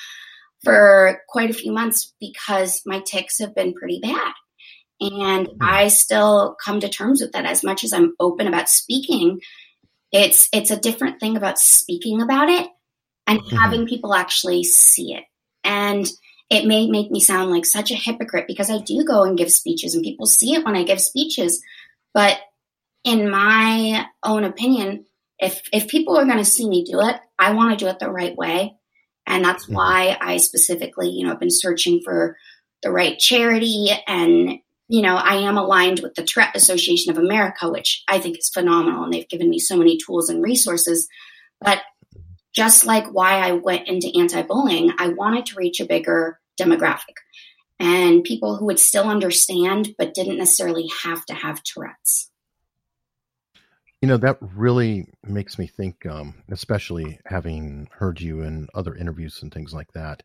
for 0.62 1.20
quite 1.28 1.50
a 1.50 1.54
few 1.54 1.72
months 1.72 2.14
because 2.20 2.82
my 2.86 3.00
tics 3.04 3.40
have 3.40 3.54
been 3.54 3.74
pretty 3.74 3.98
bad. 4.00 4.32
And 5.00 5.48
hmm. 5.48 5.56
I 5.60 5.88
still 5.88 6.56
come 6.64 6.80
to 6.80 6.88
terms 6.88 7.20
with 7.20 7.32
that 7.32 7.46
as 7.46 7.62
much 7.62 7.84
as 7.84 7.92
I'm 7.92 8.14
open 8.20 8.46
about 8.46 8.68
speaking. 8.68 9.40
It's 10.12 10.48
it's 10.52 10.70
a 10.70 10.80
different 10.80 11.20
thing 11.20 11.36
about 11.36 11.58
speaking 11.58 12.22
about 12.22 12.48
it 12.48 12.68
and 13.26 13.40
mm-hmm. 13.40 13.56
having 13.56 13.86
people 13.86 14.14
actually 14.14 14.62
see 14.64 15.14
it. 15.14 15.24
And 15.64 16.06
it 16.48 16.64
may 16.64 16.88
make 16.88 17.10
me 17.10 17.20
sound 17.20 17.50
like 17.50 17.66
such 17.66 17.90
a 17.90 17.96
hypocrite 17.96 18.46
because 18.46 18.70
I 18.70 18.78
do 18.78 19.04
go 19.04 19.24
and 19.24 19.36
give 19.36 19.50
speeches 19.50 19.94
and 19.94 20.04
people 20.04 20.26
see 20.26 20.54
it 20.54 20.64
when 20.64 20.76
I 20.76 20.84
give 20.84 21.00
speeches. 21.00 21.60
But 22.14 22.38
in 23.04 23.30
my 23.30 24.06
own 24.22 24.44
opinion, 24.44 25.06
if 25.38 25.62
if 25.72 25.88
people 25.88 26.16
are 26.16 26.24
going 26.24 26.38
to 26.38 26.44
see 26.44 26.68
me 26.68 26.84
do 26.84 27.00
it, 27.00 27.16
I 27.38 27.52
want 27.52 27.76
to 27.76 27.84
do 27.84 27.90
it 27.90 27.98
the 27.98 28.10
right 28.10 28.36
way. 28.36 28.76
And 29.26 29.44
that's 29.44 29.64
mm-hmm. 29.64 29.74
why 29.74 30.16
I 30.20 30.36
specifically, 30.36 31.10
you 31.10 31.24
know, 31.24 31.30
have 31.30 31.40
been 31.40 31.50
searching 31.50 32.00
for 32.04 32.36
the 32.82 32.92
right 32.92 33.18
charity 33.18 33.88
and 34.06 34.60
you 34.88 35.02
know, 35.02 35.16
I 35.16 35.36
am 35.36 35.56
aligned 35.56 36.00
with 36.00 36.14
the 36.14 36.22
Tourette 36.22 36.56
Association 36.56 37.10
of 37.10 37.18
America, 37.18 37.68
which 37.70 38.04
I 38.08 38.18
think 38.18 38.38
is 38.38 38.50
phenomenal. 38.52 39.04
And 39.04 39.12
they've 39.12 39.28
given 39.28 39.50
me 39.50 39.58
so 39.58 39.76
many 39.76 39.98
tools 39.98 40.28
and 40.28 40.42
resources. 40.42 41.08
But 41.60 41.80
just 42.54 42.86
like 42.86 43.06
why 43.08 43.38
I 43.38 43.52
went 43.52 43.88
into 43.88 44.16
anti 44.18 44.42
bullying, 44.42 44.92
I 44.98 45.08
wanted 45.08 45.46
to 45.46 45.56
reach 45.56 45.80
a 45.80 45.86
bigger 45.86 46.38
demographic 46.60 47.16
and 47.78 48.24
people 48.24 48.56
who 48.56 48.66
would 48.66 48.80
still 48.80 49.08
understand 49.08 49.94
but 49.98 50.14
didn't 50.14 50.38
necessarily 50.38 50.88
have 51.02 51.24
to 51.26 51.34
have 51.34 51.62
Tourette's. 51.62 52.30
You 54.00 54.08
know, 54.08 54.16
that 54.18 54.38
really 54.40 55.08
makes 55.24 55.58
me 55.58 55.66
think, 55.66 56.06
um, 56.06 56.42
especially 56.50 57.18
having 57.26 57.88
heard 57.92 58.20
you 58.20 58.42
in 58.42 58.68
other 58.74 58.94
interviews 58.94 59.40
and 59.42 59.52
things 59.52 59.72
like 59.74 59.92
that, 59.92 60.22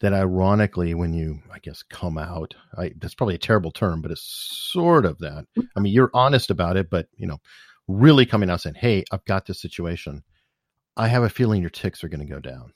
that 0.00 0.12
ironically, 0.12 0.94
when 0.94 1.14
you, 1.14 1.40
I 1.52 1.58
guess, 1.58 1.82
come 1.82 2.18
out, 2.18 2.54
I, 2.76 2.92
that's 2.98 3.14
probably 3.14 3.34
a 3.34 3.38
terrible 3.38 3.70
term, 3.70 4.02
but 4.02 4.10
it's 4.10 4.22
sort 4.22 5.06
of 5.06 5.18
that. 5.18 5.46
I 5.76 5.80
mean, 5.80 5.92
you're 5.92 6.10
honest 6.12 6.50
about 6.50 6.76
it, 6.76 6.90
but, 6.90 7.08
you 7.16 7.26
know, 7.26 7.38
really 7.88 8.26
coming 8.26 8.50
out 8.50 8.60
saying, 8.60 8.76
hey, 8.76 9.04
I've 9.10 9.24
got 9.24 9.46
this 9.46 9.60
situation 9.60 10.22
I 10.96 11.08
have 11.08 11.22
a 11.22 11.28
feeling 11.28 11.60
your 11.60 11.70
tics 11.70 12.02
are 12.02 12.08
going 12.08 12.26
to 12.26 12.32
go 12.32 12.40
down. 12.40 12.72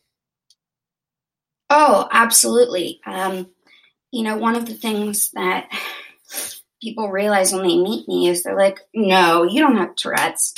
Oh, 1.71 2.07
absolutely. 2.11 3.01
Um, 3.07 3.49
you 4.11 4.25
know, 4.25 4.37
one 4.37 4.57
of 4.57 4.67
the 4.67 4.75
things 4.75 5.31
that 5.31 5.71
people 6.83 7.09
realize 7.09 7.53
when 7.53 7.63
they 7.63 7.77
meet 7.77 8.07
me 8.09 8.29
is 8.29 8.43
they're 8.43 8.57
like, 8.57 8.81
no, 8.95 9.45
you 9.45 9.61
don't 9.61 9.77
have 9.77 9.95
Tourette's. 9.97 10.55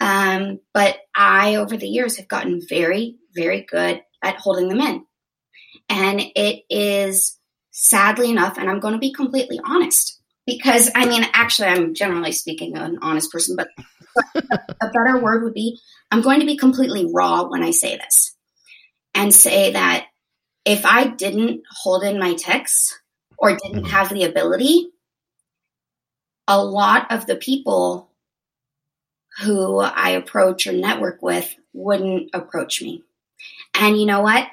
Um, 0.00 0.60
but 0.72 0.98
I, 1.14 1.56
over 1.56 1.76
the 1.76 1.86
years, 1.86 2.16
have 2.16 2.28
gotten 2.28 2.62
very, 2.66 3.16
very 3.34 3.62
good 3.62 4.02
at 4.22 4.36
holding 4.36 4.68
them 4.68 4.80
in. 4.80 5.04
And 5.88 6.20
it 6.34 6.64
is 6.68 7.38
sadly 7.70 8.30
enough, 8.30 8.58
and 8.58 8.68
I'm 8.68 8.80
going 8.80 8.94
to 8.94 8.98
be 8.98 9.12
completely 9.12 9.60
honest 9.64 10.20
because 10.46 10.90
I 10.94 11.06
mean, 11.06 11.24
actually, 11.32 11.68
I'm 11.68 11.94
generally 11.94 12.32
speaking 12.32 12.76
an 12.76 12.98
honest 13.02 13.30
person, 13.30 13.56
but 13.56 13.68
a 14.34 14.88
better 14.92 15.18
word 15.20 15.44
would 15.44 15.54
be 15.54 15.78
I'm 16.10 16.22
going 16.22 16.40
to 16.40 16.46
be 16.46 16.56
completely 16.56 17.10
raw 17.12 17.48
when 17.48 17.62
I 17.62 17.70
say 17.70 17.96
this 17.96 18.34
and 19.14 19.34
say 19.34 19.72
that 19.72 20.06
if 20.64 20.84
I 20.84 21.06
didn't 21.06 21.62
hold 21.70 22.02
in 22.02 22.18
my 22.18 22.34
tics 22.34 22.98
or 23.38 23.50
didn't 23.50 23.84
mm-hmm. 23.84 23.90
have 23.90 24.08
the 24.08 24.24
ability, 24.24 24.88
a 26.46 26.62
lot 26.62 27.12
of 27.12 27.26
the 27.26 27.36
people 27.36 28.10
who 29.40 29.80
I 29.80 30.10
approach 30.10 30.66
or 30.66 30.72
network 30.72 31.22
with 31.22 31.54
wouldn't 31.72 32.30
approach 32.34 32.82
me. 32.82 33.02
And 33.74 33.98
you 33.98 34.06
know 34.06 34.22
what? 34.22 34.48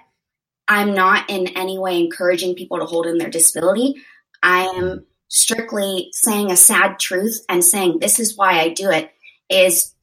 I'm 0.67 0.93
not 0.93 1.30
in 1.30 1.47
any 1.49 1.78
way 1.78 1.99
encouraging 1.99 2.56
people 2.56 2.80
to 2.80 2.86
hold 2.86 3.06
in 3.06 3.17
their 3.17 3.30
disability. 3.30 3.95
I 4.41 4.63
am 4.63 5.06
strictly 5.28 6.10
saying 6.12 6.51
a 6.51 6.58
sad 6.58 6.99
truth 6.99 7.43
and 7.49 7.63
saying 7.63 7.99
this 7.99 8.19
is 8.19 8.38
why 8.38 8.60
I 8.60 8.69
do 8.69 8.89
it 8.89 9.12
is 9.49 9.93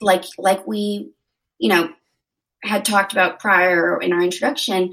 like 0.00 0.24
like 0.38 0.66
we 0.66 1.12
you 1.58 1.68
know 1.68 1.90
had 2.62 2.84
talked 2.84 3.12
about 3.12 3.40
prior 3.40 4.00
in 4.00 4.12
our 4.12 4.22
introduction 4.22 4.92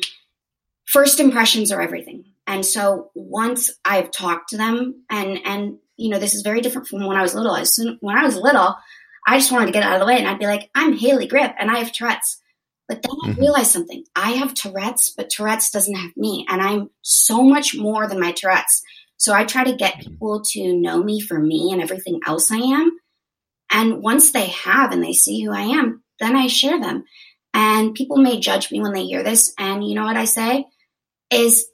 first 0.86 1.20
impressions 1.20 1.72
are 1.72 1.82
everything. 1.82 2.26
And 2.46 2.66
so 2.66 3.12
once 3.16 3.72
i've 3.84 4.12
talked 4.12 4.50
to 4.50 4.58
them 4.58 5.04
and 5.10 5.40
and 5.46 5.78
you 5.98 6.10
know 6.10 6.20
this 6.20 6.34
is 6.34 6.42
very 6.42 6.62
different 6.62 6.88
from 6.88 7.06
when 7.06 7.18
i 7.18 7.22
was 7.22 7.36
little. 7.36 7.56
As 7.56 7.76
soon 7.76 7.98
when 8.02 8.18
i 8.18 8.24
was 8.24 8.38
little 8.38 8.76
i 9.28 9.38
just 9.38 9.52
wanted 9.52 9.68
to 9.68 9.72
get 9.72 9.84
out 9.84 9.96
of 9.96 10.00
the 10.00 10.06
way 10.06 10.18
and 10.18 10.28
i'd 10.28 10.40
be 10.40 10.46
like 10.46 10.70
i'm 10.76 10.98
haley 10.98 11.28
grip 11.28 11.54
and 11.60 11.70
i 11.70 11.80
have 11.80 11.92
tourette's 11.92 12.42
but 12.88 13.02
then 13.02 13.12
mm-hmm. 13.12 13.40
i 13.40 13.42
realized 13.42 13.72
something 13.72 14.04
i 14.16 14.32
have 14.32 14.54
tourette's 14.54 15.10
but 15.16 15.30
tourette's 15.30 15.70
doesn't 15.70 15.96
have 15.96 16.16
me 16.16 16.46
and 16.50 16.62
i'm 16.62 16.90
so 17.02 17.44
much 17.44 17.76
more 17.76 18.08
than 18.08 18.20
my 18.20 18.32
tourette's 18.32 18.82
so 19.18 19.34
i 19.34 19.44
try 19.44 19.64
to 19.64 19.76
get 19.76 19.94
mm-hmm. 19.94 20.12
people 20.12 20.42
to 20.42 20.74
know 20.74 21.04
me 21.04 21.20
for 21.20 21.40
me 21.40 21.72
and 21.72 21.82
everything 21.82 22.20
else 22.26 22.52
i 22.52 22.58
am 22.58 22.98
and 23.70 24.02
once 24.02 24.32
they 24.32 24.48
have 24.48 24.92
and 24.92 25.04
they 25.04 25.14
see 25.14 25.44
who 25.44 25.52
I 25.52 25.62
am, 25.62 26.04
then 26.20 26.36
I 26.36 26.48
share 26.48 26.80
them. 26.80 27.04
And 27.54 27.96
people 27.96 28.18
may 28.18 28.40
judge 28.40 28.72
me 28.72 28.82
when 28.82 28.94
they 28.94 29.06
hear 29.06 29.24
this. 29.24 29.54
And 29.58 29.88
you 29.88 29.96
know 29.96 30.06
what 30.06 30.18
I 30.18 30.26
say 30.26 30.66
is 31.32 31.68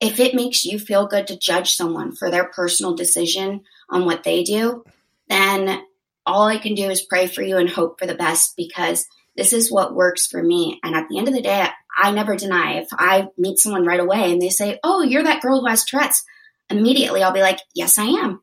if 0.00 0.18
it 0.18 0.34
makes 0.34 0.64
you 0.64 0.78
feel 0.78 1.06
good 1.06 1.26
to 1.28 1.38
judge 1.38 1.74
someone 1.74 2.14
for 2.14 2.30
their 2.30 2.44
personal 2.44 2.94
decision 2.94 3.62
on 3.88 4.04
what 4.04 4.24
they 4.24 4.42
do, 4.42 4.84
then 5.28 5.82
all 6.24 6.46
I 6.48 6.58
can 6.58 6.74
do 6.74 6.90
is 6.90 7.02
pray 7.02 7.26
for 7.26 7.42
you 7.42 7.56
and 7.56 7.68
hope 7.68 7.98
for 7.98 8.06
the 8.06 8.14
best 8.14 8.54
because 8.56 9.06
this 9.36 9.52
is 9.52 9.70
what 9.70 9.94
works 9.94 10.26
for 10.26 10.42
me. 10.42 10.80
And 10.82 10.94
at 10.94 11.08
the 11.08 11.18
end 11.18 11.28
of 11.28 11.34
the 11.34 11.42
day, 11.42 11.66
I 11.96 12.10
never 12.10 12.36
deny. 12.36 12.78
If 12.78 12.88
I 12.92 13.28
meet 13.38 13.58
someone 13.58 13.86
right 13.86 14.00
away 14.00 14.32
and 14.32 14.40
they 14.40 14.48
say, 14.48 14.78
Oh, 14.82 15.02
you're 15.02 15.24
that 15.24 15.42
girl 15.42 15.60
who 15.60 15.66
has 15.66 15.84
Tourette's, 15.84 16.22
immediately 16.70 17.22
I'll 17.22 17.32
be 17.32 17.40
like, 17.40 17.60
Yes, 17.74 17.98
I 17.98 18.04
am. 18.04 18.42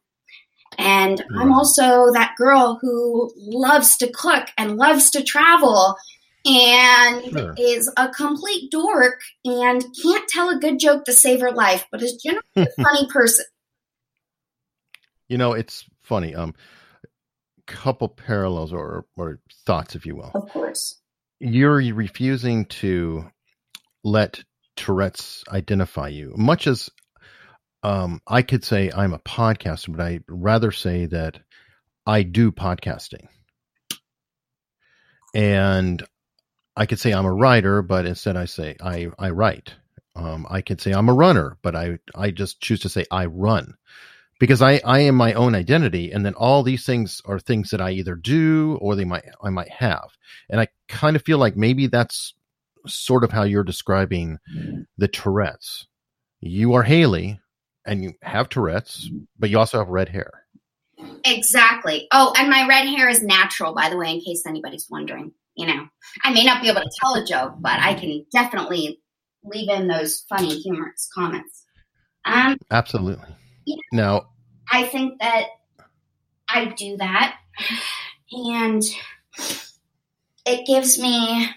And 0.77 1.19
yeah. 1.19 1.41
I'm 1.41 1.51
also 1.51 2.11
that 2.13 2.33
girl 2.37 2.79
who 2.81 3.31
loves 3.37 3.97
to 3.97 4.11
cook 4.11 4.47
and 4.57 4.77
loves 4.77 5.11
to 5.11 5.23
travel 5.23 5.95
and 6.45 7.23
sure. 7.25 7.55
is 7.57 7.91
a 7.97 8.09
complete 8.09 8.69
dork 8.71 9.21
and 9.45 9.83
can't 10.01 10.27
tell 10.27 10.49
a 10.49 10.59
good 10.59 10.79
joke 10.79 11.05
to 11.05 11.13
save 11.13 11.41
her 11.41 11.51
life, 11.51 11.85
but 11.91 12.01
is 12.01 12.21
generally 12.23 12.43
a 12.55 12.67
funny 12.83 13.07
person. 13.07 13.45
You 15.29 15.37
know, 15.37 15.53
it's 15.53 15.85
funny. 16.01 16.35
Um, 16.35 16.53
couple 17.67 18.09
parallels 18.09 18.73
or 18.73 19.05
or 19.17 19.39
thoughts, 19.65 19.95
if 19.95 20.05
you 20.05 20.15
will. 20.15 20.31
Of 20.33 20.49
course. 20.49 20.99
You're 21.39 21.77
refusing 21.93 22.65
to 22.65 23.25
let 24.03 24.43
Tourette's 24.75 25.43
identify 25.49 26.07
you, 26.07 26.33
much 26.37 26.67
as 26.67 26.89
um, 27.83 28.21
I 28.27 28.41
could 28.41 28.63
say 28.63 28.91
I'm 28.95 29.13
a 29.13 29.19
podcaster, 29.19 29.91
but 29.91 30.01
I'd 30.01 30.23
rather 30.27 30.71
say 30.71 31.05
that 31.07 31.39
I 32.05 32.23
do 32.23 32.51
podcasting. 32.51 33.27
And 35.35 36.03
I 36.75 36.85
could 36.85 36.99
say 36.99 37.11
I'm 37.13 37.25
a 37.25 37.33
writer, 37.33 37.81
but 37.81 38.05
instead 38.05 38.37
I 38.37 38.45
say 38.45 38.75
I, 38.81 39.09
I 39.19 39.31
write. 39.31 39.73
Um, 40.15 40.45
I 40.49 40.61
could 40.61 40.79
say 40.79 40.93
I'm 40.93 41.09
a 41.09 41.13
runner, 41.13 41.57
but 41.61 41.75
I, 41.75 41.97
I 42.15 42.31
just 42.31 42.61
choose 42.61 42.81
to 42.81 42.89
say 42.89 43.05
I 43.11 43.25
run 43.25 43.73
because 44.43 44.61
I, 44.61 44.81
I 44.83 44.99
am 44.99 45.15
my 45.15 45.31
own 45.35 45.55
identity 45.55 46.11
and 46.11 46.25
then 46.25 46.33
all 46.33 46.63
these 46.63 46.85
things 46.85 47.21
are 47.23 47.39
things 47.39 47.69
that 47.69 47.79
I 47.79 47.91
either 47.91 48.13
do 48.13 48.77
or 48.81 48.93
they 48.93 49.05
might 49.05 49.23
I 49.41 49.49
might 49.49 49.69
have. 49.69 50.09
And 50.49 50.59
I 50.59 50.67
kind 50.89 51.15
of 51.15 51.21
feel 51.21 51.37
like 51.37 51.55
maybe 51.55 51.87
that's 51.87 52.33
sort 52.85 53.23
of 53.23 53.31
how 53.31 53.43
you're 53.43 53.63
describing 53.63 54.39
the 54.97 55.07
Tourette's. 55.07 55.87
You 56.41 56.73
are 56.73 56.83
Haley 56.83 57.39
and 57.85 58.03
you 58.03 58.15
have 58.21 58.49
Tourette's, 58.49 59.09
but 59.39 59.49
you 59.49 59.57
also 59.57 59.79
have 59.79 59.87
red 59.87 60.09
hair. 60.09 60.43
Exactly. 61.23 62.09
Oh, 62.11 62.33
and 62.37 62.49
my 62.49 62.67
red 62.67 62.85
hair 62.85 63.07
is 63.07 63.23
natural, 63.23 63.73
by 63.73 63.87
the 63.87 63.95
way, 63.95 64.11
in 64.11 64.19
case 64.19 64.43
anybody's 64.45 64.87
wondering. 64.89 65.31
You 65.55 65.67
know, 65.67 65.87
I 66.21 66.33
may 66.33 66.43
not 66.43 66.61
be 66.61 66.67
able 66.67 66.81
to 66.81 66.91
tell 67.01 67.15
a 67.15 67.25
joke, 67.25 67.53
but 67.61 67.79
I 67.79 67.93
can 67.93 68.25
definitely 68.33 68.99
leave 69.45 69.69
in 69.69 69.87
those 69.87 70.25
funny, 70.27 70.59
humorous 70.59 71.07
comments. 71.15 71.63
Um, 72.25 72.57
Absolutely. 72.71 73.29
Yeah. 73.65 73.77
Now, 73.93 74.23
I 74.73 74.87
think 74.87 75.19
that 75.19 75.45
I 76.49 76.65
do 76.65 76.97
that, 76.97 77.37
and 78.31 78.83
it 80.47 80.65
gives 80.65 80.99
me 80.99 81.47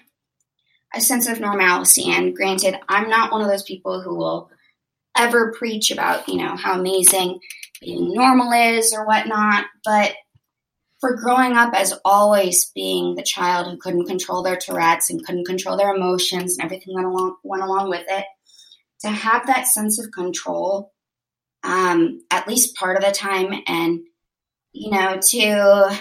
a 0.95 1.01
sense 1.01 1.27
of 1.27 1.41
normalcy. 1.41 2.11
And 2.13 2.37
granted, 2.37 2.77
I'm 2.91 3.09
not 3.09 3.33
one 3.33 3.41
of 3.41 3.49
those 3.49 3.63
people 3.63 4.03
who 4.03 4.15
will 4.17 4.51
ever 5.17 5.55
preach 5.59 5.91
about, 5.91 6.29
you 6.29 6.37
know, 6.37 6.57
how 6.57 6.79
amazing 6.79 7.41
being 7.81 8.13
normal 8.13 8.53
is 8.53 8.93
or 8.93 9.07
whatnot, 9.07 9.65
but 9.83 10.13
for 11.01 11.17
growing 11.17 11.53
up 11.53 11.73
as 11.73 11.95
always 12.05 12.71
being 12.75 13.15
the 13.15 13.23
child 13.23 13.67
who 13.67 13.79
couldn't 13.79 14.07
control 14.07 14.43
their 14.43 14.57
Tourette's 14.57 15.09
and 15.09 15.25
couldn't 15.25 15.47
control 15.47 15.79
their 15.79 15.95
emotions 15.95 16.59
and 16.59 16.67
everything 16.67 16.95
that 16.95 17.07
along, 17.07 17.37
went 17.43 17.63
along 17.63 17.89
with 17.89 18.05
it, 18.09 18.27
to 19.01 19.09
have 19.09 19.47
that 19.47 19.67
sense 19.67 19.99
of 19.99 20.13
control 20.13 20.93
um, 21.67 22.23
at 22.31 22.49
least 22.49 22.77
part 22.77 22.97
of 22.97 23.05
the 23.05 23.13
time, 23.13 23.53
and 23.67 24.01
you 24.73 24.91
know, 24.91 25.19
to 25.31 25.99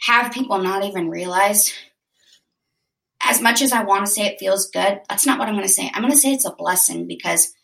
have 0.00 0.32
people 0.32 0.58
not 0.58 0.84
even 0.84 1.08
realize. 1.08 1.72
As 3.26 3.40
much 3.40 3.62
as 3.62 3.72
I 3.72 3.84
want 3.84 4.04
to 4.04 4.12
say 4.12 4.26
it 4.26 4.38
feels 4.38 4.68
good, 4.68 5.00
that's 5.08 5.24
not 5.24 5.38
what 5.38 5.48
I'm 5.48 5.54
going 5.54 5.66
to 5.66 5.72
say. 5.72 5.90
I'm 5.94 6.02
going 6.02 6.12
to 6.12 6.18
say 6.18 6.34
it's 6.34 6.44
a 6.44 6.54
blessing 6.54 7.06
because 7.08 7.54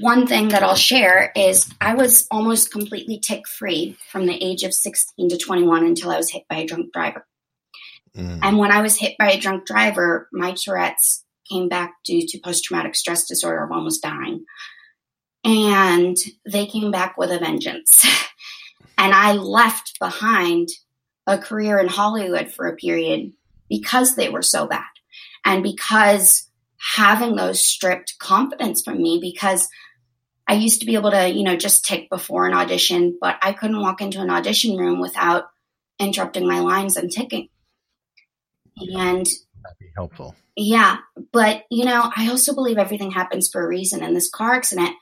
one 0.00 0.26
thing 0.26 0.48
that 0.48 0.62
I'll 0.62 0.74
share 0.74 1.32
is 1.34 1.72
I 1.80 1.94
was 1.94 2.26
almost 2.30 2.70
completely 2.70 3.18
tic 3.18 3.46
free 3.48 3.96
from 4.10 4.26
the 4.26 4.42
age 4.42 4.62
of 4.62 4.74
16 4.74 5.28
to 5.30 5.38
21 5.38 5.84
until 5.84 6.10
I 6.10 6.18
was 6.18 6.30
hit 6.30 6.44
by 6.48 6.56
a 6.56 6.66
drunk 6.66 6.92
driver. 6.92 7.26
Mm. 8.16 8.40
And 8.42 8.58
when 8.58 8.70
I 8.70 8.82
was 8.82 8.98
hit 8.98 9.16
by 9.18 9.32
a 9.32 9.40
drunk 9.40 9.66
driver, 9.66 10.28
my 10.32 10.54
Tourette's 10.56 11.24
came 11.50 11.68
back 11.68 11.94
due 12.04 12.26
to 12.26 12.38
post 12.38 12.64
traumatic 12.64 12.94
stress 12.94 13.26
disorder 13.26 13.64
of 13.64 13.72
almost 13.72 14.02
dying. 14.02 14.44
And 15.44 16.16
they 16.46 16.66
came 16.66 16.90
back 16.90 17.18
with 17.18 17.30
a 17.30 17.38
vengeance. 17.38 18.04
and 18.98 19.12
I 19.12 19.32
left 19.32 19.98
behind 19.98 20.68
a 21.26 21.38
career 21.38 21.78
in 21.78 21.88
Hollywood 21.88 22.50
for 22.50 22.66
a 22.66 22.76
period 22.76 23.32
because 23.68 24.14
they 24.14 24.28
were 24.28 24.42
so 24.42 24.66
bad. 24.66 24.84
And 25.44 25.62
because 25.62 26.48
having 26.94 27.36
those 27.36 27.60
stripped 27.60 28.18
confidence 28.18 28.82
from 28.82 29.02
me, 29.02 29.18
because 29.20 29.68
I 30.46 30.54
used 30.54 30.80
to 30.80 30.86
be 30.86 30.94
able 30.94 31.10
to, 31.10 31.28
you 31.28 31.42
know, 31.42 31.56
just 31.56 31.84
tick 31.84 32.10
before 32.10 32.46
an 32.46 32.54
audition, 32.54 33.16
but 33.20 33.36
I 33.40 33.52
couldn't 33.52 33.80
walk 33.80 34.00
into 34.00 34.20
an 34.20 34.30
audition 34.30 34.76
room 34.76 35.00
without 35.00 35.44
interrupting 35.98 36.46
my 36.46 36.60
lines 36.60 36.96
and 36.96 37.10
ticking. 37.10 37.48
And 38.76 39.26
that'd 39.26 39.78
be 39.78 39.88
helpful. 39.94 40.34
Yeah. 40.56 40.98
But, 41.32 41.64
you 41.70 41.84
know, 41.84 42.10
I 42.14 42.28
also 42.28 42.54
believe 42.54 42.78
everything 42.78 43.10
happens 43.10 43.48
for 43.50 43.64
a 43.64 43.68
reason. 43.68 44.02
And 44.02 44.14
this 44.14 44.30
car 44.30 44.54
accident 44.54 44.94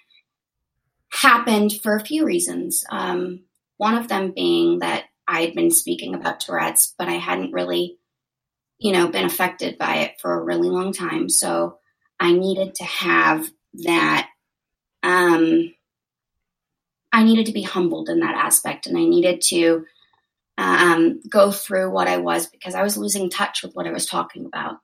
happened 1.12 1.72
for 1.82 1.96
a 1.96 2.04
few 2.04 2.24
reasons. 2.24 2.84
Um, 2.90 3.40
one 3.76 3.96
of 3.96 4.08
them 4.08 4.32
being 4.34 4.80
that 4.80 5.04
I 5.28 5.42
had 5.42 5.54
been 5.54 5.70
speaking 5.70 6.14
about 6.14 6.40
Tourette's, 6.40 6.94
but 6.98 7.08
I 7.08 7.14
hadn't 7.14 7.52
really, 7.52 7.98
you 8.78 8.92
know, 8.92 9.08
been 9.08 9.24
affected 9.24 9.78
by 9.78 9.96
it 9.96 10.20
for 10.20 10.32
a 10.32 10.42
really 10.42 10.68
long 10.68 10.92
time. 10.92 11.28
So 11.28 11.78
I 12.18 12.32
needed 12.32 12.74
to 12.76 12.84
have 12.84 13.48
that. 13.84 14.28
Um, 15.02 15.74
I 17.12 17.24
needed 17.24 17.46
to 17.46 17.52
be 17.52 17.62
humbled 17.62 18.08
in 18.08 18.20
that 18.20 18.36
aspect, 18.36 18.86
and 18.86 18.96
I 18.96 19.04
needed 19.04 19.42
to 19.48 19.84
um, 20.56 21.20
go 21.28 21.50
through 21.50 21.90
what 21.90 22.08
I 22.08 22.18
was 22.18 22.46
because 22.46 22.74
I 22.74 22.82
was 22.82 22.96
losing 22.96 23.28
touch 23.28 23.62
with 23.62 23.74
what 23.74 23.86
I 23.86 23.92
was 23.92 24.06
talking 24.06 24.46
about. 24.46 24.78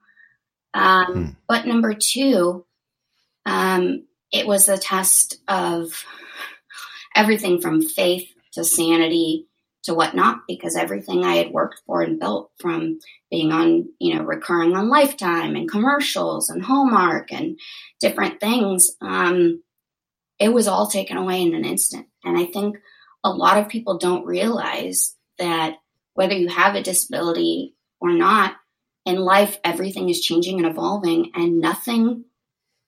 Um, 0.73 1.05
hmm. 1.05 1.25
But 1.47 1.65
number 1.65 1.93
two, 1.93 2.65
um, 3.45 4.05
it 4.31 4.47
was 4.47 4.69
a 4.69 4.77
test 4.77 5.37
of 5.47 6.05
everything 7.15 7.61
from 7.61 7.81
faith 7.81 8.29
to 8.53 8.63
sanity 8.63 9.47
to 9.83 9.93
whatnot 9.93 10.41
because 10.47 10.75
everything 10.75 11.23
I 11.23 11.35
had 11.35 11.51
worked 11.51 11.81
for 11.85 12.01
and 12.01 12.19
built 12.19 12.51
from 12.59 12.99
being 13.31 13.51
on, 13.51 13.89
you 13.99 14.15
know, 14.15 14.23
recurring 14.23 14.75
on 14.75 14.89
Lifetime 14.89 15.55
and 15.55 15.69
commercials 15.69 16.49
and 16.49 16.63
Hallmark 16.63 17.31
and 17.31 17.57
different 17.99 18.39
things, 18.39 18.91
um, 19.01 19.63
it 20.37 20.49
was 20.49 20.67
all 20.67 20.87
taken 20.87 21.17
away 21.17 21.41
in 21.41 21.53
an 21.53 21.65
instant. 21.65 22.07
And 22.23 22.37
I 22.37 22.45
think 22.45 22.77
a 23.23 23.29
lot 23.29 23.57
of 23.57 23.69
people 23.69 23.97
don't 23.97 24.25
realize 24.25 25.15
that 25.37 25.75
whether 26.13 26.33
you 26.33 26.49
have 26.49 26.75
a 26.75 26.83
disability 26.83 27.75
or 27.99 28.11
not, 28.11 28.55
in 29.05 29.15
life, 29.15 29.57
everything 29.63 30.09
is 30.09 30.21
changing 30.21 30.59
and 30.59 30.67
evolving, 30.67 31.31
and 31.33 31.59
nothing 31.59 32.25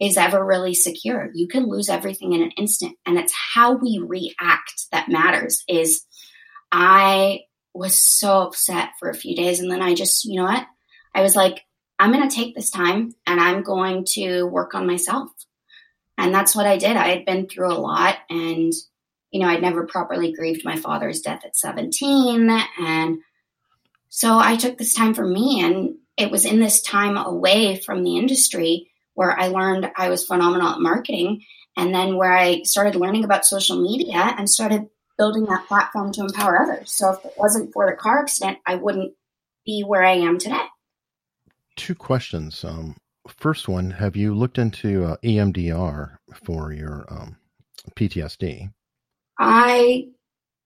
is 0.02 0.18
ever 0.18 0.44
really 0.44 0.74
secure. 0.74 1.30
You 1.36 1.48
can 1.48 1.70
lose 1.70 1.88
everything 1.88 2.34
in 2.34 2.42
an 2.42 2.52
instant. 2.58 2.98
And 3.06 3.20
it's 3.20 3.34
how 3.54 3.74
we 3.74 4.02
react 4.04 4.88
that 4.92 5.10
matters 5.10 5.64
is 5.68 6.04
I 6.72 7.42
was 7.76 7.96
so 7.98 8.42
upset 8.42 8.90
for 9.00 9.10
a 9.10 9.16
few 9.16 9.36
days. 9.36 9.60
And 9.60 9.72
then 9.72 9.82
I 9.82 9.94
just, 9.94 10.26
you 10.26 10.38
know 10.38 10.46
what? 10.46 10.66
I 11.14 11.22
was 11.22 11.36
like, 11.36 11.62
I'm 12.00 12.12
going 12.12 12.28
to 12.28 12.36
take 12.36 12.56
this 12.56 12.72
time 12.72 13.14
and 13.28 13.40
I'm 13.40 13.62
going 13.62 14.06
to 14.14 14.46
work 14.46 14.74
on 14.74 14.88
myself. 14.88 15.30
And 16.18 16.34
that's 16.34 16.56
what 16.56 16.66
I 16.66 16.78
did. 16.78 16.98
I 16.98 17.10
had 17.10 17.26
been 17.26 17.48
through 17.48 17.72
a 17.72 17.78
lot 17.78 18.16
and, 18.28 18.74
you 19.30 19.40
know, 19.40 19.48
I'd 19.48 19.62
never 19.62 19.86
properly 19.86 20.34
grieved 20.34 20.66
my 20.66 20.78
father's 20.78 21.22
death 21.22 21.46
at 21.46 21.56
17. 21.56 22.50
And 22.80 23.20
so 24.10 24.40
I 24.40 24.56
took 24.56 24.80
this 24.80 24.96
time 24.96 25.14
for 25.14 25.26
me. 25.26 25.62
And 25.64 25.98
it 26.18 26.32
was 26.32 26.46
in 26.46 26.60
this 26.60 26.82
time 26.82 27.18
away 27.18 27.78
from 27.78 28.04
the 28.04 28.18
industry 28.18 28.91
where 29.14 29.38
I 29.38 29.48
learned 29.48 29.92
I 29.96 30.10
was 30.10 30.26
phenomenal 30.26 30.70
at 30.70 30.80
marketing, 30.80 31.44
and 31.78 31.94
then 31.94 32.18
where 32.18 32.34
I 32.34 32.64
started 32.64 32.96
learning 32.96 33.24
about 33.24 33.46
social 33.46 33.82
media 33.82 34.36
and 34.38 34.50
started 34.50 34.88
building 35.18 35.46
that 35.46 35.68
platform 35.68 36.12
to 36.14 36.22
empower 36.22 36.62
others. 36.62 36.92
So 36.92 37.14
if 37.14 37.26
it 37.26 37.34
wasn't 37.38 37.74
for 37.74 37.90
the 37.90 37.96
car 37.96 38.20
accident, 38.20 38.58
I 38.66 38.76
wouldn't 38.76 39.14
be 39.66 39.84
where 39.84 40.04
I 40.04 40.14
am 40.14 40.38
today. 40.40 40.66
Two 41.76 41.96
questions. 41.96 42.64
Um, 42.64 42.98
first 43.28 43.68
one: 43.68 43.92
Have 43.92 44.16
you 44.16 44.34
looked 44.34 44.58
into 44.58 45.06
uh, 45.06 45.18
EMDR 45.24 46.18
for 46.46 46.74
your 46.74 47.06
um, 47.10 47.38
PTSD? 47.96 48.72
I 49.40 50.08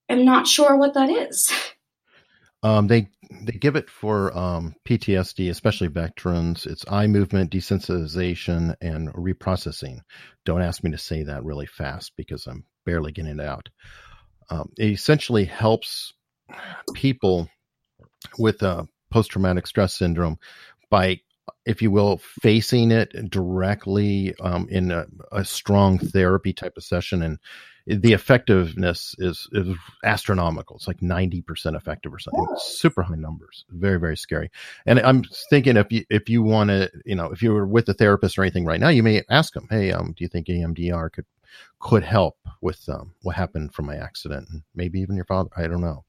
am 0.08 0.24
not 0.24 0.46
sure 0.46 0.76
what 0.76 0.94
that 0.94 1.10
is. 1.10 1.52
Um, 2.66 2.88
they 2.88 3.06
they 3.30 3.52
give 3.52 3.76
it 3.76 3.88
for 3.88 4.36
um, 4.36 4.74
PTSD, 4.84 5.50
especially 5.50 5.86
veterans. 5.86 6.66
It's 6.66 6.84
eye 6.88 7.06
movement 7.06 7.52
desensitization 7.52 8.74
and 8.80 9.08
reprocessing. 9.14 10.00
Don't 10.44 10.62
ask 10.62 10.82
me 10.82 10.90
to 10.90 10.98
say 10.98 11.22
that 11.22 11.44
really 11.44 11.66
fast 11.66 12.14
because 12.16 12.48
I'm 12.48 12.64
barely 12.84 13.12
getting 13.12 13.38
it 13.38 13.46
out. 13.46 13.68
Um, 14.50 14.72
it 14.76 14.90
essentially 14.90 15.44
helps 15.44 16.12
people 16.92 17.48
with 18.36 18.60
uh, 18.64 18.82
post 19.12 19.30
traumatic 19.30 19.68
stress 19.68 19.94
syndrome 19.94 20.36
by, 20.90 21.20
if 21.66 21.82
you 21.82 21.92
will, 21.92 22.18
facing 22.42 22.90
it 22.90 23.12
directly 23.30 24.34
um, 24.40 24.66
in 24.68 24.90
a, 24.90 25.06
a 25.30 25.44
strong 25.44 25.98
therapy 26.00 26.52
type 26.52 26.76
of 26.76 26.82
session 26.82 27.22
and 27.22 27.38
the 27.86 28.12
effectiveness 28.12 29.14
is 29.18 29.48
is 29.52 29.76
astronomical. 30.04 30.76
It's 30.76 30.88
like 30.88 31.02
ninety 31.02 31.40
percent 31.40 31.76
effective 31.76 32.12
or 32.12 32.18
something. 32.18 32.46
Oh. 32.48 32.56
Super 32.58 33.02
high 33.02 33.14
numbers. 33.14 33.64
Very 33.70 33.98
very 33.98 34.16
scary. 34.16 34.50
And 34.86 35.00
I'm 35.00 35.22
thinking 35.50 35.76
if 35.76 35.92
you 35.92 36.04
if 36.10 36.28
you 36.28 36.42
want 36.42 36.70
to, 36.70 36.90
you 37.04 37.14
know, 37.14 37.26
if 37.26 37.42
you 37.42 37.52
were 37.52 37.66
with 37.66 37.88
a 37.88 37.94
therapist 37.94 38.38
or 38.38 38.42
anything 38.42 38.64
right 38.64 38.80
now, 38.80 38.88
you 38.88 39.02
may 39.02 39.22
ask 39.30 39.54
them, 39.54 39.68
hey, 39.70 39.92
um, 39.92 40.14
do 40.16 40.24
you 40.24 40.28
think 40.28 40.48
EMDR 40.48 41.12
could 41.12 41.26
could 41.80 42.02
help 42.02 42.36
with 42.60 42.88
um, 42.88 43.14
what 43.22 43.36
happened 43.36 43.72
from 43.74 43.86
my 43.86 43.96
accident, 43.96 44.48
and 44.50 44.62
maybe 44.74 45.00
even 45.00 45.16
your 45.16 45.24
father? 45.24 45.50
I 45.56 45.66
don't 45.68 45.80
know. 45.80 46.04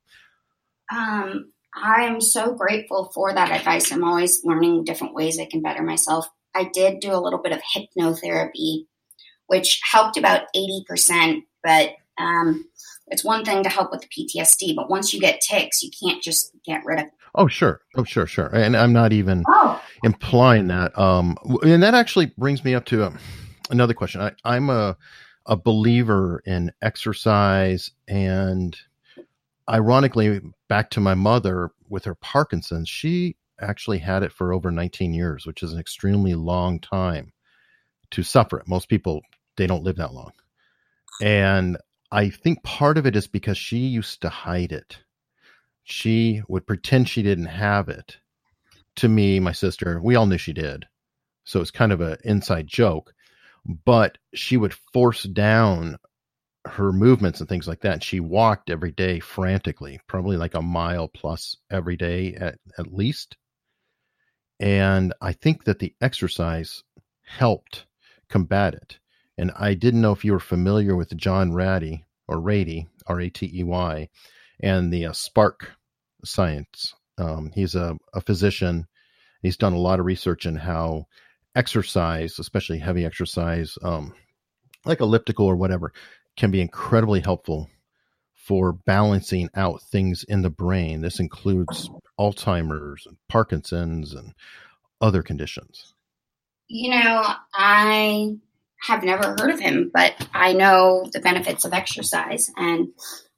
Um, 0.91 1.51
I'm 1.75 2.21
so 2.21 2.53
grateful 2.53 3.11
for 3.13 3.33
that 3.33 3.51
advice. 3.51 3.91
I'm 3.91 4.03
always 4.03 4.43
learning 4.43 4.83
different 4.83 5.13
ways 5.13 5.39
I 5.39 5.45
can 5.45 5.61
better 5.61 5.83
myself. 5.83 6.27
I 6.55 6.69
did 6.73 6.99
do 6.99 7.13
a 7.13 7.21
little 7.21 7.41
bit 7.41 7.51
of 7.51 7.61
hypnotherapy, 7.61 8.85
which 9.47 9.79
helped 9.91 10.17
about 10.17 10.47
80%, 10.55 11.41
but 11.67 11.97
um, 12.17 12.65
it's 13.07 13.25
one 13.25 13.43
thing 13.43 13.61
to 13.63 13.69
help 13.69 13.91
with 13.91 14.01
the 14.01 14.07
PTSD, 14.07 14.73
but 14.73 14.89
once 14.89 15.13
you 15.13 15.19
get 15.19 15.41
tics, 15.41 15.83
you 15.83 15.91
can't 16.01 16.23
just 16.23 16.55
get 16.65 16.85
rid 16.85 16.99
of 16.99 17.05
it. 17.07 17.11
Oh, 17.35 17.47
sure. 17.47 17.81
Oh, 17.95 18.05
sure, 18.05 18.25
sure. 18.25 18.47
And 18.47 18.75
I'm 18.75 18.93
not 18.93 19.11
even 19.11 19.43
oh. 19.49 19.81
implying 20.01 20.67
that. 20.67 20.97
Um, 20.97 21.37
and 21.61 21.83
that 21.83 21.93
actually 21.93 22.27
brings 22.37 22.63
me 22.63 22.73
up 22.73 22.85
to 22.85 23.05
um, 23.05 23.19
another 23.69 23.93
question. 23.93 24.21
I, 24.45 24.55
am 24.55 24.69
a, 24.69 24.95
a 25.45 25.57
believer 25.57 26.41
in 26.45 26.71
exercise 26.81 27.91
and 28.07 28.77
ironically 29.69 30.39
back 30.69 30.89
to 30.91 31.01
my 31.01 31.15
mother 31.15 31.71
with 31.89 32.05
her 32.05 32.15
parkinson's 32.15 32.87
she 32.87 33.35
actually 33.59 33.97
had 33.97 34.23
it 34.23 34.31
for 34.31 34.53
over 34.53 34.71
19 34.71 35.13
years 35.13 35.45
which 35.45 35.61
is 35.61 35.73
an 35.73 35.79
extremely 35.79 36.33
long 36.35 36.79
time 36.79 37.33
to 38.11 38.23
suffer 38.23 38.57
it 38.57 38.65
most 38.65 38.87
people 38.87 39.21
they 39.57 39.67
don't 39.67 39.83
live 39.83 39.97
that 39.97 40.13
long 40.13 40.31
and 41.21 41.77
i 42.11 42.29
think 42.29 42.61
part 42.63 42.97
of 42.97 43.05
it 43.05 43.15
is 43.15 43.27
because 43.27 43.57
she 43.57 43.77
used 43.77 44.21
to 44.21 44.29
hide 44.29 44.71
it 44.71 44.99
she 45.83 46.41
would 46.47 46.67
pretend 46.67 47.07
she 47.07 47.23
didn't 47.23 47.45
have 47.45 47.89
it 47.89 48.17
to 48.95 49.07
me 49.07 49.39
my 49.39 49.51
sister 49.51 49.99
we 50.01 50.15
all 50.15 50.25
knew 50.25 50.37
she 50.37 50.53
did 50.53 50.85
so 51.43 51.61
it's 51.61 51.71
kind 51.71 51.91
of 51.91 52.01
an 52.01 52.17
inside 52.23 52.67
joke 52.67 53.13
but 53.85 54.17
she 54.33 54.57
would 54.57 54.73
force 54.93 55.23
down 55.23 55.97
her 56.67 56.91
movements 56.91 57.39
and 57.39 57.49
things 57.49 57.67
like 57.67 57.81
that. 57.81 58.03
She 58.03 58.19
walked 58.19 58.69
every 58.69 58.91
day 58.91 59.19
frantically, 59.19 59.99
probably 60.07 60.37
like 60.37 60.53
a 60.53 60.61
mile 60.61 61.07
plus 61.07 61.57
every 61.71 61.95
day 61.95 62.33
at, 62.35 62.59
at 62.77 62.93
least. 62.93 63.37
And 64.59 65.13
I 65.21 65.33
think 65.33 65.65
that 65.65 65.79
the 65.79 65.93
exercise 66.01 66.83
helped 67.23 67.85
combat 68.29 68.73
it. 68.73 68.99
And 69.37 69.51
I 69.57 69.73
didn't 69.73 70.01
know 70.01 70.11
if 70.11 70.25
you 70.25 70.33
were 70.33 70.39
familiar 70.39 70.95
with 70.95 71.15
John 71.15 71.51
Ratey 71.51 72.03
or 72.27 72.37
Ratey, 72.37 72.87
R 73.05 73.21
A 73.21 73.29
T 73.29 73.51
E 73.53 73.63
Y, 73.63 74.09
and 74.59 74.91
the 74.91 75.05
uh, 75.05 75.13
Spark 75.13 75.71
science. 76.25 76.93
Um, 77.17 77.51
he's 77.53 77.75
a, 77.75 77.97
a 78.13 78.21
physician. 78.21 78.87
He's 79.41 79.57
done 79.57 79.73
a 79.73 79.79
lot 79.79 79.99
of 79.99 80.05
research 80.05 80.45
in 80.45 80.55
how 80.55 81.05
exercise, 81.55 82.39
especially 82.39 82.79
heavy 82.79 83.05
exercise, 83.05 83.77
um, 83.81 84.13
like 84.85 85.01
elliptical 85.01 85.45
or 85.45 85.55
whatever, 85.55 85.93
can 86.35 86.51
be 86.51 86.61
incredibly 86.61 87.19
helpful 87.19 87.69
for 88.33 88.71
balancing 88.71 89.49
out 89.55 89.81
things 89.81 90.23
in 90.27 90.41
the 90.41 90.49
brain. 90.49 91.01
This 91.01 91.19
includes 91.19 91.89
Alzheimer's 92.19 93.05
and 93.05 93.17
Parkinson's 93.27 94.13
and 94.13 94.33
other 95.01 95.21
conditions. 95.21 95.93
You 96.67 96.91
know, 96.91 97.23
I 97.53 98.37
have 98.81 99.03
never 99.03 99.35
heard 99.39 99.49
of 99.49 99.59
him, 99.59 99.89
but 99.93 100.13
I 100.33 100.53
know 100.53 101.09
the 101.11 101.19
benefits 101.19 101.65
of 101.65 101.73
exercise. 101.73 102.51
And 102.57 102.89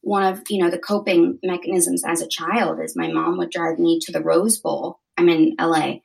one 0.02 0.24
of, 0.24 0.44
you 0.50 0.62
know, 0.62 0.70
the 0.70 0.78
coping 0.78 1.40
mechanisms 1.44 2.04
as 2.06 2.22
a 2.22 2.28
child 2.28 2.80
is 2.82 2.96
my 2.96 3.08
mom 3.08 3.38
would 3.38 3.50
drive 3.50 3.80
me 3.80 4.00
to 4.04 4.12
the 4.12 4.22
Rose 4.22 4.58
Bowl. 4.58 5.00
I'm 5.18 5.30
in 5.30 5.56
LA 5.60 6.00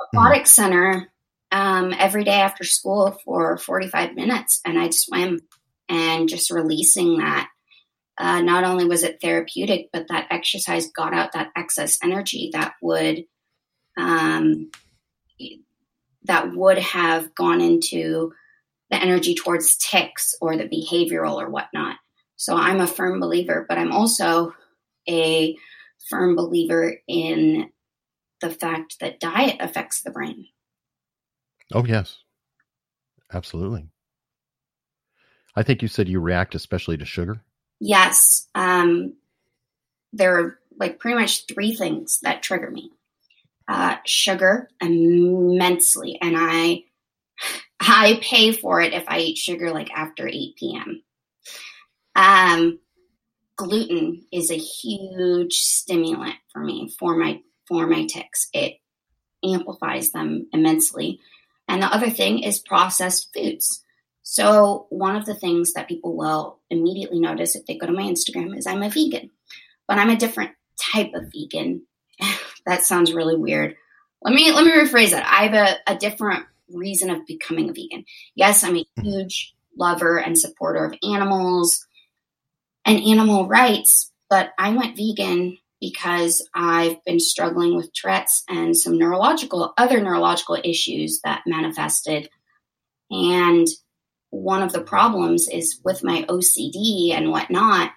aquatic 0.00 0.42
mm. 0.42 0.48
center 0.48 1.12
um, 1.52 1.94
every 1.98 2.24
day 2.24 2.40
after 2.40 2.64
school 2.64 3.18
for 3.24 3.56
45 3.56 4.14
minutes 4.14 4.60
and 4.64 4.78
I'd 4.78 4.94
swim 4.94 5.40
and 5.88 6.28
just 6.28 6.50
releasing 6.50 7.18
that. 7.18 7.48
Uh, 8.18 8.40
not 8.40 8.64
only 8.64 8.86
was 8.86 9.02
it 9.02 9.20
therapeutic, 9.20 9.88
but 9.92 10.08
that 10.08 10.26
exercise 10.30 10.90
got 10.90 11.12
out 11.12 11.32
that 11.32 11.50
excess 11.54 11.98
energy 12.02 12.50
that 12.54 12.72
would 12.80 13.24
um, 13.98 14.70
that 16.26 16.54
would 16.54 16.78
have 16.78 17.34
gone 17.34 17.60
into 17.60 18.32
the 18.90 19.00
energy 19.00 19.34
towards 19.34 19.76
tics 19.76 20.34
or 20.40 20.56
the 20.56 20.68
behavioral 20.68 21.36
or 21.36 21.50
whatnot. 21.50 21.96
So 22.36 22.54
I'm 22.54 22.80
a 22.80 22.86
firm 22.86 23.18
believer, 23.18 23.64
but 23.68 23.78
I'm 23.78 23.92
also 23.92 24.52
a 25.08 25.56
firm 26.08 26.36
believer 26.36 26.96
in 27.08 27.70
the 28.40 28.50
fact 28.50 29.00
that 29.00 29.20
diet 29.20 29.56
affects 29.60 30.02
the 30.02 30.10
brain. 30.10 30.46
Oh, 31.72 31.84
yes. 31.84 32.18
Absolutely. 33.32 33.88
I 35.56 35.62
think 35.62 35.82
you 35.82 35.88
said 35.88 36.08
you 36.08 36.20
react 36.20 36.54
especially 36.54 36.98
to 36.98 37.04
sugar. 37.04 37.42
Yes. 37.80 38.46
Um, 38.54 39.14
there 40.12 40.38
are 40.38 40.58
like 40.78 40.98
pretty 40.98 41.18
much 41.18 41.46
three 41.46 41.74
things 41.74 42.20
that 42.20 42.42
trigger 42.42 42.70
me 42.70 42.92
uh, 43.68 43.96
sugar 44.04 44.68
immensely. 44.80 46.18
And 46.20 46.36
I, 46.38 46.84
I 47.80 48.20
pay 48.22 48.52
for 48.52 48.80
it 48.80 48.92
if 48.92 49.04
I 49.08 49.18
eat 49.18 49.38
sugar 49.38 49.70
like 49.72 49.90
after 49.90 50.28
8 50.28 50.56
p.m. 50.56 51.02
Um, 52.14 52.78
gluten 53.56 54.24
is 54.32 54.50
a 54.50 54.56
huge 54.56 55.54
stimulant 55.54 56.36
for 56.52 56.62
me 56.62 56.94
for 56.98 57.16
my 57.16 57.40
for 57.66 57.86
my 57.86 58.06
tics. 58.06 58.48
It 58.52 58.74
amplifies 59.44 60.10
them 60.10 60.46
immensely. 60.52 61.20
And 61.68 61.82
the 61.82 61.86
other 61.86 62.10
thing 62.10 62.40
is 62.42 62.58
processed 62.58 63.34
foods. 63.34 63.82
So, 64.22 64.86
one 64.90 65.16
of 65.16 65.24
the 65.24 65.34
things 65.34 65.72
that 65.72 65.88
people 65.88 66.16
will 66.16 66.58
immediately 66.70 67.20
notice 67.20 67.54
if 67.54 67.66
they 67.66 67.78
go 67.78 67.86
to 67.86 67.92
my 67.92 68.02
Instagram 68.02 68.56
is 68.56 68.66
I'm 68.66 68.82
a 68.82 68.90
vegan, 68.90 69.30
but 69.86 69.98
I'm 69.98 70.10
a 70.10 70.16
different 70.16 70.52
type 70.80 71.12
of 71.14 71.32
vegan. 71.32 71.86
That 72.66 72.82
sounds 72.82 73.14
really 73.14 73.36
weird. 73.36 73.76
Let 74.22 74.34
me 74.34 74.52
let 74.52 74.64
me 74.64 74.72
rephrase 74.72 75.10
that. 75.10 75.26
I 75.26 75.46
have 75.46 75.54
a, 75.86 75.92
a 75.92 75.96
different 75.96 76.44
reason 76.72 77.10
of 77.10 77.26
becoming 77.26 77.70
a 77.70 77.72
vegan. 77.72 78.04
Yes, 78.34 78.64
I'm 78.64 78.76
a 78.76 78.80
mm-hmm. 78.80 79.02
huge 79.02 79.54
lover 79.76 80.18
and 80.18 80.38
supporter 80.38 80.84
of 80.84 80.94
animals 81.02 81.86
and 82.84 83.02
animal 83.02 83.46
rights, 83.46 84.10
but 84.28 84.50
I 84.58 84.70
went 84.70 84.96
vegan 84.96 85.58
because 85.80 86.46
I've 86.54 87.04
been 87.04 87.20
struggling 87.20 87.76
with 87.76 87.92
Tourette's 87.92 88.42
and 88.48 88.76
some 88.76 88.98
neurological, 88.98 89.74
other 89.76 90.00
neurological 90.00 90.58
issues 90.64 91.20
that 91.22 91.42
manifested. 91.46 92.30
And 93.10 93.66
one 94.30 94.62
of 94.62 94.72
the 94.72 94.80
problems 94.80 95.48
is 95.48 95.80
with 95.84 96.02
my 96.02 96.24
OCD 96.28 97.12
and 97.12 97.30
whatnot. 97.30 97.92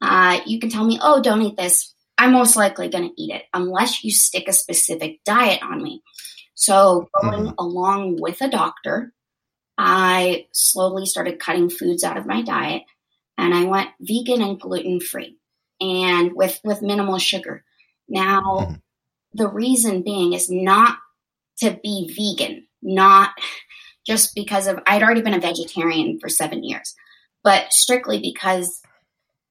Uh, 0.00 0.40
you 0.46 0.58
can 0.58 0.68
tell 0.68 0.84
me, 0.84 0.98
oh, 1.00 1.22
don't 1.22 1.42
eat 1.42 1.56
this. 1.56 1.94
I'm 2.22 2.32
most 2.32 2.54
likely 2.54 2.88
going 2.88 3.08
to 3.08 3.20
eat 3.20 3.34
it 3.34 3.42
unless 3.52 4.04
you 4.04 4.12
stick 4.12 4.46
a 4.46 4.52
specific 4.52 5.24
diet 5.24 5.60
on 5.60 5.82
me. 5.82 6.04
So, 6.54 7.08
going 7.20 7.46
mm-hmm. 7.46 7.54
along 7.58 8.18
with 8.20 8.40
a 8.40 8.48
doctor, 8.48 9.12
I 9.76 10.46
slowly 10.52 11.04
started 11.06 11.40
cutting 11.40 11.68
foods 11.68 12.04
out 12.04 12.16
of 12.16 12.24
my 12.24 12.42
diet 12.42 12.82
and 13.36 13.52
I 13.52 13.64
went 13.64 13.88
vegan 14.00 14.40
and 14.40 14.60
gluten 14.60 15.00
free 15.00 15.36
and 15.80 16.30
with 16.32 16.60
with 16.62 16.80
minimal 16.80 17.18
sugar. 17.18 17.64
Now, 18.08 18.40
mm-hmm. 18.40 18.74
the 19.34 19.48
reason 19.48 20.02
being 20.02 20.32
is 20.32 20.48
not 20.48 20.98
to 21.58 21.76
be 21.82 22.14
vegan, 22.16 22.68
not 22.82 23.30
just 24.06 24.36
because 24.36 24.68
of 24.68 24.78
I'd 24.86 25.02
already 25.02 25.22
been 25.22 25.34
a 25.34 25.40
vegetarian 25.40 26.20
for 26.20 26.28
7 26.28 26.62
years, 26.62 26.94
but 27.42 27.72
strictly 27.72 28.20
because 28.20 28.80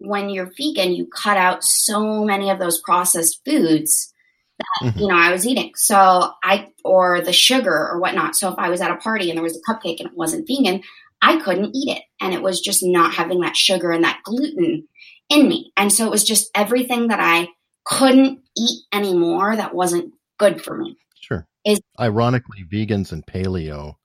when 0.04 0.30
you're 0.30 0.52
vegan, 0.58 0.94
you 0.94 1.08
cut 1.08 1.38
out 1.38 1.64
so 1.64 2.24
many 2.24 2.50
of 2.50 2.60
those 2.60 2.82
processed 2.82 3.42
foods 3.46 4.14
that 4.58 4.90
mm-hmm. 4.90 5.00
you 5.00 5.08
know 5.08 5.18
I 5.18 5.32
was 5.32 5.46
eating. 5.46 5.72
So 5.76 6.32
I 6.44 6.70
or 6.84 7.22
the 7.22 7.34
sugar 7.34 7.74
or 7.74 8.00
whatnot. 8.00 8.36
So 8.36 8.50
if 8.50 8.58
I 8.58 8.70
was 8.70 8.82
at 8.82 8.92
a 8.92 8.98
party 8.98 9.30
and 9.30 9.38
there 9.38 9.44
was 9.44 9.58
a 9.58 9.72
cupcake 9.72 10.00
and 10.00 10.10
it 10.10 10.18
wasn't 10.18 10.48
vegan, 10.48 10.82
I 11.22 11.40
couldn't 11.40 11.76
eat 11.76 11.98
it, 11.98 12.04
and 12.20 12.34
it 12.34 12.42
was 12.42 12.60
just 12.60 12.84
not 12.84 13.14
having 13.14 13.42
that 13.42 13.56
sugar 13.56 13.92
and 13.92 14.04
that 14.04 14.22
gluten 14.24 14.88
in 15.30 15.48
me. 15.48 15.72
And 15.78 15.92
so 15.92 16.06
it 16.06 16.12
was 16.12 16.24
just 16.24 16.50
everything 16.56 17.08
that 17.08 17.20
I 17.20 17.48
couldn't 17.86 18.40
eat 18.58 18.84
anymore 18.94 19.56
that 19.56 19.74
wasn't 19.74 20.14
good 20.38 20.64
for 20.64 20.78
me. 20.78 20.98
Sure. 21.20 21.48
Is 21.66 21.80
ironically 22.00 22.64
vegans 22.64 23.12
and 23.12 23.26
paleo 23.26 23.96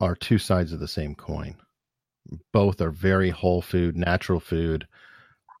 are 0.00 0.14
two 0.14 0.38
sides 0.38 0.72
of 0.72 0.80
the 0.80 0.88
same 0.88 1.14
coin. 1.14 1.56
Both 2.52 2.80
are 2.80 2.90
very 2.90 3.30
whole 3.30 3.62
food, 3.62 3.96
natural 3.96 4.40
food 4.40 4.86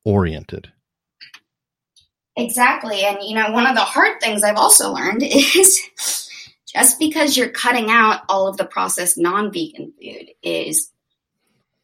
oriented. 0.08 0.72
Exactly. 2.34 3.04
And 3.04 3.18
you 3.22 3.34
know, 3.34 3.50
one 3.50 3.66
of 3.66 3.74
the 3.74 3.82
hard 3.82 4.20
things 4.20 4.42
I've 4.42 4.56
also 4.56 4.92
learned 4.92 5.22
is 5.22 6.30
just 6.66 6.98
because 6.98 7.36
you're 7.36 7.50
cutting 7.50 7.90
out 7.90 8.22
all 8.28 8.48
of 8.48 8.56
the 8.56 8.64
processed 8.64 9.18
non-vegan 9.18 9.92
food 10.00 10.30
is 10.42 10.90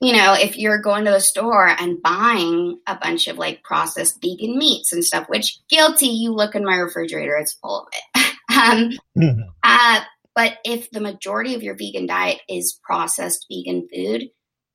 you 0.01 0.12
know, 0.12 0.34
if 0.34 0.59
you're 0.59 0.82
going 0.82 1.05
to 1.07 1.11
the 1.11 1.20
store 1.20 1.66
and 1.66 2.03
buying 2.03 2.78
a 2.86 2.96
bunch 2.96 3.26
of 3.26 3.38
like 3.38 3.62
processed 3.62 4.20
vegan 4.20 4.59
meats 4.59 4.92
and 4.92 5.05
stuff, 5.05 5.28
which 5.28 5.61
guilty, 5.68 6.09
you 6.09 6.32
look 6.32 6.55
in 6.55 6.64
my 6.64 6.76
refrigerator, 6.76 7.36
it's 7.36 7.55
full 7.55 7.80
of 7.80 7.86
it. 7.92 8.34
um, 8.51 8.90
mm-hmm. 9.16 9.40
uh, 9.62 10.01
but 10.34 10.59
if 10.64 10.90
the 10.90 11.01
majority 11.01 11.55
of 11.55 11.62
your 11.62 11.76
vegan 11.76 12.07
diet 12.07 12.40
is 12.51 12.78
processed 12.82 13.46
vegan 13.51 13.88
food, 13.88 14.28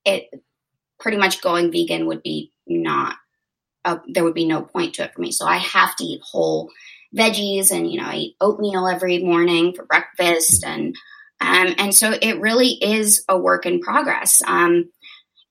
it 0.06 0.30
pretty 1.00 1.18
much 1.18 1.42
going 1.42 1.72
vegan 1.72 2.08
would 2.08 2.24
be 2.24 2.52
not, 2.66 3.16
uh, 3.90 4.00
there 4.08 4.24
would 4.24 4.34
be 4.34 4.46
no 4.46 4.62
point 4.62 4.96
to 4.96 5.04
it 5.04 5.14
for 5.14 5.22
me. 5.22 5.32
So 5.32 5.46
I 5.46 5.58
have 5.58 5.96
to 5.98 6.04
eat 6.04 6.22
whole 6.24 6.70
veggies 7.16 7.72
and, 7.72 7.92
you 7.92 8.00
know, 8.00 8.08
I 8.08 8.16
eat 8.16 8.36
oatmeal 8.40 8.88
every 8.88 9.20
morning 9.24 9.74
for 9.74 9.86
breakfast 9.86 10.64
and, 10.64 10.96
um, 11.42 11.74
and 11.78 11.96
so 11.96 12.14
it 12.22 12.40
really 12.40 12.70
is 12.70 13.24
a 13.28 13.38
work 13.38 13.66
in 13.66 13.80
progress. 13.80 14.42
Um, 14.46 14.92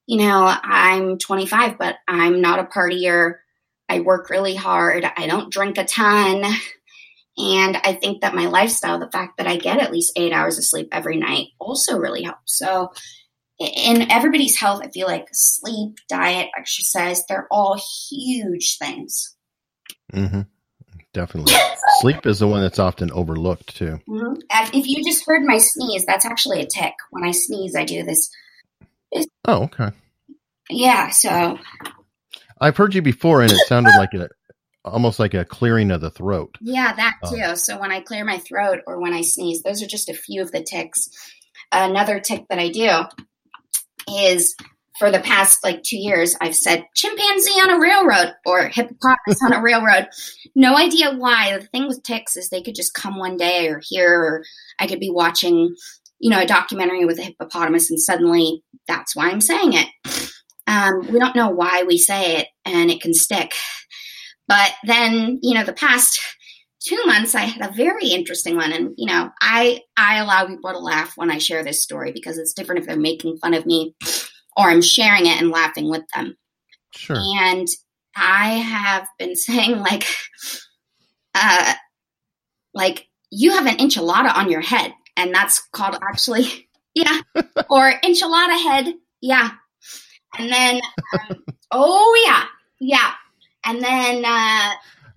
you 0.07 0.19
know, 0.19 0.55
I'm 0.63 1.19
25, 1.19 1.79
but 1.79 1.97
I'm 2.07 2.41
not 2.41 2.61
a 2.61 2.65
partier. 2.65 3.37
I 3.89 4.01
work 4.01 4.31
really 4.31 4.55
hard. 4.55 5.05
I 5.05 5.27
don't 5.27 5.53
drink 5.53 5.79
a 5.79 5.85
ton. 5.85 6.45
And 7.39 7.77
I 7.77 7.93
think 7.95 8.21
that 8.21 8.35
my 8.35 8.47
lifestyle, 8.47 8.99
the 8.99 9.11
fact 9.11 9.39
that 9.39 9.47
I 9.47 9.57
get 9.57 9.81
at 9.81 9.93
least 9.93 10.13
eight 10.17 10.33
hours 10.33 10.59
of 10.59 10.65
sleep 10.65 10.89
every 10.93 11.17
night, 11.17 11.49
also 11.59 11.97
really 11.97 12.23
helps. 12.23 12.59
So 12.59 12.93
in 13.59 14.11
everybody's 14.11 14.57
health, 14.59 14.83
I 14.85 14.89
feel 14.89 15.07
like 15.07 15.29
sleep, 15.33 15.99
diet, 16.09 16.49
exercise, 16.57 17.23
they're 17.29 17.49
all 17.51 17.81
huge 18.11 18.79
things. 18.79 19.35
Mm-hmm. 20.13 20.43
Definitely. 21.13 21.55
Sleep 22.01 22.27
is 22.27 22.39
the 22.39 22.47
one 22.47 22.61
that's 22.61 22.79
often 22.79 23.11
overlooked 23.11 23.77
too. 23.77 23.99
Mm-hmm. 24.09 24.41
If 24.77 24.87
you 24.87 25.03
just 25.05 25.27
heard 25.27 25.43
my 25.43 25.59
sneeze, 25.59 26.05
that's 26.07 26.25
actually 26.27 26.61
a 26.61 26.67
tic. 26.67 26.93
When 27.11 27.25
I 27.25 27.33
sneeze, 27.33 27.75
I 27.75 27.85
do 27.85 28.05
this. 28.05 28.31
Oh, 29.47 29.65
okay. 29.65 29.91
Yeah, 30.71 31.09
so 31.11 31.59
I've 32.61 32.77
heard 32.77 32.95
you 32.95 33.03
before, 33.03 33.41
and 33.43 33.51
it 33.51 33.59
sounded 33.67 33.95
like 33.97 34.13
a 34.15 34.29
almost 34.85 35.19
like 35.19 35.35
a 35.35 35.45
clearing 35.45 35.91
of 35.91 36.01
the 36.01 36.11
throat. 36.11 36.57
Yeah, 36.61 36.93
that 36.95 37.17
Oh. 37.25 37.35
too. 37.35 37.57
So 37.57 37.79
when 37.79 37.91
I 37.91 38.01
clear 38.01 38.25
my 38.25 38.39
throat 38.39 38.81
or 38.87 39.01
when 39.01 39.13
I 39.13 39.23
sneeze, 39.23 39.63
those 39.63 39.83
are 39.83 39.87
just 39.87 40.09
a 40.09 40.15
few 40.15 40.43
of 40.43 40.53
the 40.53 40.63
tics. 40.63 41.09
Another 41.73 42.21
tic 42.21 42.47
that 42.49 42.59
I 42.59 42.69
do 42.69 43.03
is 44.09 44.55
for 44.99 45.11
the 45.11 45.21
past 45.21 45.63
like 45.63 45.83
two 45.83 45.97
years, 45.97 46.35
I've 46.41 46.57
said 46.57 46.85
chimpanzee 46.95 47.61
on 47.61 47.71
a 47.71 47.79
railroad 47.79 48.35
or 48.45 48.67
hippopotamus 48.67 49.43
on 49.45 49.53
a 49.53 49.63
railroad. 49.63 50.09
No 50.57 50.77
idea 50.77 51.15
why. 51.15 51.57
The 51.57 51.67
thing 51.67 51.87
with 51.87 52.03
tics 52.03 52.37
is 52.37 52.49
they 52.49 52.63
could 52.63 52.75
just 52.75 52.95
come 52.95 53.17
one 53.17 53.37
day 53.37 53.69
or 53.69 53.81
here, 53.83 54.13
or 54.13 54.45
I 54.79 54.89
could 54.89 54.99
be 54.99 55.11
watching, 55.11 55.75
you 56.19 56.31
know, 56.31 56.41
a 56.41 56.47
documentary 56.47 57.05
with 57.05 57.19
a 57.19 57.23
hippopotamus 57.23 57.91
and 57.91 58.01
suddenly 58.01 58.65
that's 58.89 59.15
why 59.15 59.31
I'm 59.31 59.41
saying 59.41 59.75
it. 59.75 59.87
Um, 60.67 61.07
we 61.13 61.19
don't 61.19 61.37
know 61.37 61.51
why 61.51 61.85
we 61.87 61.97
say 61.97 62.39
it 62.39 62.49
and 62.65 62.91
it 62.91 63.01
can 63.01 63.15
stick. 63.15 63.53
But 64.49 64.73
then, 64.85 65.39
you 65.43 65.55
know, 65.55 65.65
the 65.65 65.73
past 65.73 66.21
two 66.89 67.05
months 67.05 67.35
I 67.35 67.43
had 67.43 67.69
a 67.69 67.75
very 67.75 68.09
interesting 68.09 68.57
one. 68.57 68.73
And, 68.73 68.95
you 68.97 69.07
know, 69.07 69.31
I 69.41 69.83
I 69.97 70.19
allow 70.19 70.47
people 70.47 70.71
to 70.71 70.79
laugh 70.79 71.13
when 71.17 71.31
I 71.31 71.39
share 71.39 71.63
this 71.63 71.83
story 71.83 72.13
because 72.13 72.39
it's 72.39 72.55
different 72.55 72.81
if 72.81 72.87
they're 72.87 72.97
making 72.97 73.39
fun 73.39 73.55
of 73.55 73.67
me 73.67 73.95
or 74.57 74.71
I'm 74.71 74.83
sharing 74.83 75.27
it 75.27 75.41
and 75.41 75.51
laughing 75.51 75.91
with 75.91 76.05
them. 76.15 76.37
Sure. 76.95 77.17
And 77.19 77.69
I 78.17 78.49
have 78.49 79.07
been 79.19 79.37
saying 79.47 79.79
like 79.79 80.07
uh 81.35 81.75
like 82.73 83.07
you 83.31 83.53
have 83.53 83.67
an 83.67 83.77
enchilada 83.77 84.35
on 84.35 84.51
your 84.51 84.63
head. 84.63 84.95
And 85.17 85.35
that's 85.35 85.61
called 85.73 85.99
actually 86.03 86.69
yeah. 86.95 87.21
or 87.71 87.93
enchilada 88.03 88.63
head. 88.63 88.95
Yeah. 89.21 89.51
And 90.39 90.51
then 90.51 90.81
um, 91.13 91.45
oh 91.71 92.25
yeah. 92.27 92.45
Yeah. 92.81 93.13
And 93.65 93.83
then 93.83 94.25
uh 94.25 94.71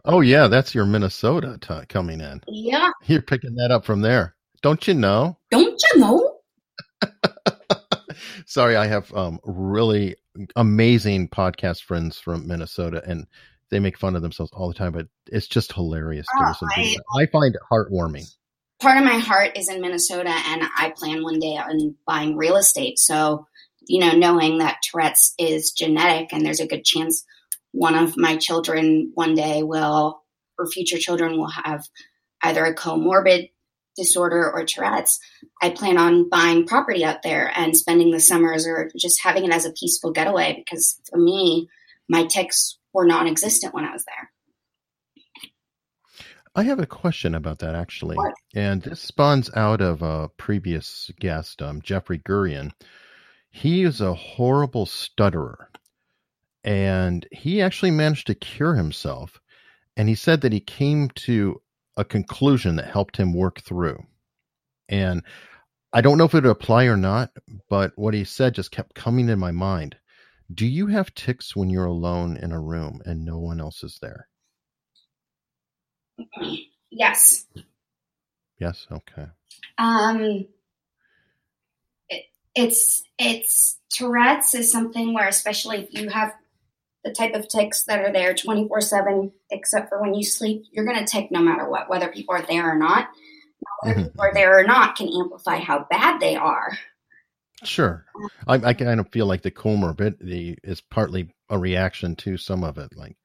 Oh 0.05 0.21
yeah, 0.21 0.47
that's 0.47 0.73
your 0.73 0.85
Minnesota 0.85 1.57
t- 1.61 1.85
coming 1.87 2.21
in. 2.21 2.41
yeah, 2.47 2.89
You're 3.05 3.21
picking 3.21 3.55
that 3.55 3.71
up 3.71 3.85
from 3.85 4.01
there. 4.01 4.35
Don't 4.61 4.87
you 4.87 4.93
know? 4.93 5.37
don't 5.51 5.79
you 5.93 5.99
know? 5.99 6.37
Sorry, 8.45 8.75
I 8.75 8.87
have 8.87 9.13
um, 9.13 9.39
really 9.43 10.15
amazing 10.55 11.29
podcast 11.29 11.83
friends 11.83 12.19
from 12.19 12.47
Minnesota, 12.47 13.01
and 13.05 13.25
they 13.69 13.79
make 13.79 13.97
fun 13.97 14.15
of 14.15 14.21
themselves 14.21 14.51
all 14.53 14.67
the 14.67 14.73
time. 14.73 14.91
But 14.91 15.07
it's 15.27 15.47
just 15.47 15.73
hilarious 15.73 16.25
to 16.27 16.43
Oh, 16.43 16.47
listen 16.47 16.67
to. 16.75 16.81
I- 16.81 17.23
I 17.23 17.25
find 17.27 17.55
it 17.55 17.61
heartwarming. 17.71 18.29
part 18.81 18.97
of 18.97 19.03
my 19.05 19.17
heart 19.19 19.57
is 19.57 19.69
in 19.69 19.79
Minnesota 19.81 20.29
and 20.47 20.63
I 20.77 20.91
plan 20.95 21.23
one 21.23 21.39
day 21.39 21.55
on 21.57 21.95
buying 22.05 22.35
real 22.35 22.55
estate. 22.57 22.97
So, 22.99 23.47
you 23.87 23.99
know, 23.99 24.11
knowing 24.11 24.57
that 24.57 24.77
Tourette's 24.83 25.33
is 25.37 25.71
genetic 25.71 26.33
and 26.33 26.45
there's 26.45 26.59
a 26.59 26.67
good 26.67 26.83
chance 26.83 27.23
one 27.71 27.95
of 27.95 28.17
my 28.17 28.37
children 28.37 29.11
one 29.13 29.35
day 29.35 29.63
will, 29.63 30.23
or 30.57 30.67
future 30.69 30.97
children 30.97 31.37
will 31.37 31.49
have 31.49 31.83
either 32.43 32.65
a 32.65 32.75
comorbid 32.75 33.49
disorder 33.95 34.51
or 34.51 34.65
Tourette's. 34.65 35.19
I 35.61 35.69
plan 35.69 35.97
on 35.97 36.29
buying 36.29 36.65
property 36.65 37.03
out 37.03 37.23
there 37.23 37.51
and 37.55 37.75
spending 37.75 38.11
the 38.11 38.19
summers 38.19 38.65
or 38.65 38.89
just 38.97 39.21
having 39.23 39.45
it 39.45 39.53
as 39.53 39.65
a 39.65 39.73
peaceful 39.73 40.11
getaway 40.11 40.63
because 40.63 40.99
for 41.09 41.17
me, 41.17 41.67
my 42.09 42.25
tics 42.25 42.77
were 42.93 43.05
non 43.05 43.27
existent 43.27 43.73
when 43.73 43.85
I 43.85 43.91
was 43.91 44.05
there. 44.05 44.31
I 46.53 46.63
have 46.63 46.79
a 46.79 46.85
question 46.85 47.33
about 47.33 47.59
that 47.59 47.75
actually, 47.75 48.17
and 48.53 48.81
this 48.81 48.99
spawns 48.99 49.49
out 49.55 49.79
of 49.79 50.01
a 50.01 50.29
previous 50.35 51.09
guest, 51.19 51.61
um, 51.61 51.81
Jeffrey 51.81 52.19
Gurian. 52.19 52.71
He 53.49 53.83
is 53.83 54.01
a 54.01 54.13
horrible 54.13 54.85
stutterer, 54.85 55.69
and 56.63 57.27
he 57.31 57.61
actually 57.61 57.91
managed 57.91 58.27
to 58.27 58.35
cure 58.35 58.75
himself. 58.75 59.39
And 59.97 60.07
he 60.07 60.15
said 60.15 60.41
that 60.41 60.53
he 60.53 60.59
came 60.59 61.09
to 61.09 61.61
a 61.97 62.05
conclusion 62.05 62.77
that 62.77 62.89
helped 62.89 63.17
him 63.17 63.33
work 63.33 63.61
through. 63.61 64.03
And 64.87 65.23
I 65.93 66.01
don't 66.01 66.17
know 66.17 66.25
if 66.25 66.33
it 66.33 66.43
would 66.43 66.51
apply 66.51 66.85
or 66.85 66.97
not, 66.97 67.31
but 67.69 67.91
what 67.95 68.13
he 68.13 68.23
said 68.23 68.55
just 68.55 68.71
kept 68.71 68.95
coming 68.95 69.29
in 69.29 69.39
my 69.39 69.51
mind. 69.51 69.97
Do 70.53 70.65
you 70.65 70.87
have 70.87 71.13
tics 71.13 71.55
when 71.55 71.69
you're 71.69 71.85
alone 71.85 72.37
in 72.37 72.51
a 72.51 72.59
room 72.59 73.01
and 73.05 73.25
no 73.25 73.39
one 73.39 73.59
else 73.59 73.83
is 73.83 73.99
there? 74.01 74.27
Yes. 76.89 77.45
Yes. 78.59 78.85
Okay. 78.91 79.27
Um, 79.77 80.45
it, 82.09 82.25
it's 82.53 83.01
it's 83.17 83.79
Tourette's 83.89 84.53
is 84.53 84.71
something 84.71 85.13
where, 85.13 85.27
especially 85.27 85.79
if 85.79 85.93
you 85.93 86.09
have 86.09 86.33
the 87.03 87.11
type 87.11 87.33
of 87.33 87.47
tics 87.47 87.83
that 87.85 87.99
are 87.99 88.11
there 88.11 88.33
twenty 88.33 88.67
four 88.67 88.81
seven, 88.81 89.31
except 89.49 89.89
for 89.89 90.01
when 90.01 90.13
you 90.13 90.23
sleep, 90.23 90.63
you're 90.71 90.85
going 90.85 90.99
to 90.99 91.05
tic 91.05 91.31
no 91.31 91.41
matter 91.41 91.69
what, 91.69 91.89
whether 91.89 92.09
people 92.09 92.35
are 92.35 92.41
there 92.43 92.71
or 92.71 92.77
not. 92.77 93.09
Whether 93.83 93.99
Mhm. 93.99 94.03
people 94.05 94.21
are 94.21 94.33
there 94.33 94.59
or 94.59 94.63
not 94.63 94.95
can 94.95 95.07
amplify 95.09 95.57
how 95.57 95.85
bad 95.89 96.19
they 96.19 96.35
are. 96.35 96.77
Sure. 97.63 98.05
I, 98.47 98.55
I 98.55 98.73
kind 98.73 98.99
of 98.99 99.09
feel 99.09 99.27
like 99.27 99.43
the 99.43 99.51
comorbidity 99.51 100.57
is 100.63 100.81
partly 100.81 101.33
a 101.49 101.57
reaction 101.59 102.15
to 102.17 102.37
some 102.37 102.63
of 102.63 102.77
it. 102.77 102.95
Like 102.95 103.17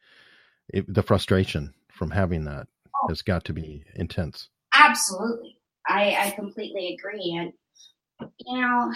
it, 0.68 0.92
the 0.92 1.02
frustration 1.02 1.74
from 1.90 2.10
having 2.10 2.44
that 2.44 2.66
has 3.08 3.22
got 3.22 3.44
to 3.46 3.52
be 3.52 3.84
intense. 3.94 4.48
Absolutely, 4.74 5.58
I 5.88 6.16
I 6.18 6.30
completely 6.30 6.94
agree, 6.98 7.34
and 7.38 7.52
you 8.40 8.60
know. 8.60 8.92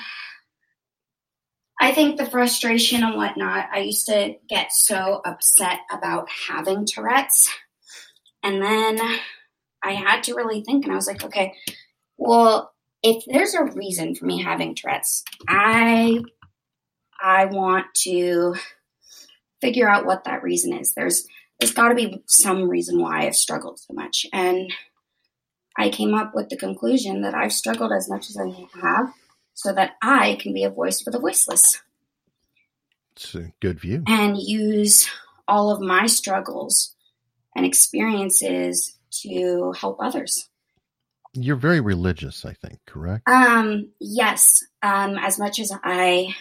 I 1.83 1.93
think 1.93 2.19
the 2.19 2.27
frustration 2.27 3.03
and 3.03 3.17
whatnot, 3.17 3.69
I 3.73 3.79
used 3.79 4.07
to 4.07 4.35
get 4.49 4.71
so 4.71 5.23
upset 5.25 5.79
about 5.91 6.29
having 6.49 6.85
Tourette's. 6.85 7.49
And 8.43 8.63
then 8.63 8.99
I 9.83 9.93
had 9.93 10.23
to 10.25 10.35
really 10.35 10.63
think, 10.63 10.85
and 10.85 10.93
I 10.93 10.97
was 10.97 11.07
like, 11.07 11.25
okay, 11.25 11.55
well, 12.19 12.73
if 13.03 13.25
there's 13.27 13.55
a 13.55 13.65
reason 13.65 14.15
for 14.15 14.27
me 14.27 14.43
having 14.43 14.75
Tourette's, 14.75 15.25
I 15.49 16.21
I 17.23 17.47
want 17.47 17.87
to 18.03 18.55
figure 19.61 19.89
out 19.89 20.07
what 20.07 20.25
that 20.25 20.43
reason 20.43 20.75
is. 20.75 20.93
There's 20.95 21.27
there's 21.59 21.73
got 21.73 21.89
to 21.89 21.95
be 21.95 22.23
some 22.27 22.69
reason 22.69 23.01
why 23.01 23.27
I've 23.27 23.37
struggled 23.37 23.79
so 23.79 23.95
much, 23.95 24.27
and 24.33 24.71
I 25.79 25.89
came 25.89 26.15
up 26.15 26.35
with 26.35 26.51
the 26.51 26.57
conclusion 26.57 27.23
that 27.23 27.35
I've 27.35 27.53
struggled 27.53 27.93
as 27.93 28.09
much 28.09 28.29
as 28.29 28.37
I 28.37 28.49
have, 28.81 29.15
so 29.63 29.73
that 29.75 29.93
I 30.03 30.37
can 30.41 30.55
be 30.55 30.65
a 30.65 30.71
voice 30.71 31.01
for 31.03 31.11
the 31.11 31.19
voiceless 31.21 31.81
It's 33.15 33.35
a 33.35 33.53
good 33.61 33.79
view. 33.81 34.03
and 34.07 34.37
use 34.39 35.09
all 35.47 35.71
of 35.71 35.81
my 35.81 36.07
struggles 36.07 36.95
and 37.55 37.67
experiences 37.67 38.97
to 39.23 39.73
help 39.79 39.99
others. 40.01 40.49
You're 41.35 41.57
very 41.57 41.81
religious, 41.81 42.45
I 42.45 42.55
think, 42.55 42.79
correct? 42.87 43.29
Um, 43.29 43.91
yes, 44.01 44.65
um, 44.83 45.17
as 45.19 45.39
much 45.39 45.59
as 45.61 45.73
I 45.85 46.35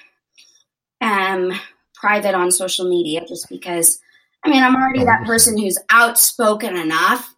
am 1.01 1.51
private 1.95 2.35
on 2.35 2.51
social 2.51 2.87
media, 2.89 3.21
just 3.27 3.49
because, 3.49 3.99
I 4.45 4.49
mean, 4.49 4.63
I'm 4.63 4.75
already 4.75 5.03
that 5.03 5.25
person 5.25 5.57
who's 5.57 5.77
outspoken 5.89 6.77
enough. 6.77 7.33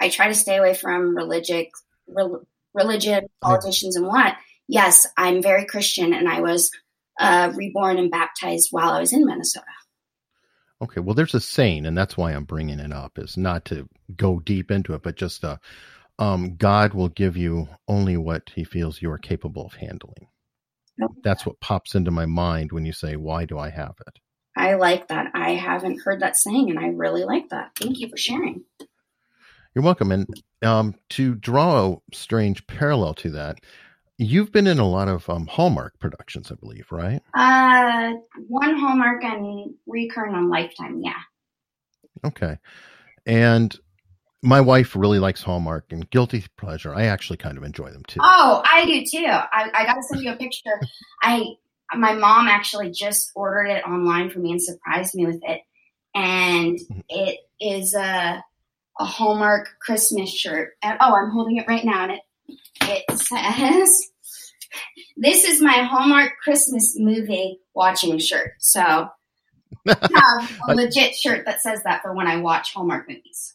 I 0.00 0.08
try 0.08 0.28
to 0.28 0.34
stay 0.34 0.56
away 0.56 0.74
from 0.74 1.14
religious, 1.16 1.66
rel- 2.08 2.46
religion, 2.74 3.26
politicians, 3.40 3.96
and 3.96 4.06
what. 4.06 4.34
Yes, 4.70 5.04
I'm 5.16 5.42
very 5.42 5.66
Christian, 5.66 6.14
and 6.14 6.28
I 6.28 6.40
was 6.40 6.70
uh, 7.18 7.52
reborn 7.56 7.98
and 7.98 8.08
baptized 8.08 8.68
while 8.70 8.90
I 8.92 9.00
was 9.00 9.12
in 9.12 9.26
Minnesota. 9.26 9.66
Okay. 10.80 11.00
Well, 11.00 11.16
there's 11.16 11.34
a 11.34 11.40
saying, 11.40 11.86
and 11.86 11.98
that's 11.98 12.16
why 12.16 12.30
I'm 12.30 12.44
bringing 12.44 12.78
it 12.78 12.92
up, 12.92 13.18
is 13.18 13.36
not 13.36 13.64
to 13.66 13.88
go 14.16 14.38
deep 14.38 14.70
into 14.70 14.94
it, 14.94 15.02
but 15.02 15.16
just 15.16 15.44
uh, 15.44 15.56
um, 16.20 16.54
God 16.54 16.94
will 16.94 17.08
give 17.08 17.36
you 17.36 17.68
only 17.88 18.16
what 18.16 18.48
he 18.54 18.62
feels 18.62 19.02
you 19.02 19.10
are 19.10 19.18
capable 19.18 19.66
of 19.66 19.74
handling. 19.74 20.28
That's 21.24 21.44
what 21.44 21.58
pops 21.58 21.96
into 21.96 22.12
my 22.12 22.26
mind 22.26 22.70
when 22.70 22.84
you 22.84 22.92
say, 22.92 23.16
Why 23.16 23.46
do 23.46 23.58
I 23.58 23.70
have 23.70 23.96
it? 24.06 24.20
I 24.56 24.74
like 24.74 25.08
that. 25.08 25.32
I 25.34 25.50
haven't 25.54 26.02
heard 26.04 26.20
that 26.20 26.36
saying, 26.36 26.70
and 26.70 26.78
I 26.78 26.88
really 26.88 27.24
like 27.24 27.48
that. 27.48 27.72
Thank 27.76 27.98
you 27.98 28.08
for 28.08 28.16
sharing. 28.16 28.62
You're 29.74 29.84
welcome. 29.84 30.12
And 30.12 30.28
um, 30.62 30.94
to 31.10 31.34
draw 31.34 31.94
a 31.94 32.14
strange 32.14 32.64
parallel 32.68 33.14
to 33.14 33.30
that, 33.30 33.58
you've 34.20 34.52
been 34.52 34.66
in 34.66 34.78
a 34.78 34.86
lot 34.86 35.08
of 35.08 35.28
um, 35.30 35.46
Hallmark 35.46 35.98
productions, 35.98 36.52
I 36.52 36.54
believe, 36.56 36.86
right? 36.92 37.22
Uh, 37.32 38.12
one 38.48 38.76
Hallmark 38.76 39.24
and 39.24 39.74
recurring 39.86 40.34
on 40.34 40.50
Lifetime. 40.50 41.00
Yeah. 41.02 41.14
Okay. 42.24 42.58
And 43.24 43.74
my 44.42 44.60
wife 44.60 44.94
really 44.94 45.18
likes 45.18 45.42
Hallmark 45.42 45.86
and 45.90 46.08
Guilty 46.10 46.44
Pleasure. 46.58 46.94
I 46.94 47.06
actually 47.06 47.38
kind 47.38 47.56
of 47.56 47.64
enjoy 47.64 47.90
them 47.90 48.02
too. 48.06 48.20
Oh, 48.22 48.62
I 48.70 48.84
do 48.84 49.04
too. 49.06 49.26
I, 49.26 49.70
I 49.72 49.86
got 49.86 49.94
to 49.94 50.02
send 50.02 50.22
you 50.22 50.32
a 50.32 50.36
picture. 50.36 50.78
I 51.22 51.44
my 51.96 52.12
mom 52.12 52.46
actually 52.46 52.90
just 52.90 53.32
ordered 53.34 53.66
it 53.66 53.84
online 53.84 54.30
for 54.30 54.38
me 54.38 54.52
and 54.52 54.62
surprised 54.62 55.14
me 55.14 55.26
with 55.26 55.40
it. 55.42 55.62
And 56.14 56.78
it 57.08 57.38
is 57.58 57.94
a, 57.94 58.44
a 59.00 59.04
Hallmark 59.04 59.70
Christmas 59.80 60.32
shirt. 60.32 60.74
And, 60.82 60.98
oh, 61.00 61.14
I'm 61.14 61.30
holding 61.30 61.56
it 61.56 61.66
right 61.66 61.84
now, 61.84 62.04
and 62.04 62.12
it 62.12 62.20
it 62.82 63.18
says, 63.18 64.10
"This 65.16 65.44
is 65.44 65.60
my 65.60 65.82
Hallmark 65.82 66.32
Christmas 66.42 66.96
movie 66.98 67.60
watching 67.74 68.18
shirt." 68.18 68.52
So, 68.58 69.08
I 69.86 70.08
have 70.14 70.58
a 70.68 70.74
legit 70.74 71.14
shirt 71.14 71.46
that 71.46 71.62
says 71.62 71.82
that 71.84 72.02
for 72.02 72.14
when 72.14 72.26
I 72.26 72.36
watch 72.36 72.72
Hallmark 72.74 73.08
movies. 73.08 73.54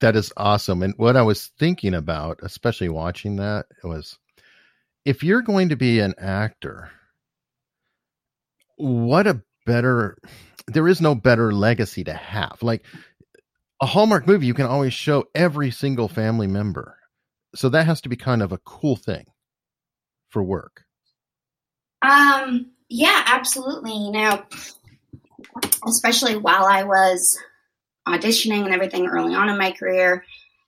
That 0.00 0.16
is 0.16 0.32
awesome. 0.36 0.82
And 0.82 0.94
what 0.96 1.16
I 1.16 1.22
was 1.22 1.50
thinking 1.58 1.94
about, 1.94 2.40
especially 2.42 2.90
watching 2.90 3.36
that, 3.36 3.66
was 3.82 4.18
if 5.04 5.22
you're 5.22 5.42
going 5.42 5.70
to 5.70 5.76
be 5.76 6.00
an 6.00 6.14
actor, 6.18 6.90
what 8.76 9.26
a 9.26 9.42
better 9.64 10.18
there 10.66 10.88
is 10.88 11.00
no 11.00 11.14
better 11.14 11.52
legacy 11.52 12.04
to 12.04 12.12
have. 12.12 12.58
Like 12.62 12.84
a 13.80 13.86
Hallmark 13.86 14.26
movie, 14.26 14.46
you 14.46 14.54
can 14.54 14.66
always 14.66 14.92
show 14.92 15.24
every 15.34 15.70
single 15.70 16.08
family 16.08 16.46
member. 16.46 16.98
So 17.56 17.68
that 17.70 17.86
has 17.86 18.00
to 18.02 18.08
be 18.08 18.16
kind 18.16 18.42
of 18.42 18.52
a 18.52 18.58
cool 18.58 18.96
thing 18.96 19.26
for 20.28 20.42
work. 20.42 20.84
Um, 22.02 22.72
yeah, 22.88 23.22
absolutely. 23.26 24.10
Know, 24.10 24.44
especially 25.86 26.36
while 26.36 26.64
I 26.64 26.84
was 26.84 27.38
auditioning 28.06 28.64
and 28.64 28.74
everything 28.74 29.06
early 29.06 29.34
on 29.34 29.48
in 29.48 29.58
my 29.58 29.72
career, 29.72 30.24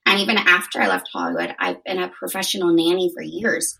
and 0.06 0.20
even 0.20 0.38
after 0.38 0.80
I 0.80 0.88
left 0.88 1.10
Hollywood, 1.12 1.54
I've 1.58 1.84
been 1.84 1.98
a 1.98 2.08
professional 2.08 2.72
nanny 2.72 3.12
for 3.14 3.22
years. 3.22 3.78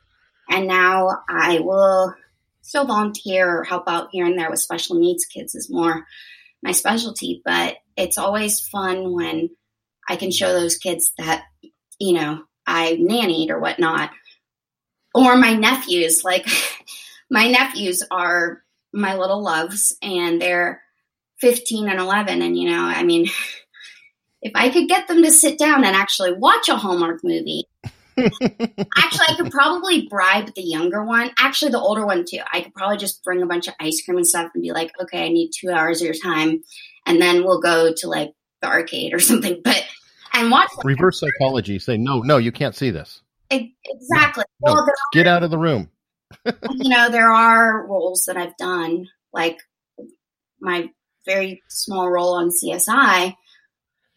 And 0.51 0.67
now 0.67 1.23
I 1.29 1.61
will 1.61 2.15
still 2.61 2.85
volunteer 2.85 3.49
or 3.49 3.65
help 3.65 3.85
out 3.89 4.09
here 4.13 4.27
and 4.27 4.39
there 4.39 4.51
with 4.51 4.61
special 4.61 4.97
needs 4.97 5.25
kids 5.25 5.55
is 5.55 5.71
more 5.71 6.05
my 6.63 6.73
specialty, 6.73 7.41
but 7.45 7.77
it's 7.97 8.19
always 8.19 8.61
fun 8.61 9.15
when 9.15 9.51
I 10.09 10.17
can 10.17 10.31
show 10.31 10.53
those 10.53 10.77
kids 10.77 11.13
that, 11.17 11.45
you 11.99 12.13
know, 12.13 12.43
I 12.69 12.97
nannied 12.97 13.51
or 13.51 13.59
whatnot. 13.59 14.11
Or 15.15 15.37
my 15.37 15.55
nephews, 15.55 16.23
like 16.23 16.47
my 17.31 17.51
nephews 17.51 18.03
are 18.11 18.63
my 18.93 19.17
little 19.17 19.43
loves 19.43 19.97
and 20.03 20.41
they're 20.41 20.83
15 21.41 21.89
and 21.89 21.99
11. 21.99 22.43
And, 22.43 22.57
you 22.57 22.71
know, 22.71 22.83
I 22.83 23.03
mean, 23.03 23.27
if 24.43 24.53
I 24.55 24.69
could 24.69 24.89
get 24.89 25.09
them 25.09 25.23
to 25.23 25.33
sit 25.33 25.59
down 25.59 25.85
and 25.85 25.97
actually 25.97 26.35
watch 26.35 26.69
a 26.69 26.77
Hallmark 26.77 27.25
movie, 27.25 27.65
Actually, 28.97 29.27
I 29.29 29.35
could 29.37 29.53
probably 29.53 30.09
bribe 30.09 30.53
the 30.55 30.63
younger 30.63 31.05
one. 31.05 31.31
Actually, 31.39 31.71
the 31.71 31.81
older 31.81 32.05
one 32.05 32.25
too. 32.29 32.41
I 32.53 32.63
could 32.63 32.75
probably 32.75 32.97
just 32.97 33.23
bring 33.23 33.43
a 33.43 33.47
bunch 33.47 33.69
of 33.69 33.75
ice 33.81 34.03
cream 34.05 34.17
and 34.17 34.27
stuff 34.27 34.51
and 34.55 34.63
be 34.63 34.73
like, 34.73 34.91
okay, 35.01 35.25
I 35.25 35.29
need 35.29 35.53
two 35.53 35.71
hours 35.71 36.01
of 36.01 36.07
your 36.07 36.17
time. 36.17 36.63
And 37.07 37.23
then 37.23 37.45
we'll 37.45 37.61
go 37.61 37.93
to 37.97 38.09
like 38.09 38.33
the 38.61 38.69
arcade 38.69 39.15
or 39.15 39.21
something. 39.21 39.61
But, 39.63 39.85
and 40.39 40.51
watch. 40.51 40.71
Reverse 40.85 41.21
psychology. 41.21 41.79
Say, 41.79 41.97
no, 41.97 42.21
no, 42.21 42.37
you 42.39 42.53
can't 42.53 42.75
see 42.75 42.91
this. 42.91 43.21
It, 43.51 43.71
exactly. 43.85 44.45
No, 44.65 44.75
well, 44.75 44.87
get 45.13 45.27
out 45.27 45.43
of 45.43 45.51
the 45.51 45.59
room. 45.59 45.91
you 46.47 46.89
know, 46.89 47.11
there 47.11 47.31
are 47.31 47.87
roles 47.87 48.25
that 48.27 48.37
I've 48.37 48.57
done, 48.57 49.07
like 49.33 49.59
my 50.61 50.91
very 51.27 51.63
small 51.69 52.11
role 52.11 52.35
on 52.35 52.51
CSI, 52.51 53.35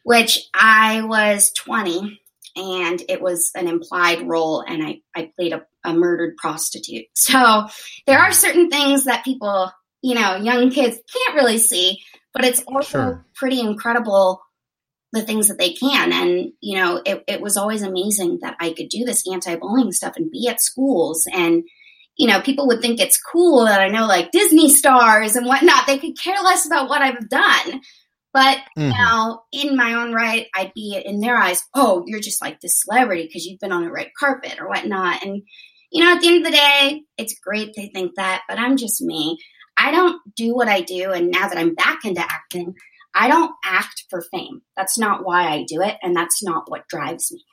which 0.03 0.39
I 0.53 1.01
was 1.03 1.51
20 1.53 2.19
and 2.55 3.01
it 3.07 3.21
was 3.21 3.51
an 3.55 3.67
implied 3.67 4.27
role 4.27 4.61
and 4.61 4.83
I, 4.83 5.01
I 5.15 5.31
played 5.37 5.53
a, 5.53 5.65
a 5.83 5.93
murdered 5.93 6.35
prostitute. 6.37 7.05
So 7.13 7.67
there 8.07 8.19
are 8.19 8.31
certain 8.31 8.69
things 8.69 9.05
that 9.05 9.23
people, 9.23 9.71
you 10.01 10.15
know, 10.15 10.35
young 10.35 10.69
kids 10.69 10.97
can't 11.13 11.35
really 11.35 11.59
see, 11.59 11.99
but 12.33 12.43
it's 12.43 12.61
also 12.63 12.83
sure. 12.83 13.25
pretty 13.35 13.59
incredible 13.61 14.41
the 15.13 15.21
things 15.21 15.47
that 15.47 15.57
they 15.57 15.73
can. 15.73 16.13
And, 16.13 16.53
you 16.61 16.77
know, 16.77 17.01
it, 17.05 17.23
it 17.27 17.41
was 17.41 17.57
always 17.57 17.81
amazing 17.81 18.39
that 18.41 18.55
I 18.59 18.73
could 18.73 18.89
do 18.89 19.03
this 19.03 19.27
anti 19.31 19.55
bullying 19.55 19.91
stuff 19.91 20.13
and 20.15 20.31
be 20.31 20.47
at 20.47 20.61
schools. 20.61 21.27
And, 21.31 21.63
you 22.17 22.27
know, 22.27 22.41
people 22.41 22.67
would 22.67 22.81
think 22.81 22.99
it's 22.99 23.21
cool 23.21 23.65
that 23.65 23.81
I 23.81 23.89
know 23.89 24.05
like 24.05 24.31
Disney 24.31 24.69
stars 24.69 25.35
and 25.35 25.45
whatnot. 25.45 25.87
They 25.87 25.97
could 25.97 26.17
care 26.17 26.41
less 26.41 26.65
about 26.65 26.89
what 26.89 27.01
I've 27.01 27.29
done. 27.29 27.81
But 28.33 28.59
mm-hmm. 28.77 28.89
now, 28.89 29.43
in 29.51 29.75
my 29.75 29.95
own 29.95 30.13
right, 30.13 30.47
I'd 30.55 30.73
be 30.73 31.01
in 31.03 31.19
their 31.19 31.35
eyes, 31.35 31.63
oh, 31.75 32.03
you're 32.07 32.21
just 32.21 32.41
like 32.41 32.61
this 32.61 32.81
celebrity 32.81 33.27
because 33.27 33.45
you've 33.45 33.59
been 33.59 33.73
on 33.73 33.83
the 33.83 33.91
red 33.91 34.11
carpet 34.17 34.57
or 34.59 34.69
whatnot. 34.69 35.23
And, 35.23 35.41
you 35.91 36.03
know, 36.03 36.13
at 36.13 36.21
the 36.21 36.27
end 36.27 36.37
of 36.37 36.43
the 36.45 36.57
day, 36.57 37.01
it's 37.17 37.39
great 37.39 37.73
they 37.75 37.87
think 37.87 38.15
that, 38.15 38.43
but 38.47 38.57
I'm 38.57 38.77
just 38.77 39.01
me. 39.01 39.37
I 39.75 39.91
don't 39.91 40.21
do 40.35 40.55
what 40.55 40.69
I 40.69 40.81
do. 40.81 41.11
And 41.11 41.31
now 41.31 41.49
that 41.49 41.57
I'm 41.57 41.75
back 41.75 42.05
into 42.05 42.21
acting, 42.21 42.75
I 43.13 43.27
don't 43.27 43.53
act 43.63 44.05
for 44.09 44.21
fame. 44.21 44.61
That's 44.75 44.97
not 44.97 45.25
why 45.25 45.49
I 45.49 45.65
do 45.67 45.81
it. 45.81 45.97
And 46.01 46.15
that's 46.15 46.43
not 46.43 46.69
what 46.69 46.87
drives 46.87 47.31
me. 47.31 47.43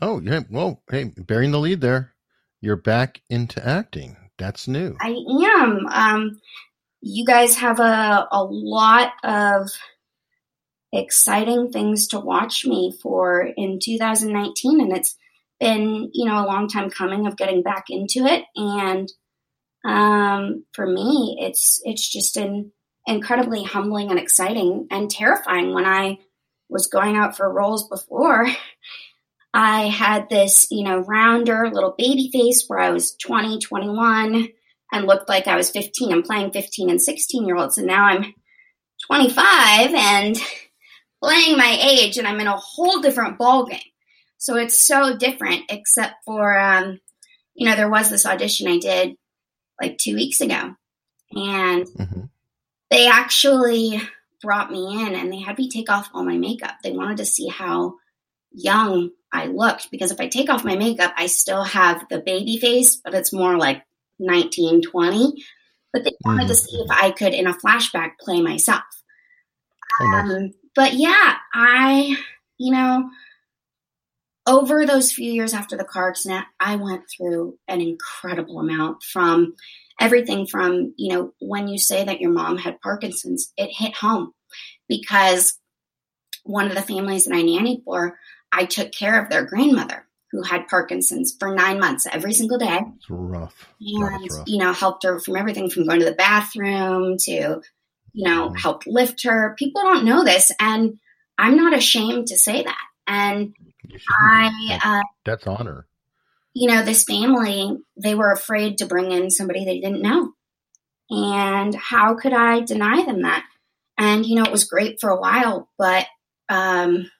Oh, 0.00 0.20
yeah. 0.20 0.40
Well, 0.50 0.82
hey, 0.90 1.12
bearing 1.16 1.50
the 1.50 1.58
lead 1.58 1.80
there. 1.80 2.14
You're 2.60 2.76
back 2.76 3.20
into 3.28 3.66
acting. 3.66 4.16
That's 4.38 4.68
new. 4.68 4.96
I 5.00 5.16
am. 5.60 5.86
Um, 5.86 6.40
you 7.00 7.24
guys 7.24 7.56
have 7.56 7.80
a, 7.80 8.26
a 8.30 8.42
lot 8.42 9.12
of 9.22 9.70
exciting 10.92 11.70
things 11.70 12.08
to 12.08 12.20
watch 12.20 12.64
me 12.64 12.94
for 13.02 13.42
in 13.56 13.78
2019 13.82 14.80
and 14.80 14.96
it's 14.96 15.16
been 15.60 16.08
you 16.14 16.24
know 16.24 16.42
a 16.42 16.46
long 16.46 16.66
time 16.66 16.88
coming 16.88 17.26
of 17.26 17.36
getting 17.36 17.62
back 17.62 17.84
into 17.90 18.24
it 18.24 18.44
and 18.56 19.12
um, 19.84 20.64
for 20.72 20.86
me 20.86 21.36
it's 21.40 21.78
it's 21.84 22.10
just 22.10 22.38
an 22.38 22.72
incredibly 23.08 23.64
humbling 23.64 24.10
and 24.10 24.18
exciting 24.18 24.86
and 24.90 25.10
terrifying 25.10 25.74
when 25.74 25.84
i 25.84 26.18
was 26.68 26.86
going 26.86 27.16
out 27.16 27.36
for 27.36 27.52
roles 27.52 27.88
before 27.88 28.46
i 29.54 29.86
had 29.86 30.28
this 30.28 30.68
you 30.70 30.84
know 30.84 30.98
rounder 30.98 31.70
little 31.72 31.94
baby 31.96 32.30
face 32.32 32.64
where 32.68 32.78
i 32.78 32.90
was 32.90 33.16
20 33.16 33.58
21 33.58 34.48
and 34.92 35.06
looked 35.06 35.28
like 35.28 35.46
I 35.46 35.56
was 35.56 35.70
15. 35.70 36.12
I'm 36.12 36.22
playing 36.22 36.52
15 36.52 36.90
and 36.90 37.02
16 37.02 37.46
year 37.46 37.56
olds, 37.56 37.78
and 37.78 37.86
now 37.86 38.04
I'm 38.04 38.34
25 39.06 39.94
and 39.94 40.36
playing 41.22 41.56
my 41.56 41.78
age, 41.80 42.18
and 42.18 42.26
I'm 42.26 42.40
in 42.40 42.46
a 42.46 42.56
whole 42.56 43.00
different 43.00 43.38
ball 43.38 43.66
game. 43.66 43.80
So 44.38 44.56
it's 44.56 44.80
so 44.80 45.16
different, 45.16 45.64
except 45.68 46.14
for, 46.24 46.56
um, 46.56 47.00
you 47.54 47.68
know, 47.68 47.74
there 47.74 47.90
was 47.90 48.08
this 48.08 48.24
audition 48.24 48.68
I 48.68 48.78
did 48.78 49.16
like 49.80 49.98
two 49.98 50.14
weeks 50.14 50.40
ago, 50.40 50.74
and 51.32 51.86
mm-hmm. 51.86 52.24
They 52.90 53.06
actually 53.08 54.00
brought 54.42 54.70
me 54.70 55.02
in 55.02 55.14
and 55.14 55.32
they 55.32 55.40
had 55.40 55.58
me 55.58 55.68
take 55.68 55.90
off 55.90 56.10
all 56.14 56.24
my 56.24 56.36
makeup. 56.36 56.74
They 56.82 56.92
wanted 56.92 57.18
to 57.18 57.24
see 57.24 57.48
how 57.48 57.94
young 58.52 59.10
I 59.32 59.46
looked 59.46 59.90
because 59.90 60.10
if 60.10 60.20
I 60.20 60.28
take 60.28 60.48
off 60.48 60.64
my 60.64 60.76
makeup, 60.76 61.12
I 61.16 61.26
still 61.26 61.64
have 61.64 62.06
the 62.08 62.20
baby 62.20 62.56
face, 62.56 62.96
but 62.96 63.14
it's 63.14 63.32
more 63.32 63.56
like 63.58 63.82
19, 64.18 64.82
20. 64.82 65.44
But 65.92 66.04
they 66.04 66.12
wanted 66.24 66.42
mm-hmm. 66.42 66.48
to 66.48 66.54
see 66.54 66.76
if 66.76 66.90
I 66.90 67.10
could, 67.10 67.32
in 67.32 67.46
a 67.46 67.54
flashback, 67.54 68.12
play 68.20 68.40
myself. 68.40 68.82
Oh, 70.00 70.10
nice. 70.10 70.30
um, 70.30 70.50
but 70.74 70.94
yeah, 70.94 71.36
I, 71.52 72.16
you 72.58 72.72
know, 72.72 73.10
over 74.46 74.86
those 74.86 75.12
few 75.12 75.30
years 75.30 75.54
after 75.54 75.76
the 75.76 75.84
car 75.84 76.10
accident, 76.10 76.46
I 76.60 76.76
went 76.76 77.04
through 77.08 77.58
an 77.68 77.80
incredible 77.80 78.60
amount 78.60 79.02
from 79.02 79.54
everything 80.00 80.46
from, 80.46 80.94
you 80.96 81.12
know, 81.12 81.32
when 81.40 81.68
you 81.68 81.78
say 81.78 82.04
that 82.04 82.20
your 82.20 82.30
mom 82.30 82.58
had 82.58 82.80
Parkinson's, 82.80 83.52
it 83.56 83.70
hit 83.70 83.94
home 83.94 84.32
because 84.88 85.58
one 86.44 86.66
of 86.66 86.74
the 86.74 86.82
families 86.82 87.24
that 87.24 87.34
I 87.34 87.42
nannied 87.42 87.84
for, 87.84 88.18
I 88.52 88.64
took 88.64 88.92
care 88.92 89.22
of 89.22 89.28
their 89.28 89.44
grandmother 89.44 90.06
who 90.30 90.42
had 90.42 90.68
Parkinson's 90.68 91.34
for 91.38 91.54
nine 91.54 91.80
months 91.80 92.06
every 92.10 92.32
single 92.32 92.58
day. 92.58 92.80
It's 92.96 93.10
rough. 93.10 93.68
And, 93.80 94.30
rough. 94.30 94.44
you 94.46 94.58
know, 94.58 94.72
helped 94.72 95.04
her 95.04 95.18
from 95.20 95.36
everything 95.36 95.70
from 95.70 95.86
going 95.86 96.00
to 96.00 96.04
the 96.04 96.12
bathroom 96.12 97.16
to, 97.20 97.60
you 98.12 98.24
know, 98.24 98.50
mm. 98.50 98.58
helped 98.58 98.86
lift 98.86 99.24
her. 99.24 99.54
People 99.58 99.82
don't 99.82 100.04
know 100.04 100.24
this. 100.24 100.52
And 100.60 100.98
I'm 101.38 101.56
not 101.56 101.76
ashamed 101.76 102.28
to 102.28 102.38
say 102.38 102.62
that. 102.62 102.84
And 103.06 103.54
I, 104.20 104.78
uh, 104.84 105.02
that's 105.24 105.46
honor. 105.46 105.86
You 106.54 106.68
know, 106.68 106.82
this 106.82 107.04
family, 107.04 107.76
they 107.96 108.14
were 108.14 108.32
afraid 108.32 108.78
to 108.78 108.86
bring 108.86 109.12
in 109.12 109.30
somebody 109.30 109.64
they 109.64 109.80
didn't 109.80 110.02
know. 110.02 110.32
And 111.10 111.74
how 111.74 112.14
could 112.16 112.32
I 112.32 112.60
deny 112.60 113.04
them 113.04 113.22
that? 113.22 113.44
And, 113.96 114.26
you 114.26 114.36
know, 114.36 114.44
it 114.44 114.52
was 114.52 114.64
great 114.64 115.00
for 115.00 115.10
a 115.10 115.20
while, 115.20 115.68
but, 115.78 116.06
um, 116.48 117.10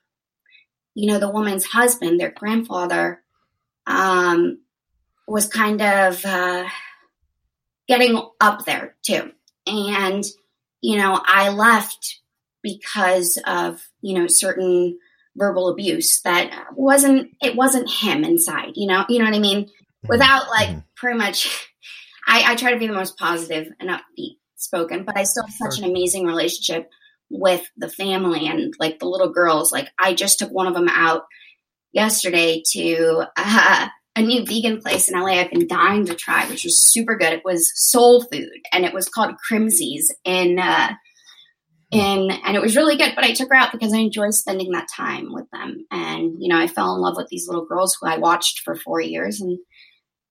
you 0.95 1.07
know, 1.11 1.19
the 1.19 1.31
woman's 1.31 1.65
husband, 1.65 2.21
their 2.21 2.31
grandfather, 2.31 3.23
um, 3.87 4.61
was 5.27 5.47
kind 5.47 5.83
of 5.83 6.25
uh, 6.25 6.69
getting 7.89 8.21
up 8.41 8.65
there 8.65 8.97
too. 9.03 9.33
And, 9.67 10.25
you 10.81 10.97
know, 10.97 11.21
I 11.25 11.51
left 11.51 12.21
because 12.63 13.39
of, 13.47 13.87
you 14.01 14.19
know, 14.19 14.27
certain 14.27 14.99
verbal 15.39 15.69
abuse 15.69 16.21
that 16.23 16.67
wasn't, 16.75 17.31
it 17.43 17.57
wasn't 17.57 17.91
him 17.91 18.25
inside, 18.25 18.73
you 18.75 18.87
know, 18.87 19.05
you 19.09 19.19
know 19.19 19.25
what 19.25 19.35
I 19.35 19.41
mean? 19.41 19.65
Mm-hmm. 19.65 20.09
Without 20.09 20.49
like 20.49 20.69
mm-hmm. 20.69 20.79
pretty 20.97 21.19
much, 21.19 21.69
I, 22.27 22.53
I 22.53 22.57
try 22.57 22.73
to 22.73 22.79
be 22.79 22.87
the 22.87 22.93
most 22.93 23.17
positive 23.17 23.69
and 23.81 23.91
upbeat 23.91 24.37
spoken, 24.57 25.05
but 25.05 25.17
I 25.17 25.25
still 25.25 25.45
have 25.45 25.55
such 25.55 25.79
an 25.79 25.89
amazing 25.89 26.27
relationship 26.27 26.91
with 27.31 27.65
the 27.77 27.89
family 27.89 28.47
and 28.47 28.75
like 28.79 28.99
the 28.99 29.09
little 29.09 29.33
girls. 29.33 29.73
Like 29.73 29.89
I 29.99 30.15
just 30.15 30.39
took 30.39 30.51
one 30.51 30.67
of 30.67 30.75
them 30.75 30.89
out 30.89 31.23
yesterday 31.93 32.63
to 32.73 33.25
uh, 33.37 33.89
a 34.17 34.23
new 34.23 34.45
vegan 34.45 34.81
place 34.81 35.09
in 35.09 35.19
LA 35.19 35.35
I've 35.35 35.51
been 35.51 35.69
dying 35.69 36.07
to 36.07 36.15
try, 36.15 36.49
which 36.49 36.65
was 36.65 36.81
super 36.81 37.17
good. 37.17 37.33
It 37.33 37.45
was 37.45 37.73
soul 37.75 38.23
food 38.25 38.51
and 38.73 38.85
it 38.85 38.93
was 38.93 39.09
called 39.09 39.37
Krimsey's 39.49 40.13
in 40.25 40.59
uh, 40.59 40.93
Mm. 41.93 41.99
in 41.99 42.31
and 42.45 42.57
it 42.57 42.63
was 42.63 42.77
really 42.77 42.97
good. 42.97 43.15
But 43.15 43.25
I 43.25 43.33
took 43.33 43.49
her 43.49 43.57
out 43.57 43.73
because 43.73 43.95
I 43.95 43.99
enjoy 43.99 44.31
spending 44.31 44.73
that 44.73 44.89
time 44.95 45.33
with 45.33 45.49
them. 45.51 45.87
And 45.91 46.37
you 46.39 46.49
know, 46.49 46.59
I 46.59 46.67
fell 46.67 46.95
in 46.95 47.01
love 47.01 47.17
with 47.17 47.29
these 47.29 47.47
little 47.47 47.65
girls 47.65 47.97
who 47.99 48.07
I 48.07 48.19
watched 48.19 48.61
for 48.61 48.75
four 48.75 49.01
years 49.01 49.41
and 49.41 49.59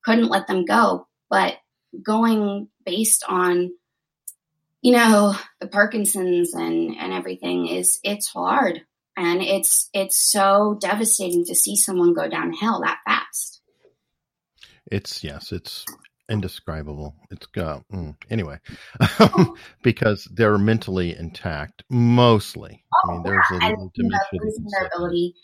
couldn't 0.03 0.29
let 0.29 0.47
them 0.47 0.65
go. 0.65 1.07
But 1.29 1.55
going 2.03 2.69
based 2.85 3.23
on 3.27 3.71
you 4.81 4.91
know 4.91 5.35
the 5.59 5.67
parkinson's 5.67 6.53
and 6.53 6.95
and 6.97 7.13
everything 7.13 7.67
is 7.67 7.99
it's 8.03 8.27
hard 8.27 8.81
and 9.15 9.41
it's 9.41 9.89
it's 9.93 10.17
so 10.17 10.77
devastating 10.79 11.45
to 11.45 11.55
see 11.55 11.75
someone 11.75 12.13
go 12.13 12.29
downhill 12.29 12.81
that 12.81 12.99
fast 13.05 13.61
it's 14.91 15.23
yes 15.23 15.51
it's 15.51 15.85
indescribable. 16.29 17.15
It's 17.31 17.47
uh, 17.57 17.79
mm, 17.91 18.15
anyway 18.29 18.59
because 19.83 20.27
they're 20.33 20.57
mentally 20.57 21.15
intact 21.15 21.83
mostly. 21.89 22.83
Oh, 22.93 23.09
i 23.09 23.13
mean 23.13 23.23
there's 23.23 23.45
a 23.51 23.55
little 23.55 23.91
losing 24.33 24.65
their 24.71 24.87
ability 24.87 25.35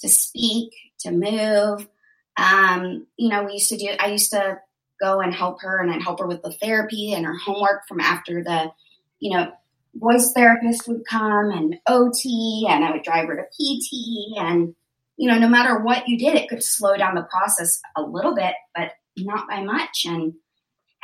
to 0.00 0.08
speak 0.08 0.72
to 1.00 1.10
move. 1.10 1.88
Um 2.36 3.06
you 3.16 3.28
know 3.28 3.44
we 3.44 3.54
used 3.54 3.68
to 3.68 3.76
do 3.76 3.88
i 4.00 4.06
used 4.06 4.30
to 4.30 4.58
go 5.02 5.20
and 5.20 5.34
help 5.34 5.60
her 5.60 5.78
and 5.78 5.90
I'd 5.90 6.02
help 6.02 6.20
her 6.20 6.26
with 6.26 6.42
the 6.42 6.52
therapy 6.52 7.12
and 7.12 7.26
her 7.26 7.36
homework 7.36 7.86
from 7.88 8.00
after 8.00 8.42
the, 8.42 8.70
you 9.18 9.36
know, 9.36 9.50
voice 9.96 10.32
therapist 10.32 10.88
would 10.88 11.02
come 11.10 11.50
and 11.50 11.76
OT 11.86 12.66
and 12.70 12.84
I 12.84 12.92
would 12.92 13.02
drive 13.02 13.26
her 13.26 13.36
to 13.36 13.42
PT 13.42 14.38
and, 14.38 14.74
you 15.16 15.28
know, 15.28 15.38
no 15.38 15.48
matter 15.48 15.80
what 15.80 16.08
you 16.08 16.16
did, 16.16 16.36
it 16.36 16.48
could 16.48 16.62
slow 16.62 16.96
down 16.96 17.16
the 17.16 17.22
process 17.30 17.80
a 17.96 18.02
little 18.02 18.34
bit, 18.34 18.54
but 18.74 18.92
not 19.16 19.48
by 19.48 19.62
much. 19.62 20.04
And, 20.06 20.34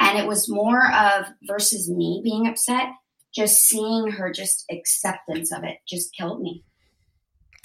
and 0.00 0.18
it 0.18 0.26
was 0.26 0.48
more 0.48 0.90
of 0.92 1.26
versus 1.46 1.90
me 1.90 2.20
being 2.22 2.46
upset, 2.46 2.88
just 3.34 3.62
seeing 3.62 4.12
her 4.12 4.32
just 4.32 4.64
acceptance 4.70 5.52
of 5.52 5.64
it 5.64 5.78
just 5.88 6.14
killed 6.14 6.40
me. 6.40 6.64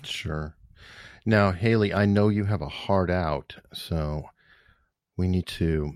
Sure. 0.04 0.56
Now, 1.26 1.52
Haley, 1.52 1.94
I 1.94 2.06
know 2.06 2.28
you 2.28 2.44
have 2.44 2.62
a 2.62 2.68
heart 2.68 3.10
out, 3.10 3.56
so 3.74 4.24
we 5.16 5.28
need 5.28 5.48
to 5.48 5.94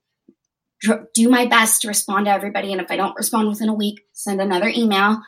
do 1.14 1.28
my 1.28 1.46
best 1.46 1.82
to 1.82 1.88
respond 1.88 2.26
to 2.26 2.32
everybody, 2.32 2.72
and 2.72 2.80
if 2.80 2.90
I 2.90 2.96
don't 2.96 3.16
respond 3.16 3.48
within 3.48 3.68
a 3.68 3.74
week, 3.74 4.02
send 4.12 4.40
another 4.40 4.68
email. 4.68 5.20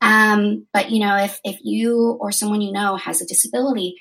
Um, 0.00 0.66
but 0.72 0.90
you 0.90 1.00
know, 1.00 1.16
if 1.16 1.40
if 1.44 1.58
you 1.62 2.18
or 2.20 2.32
someone 2.32 2.60
you 2.60 2.72
know 2.72 2.96
has 2.96 3.20
a 3.20 3.26
disability, 3.26 3.96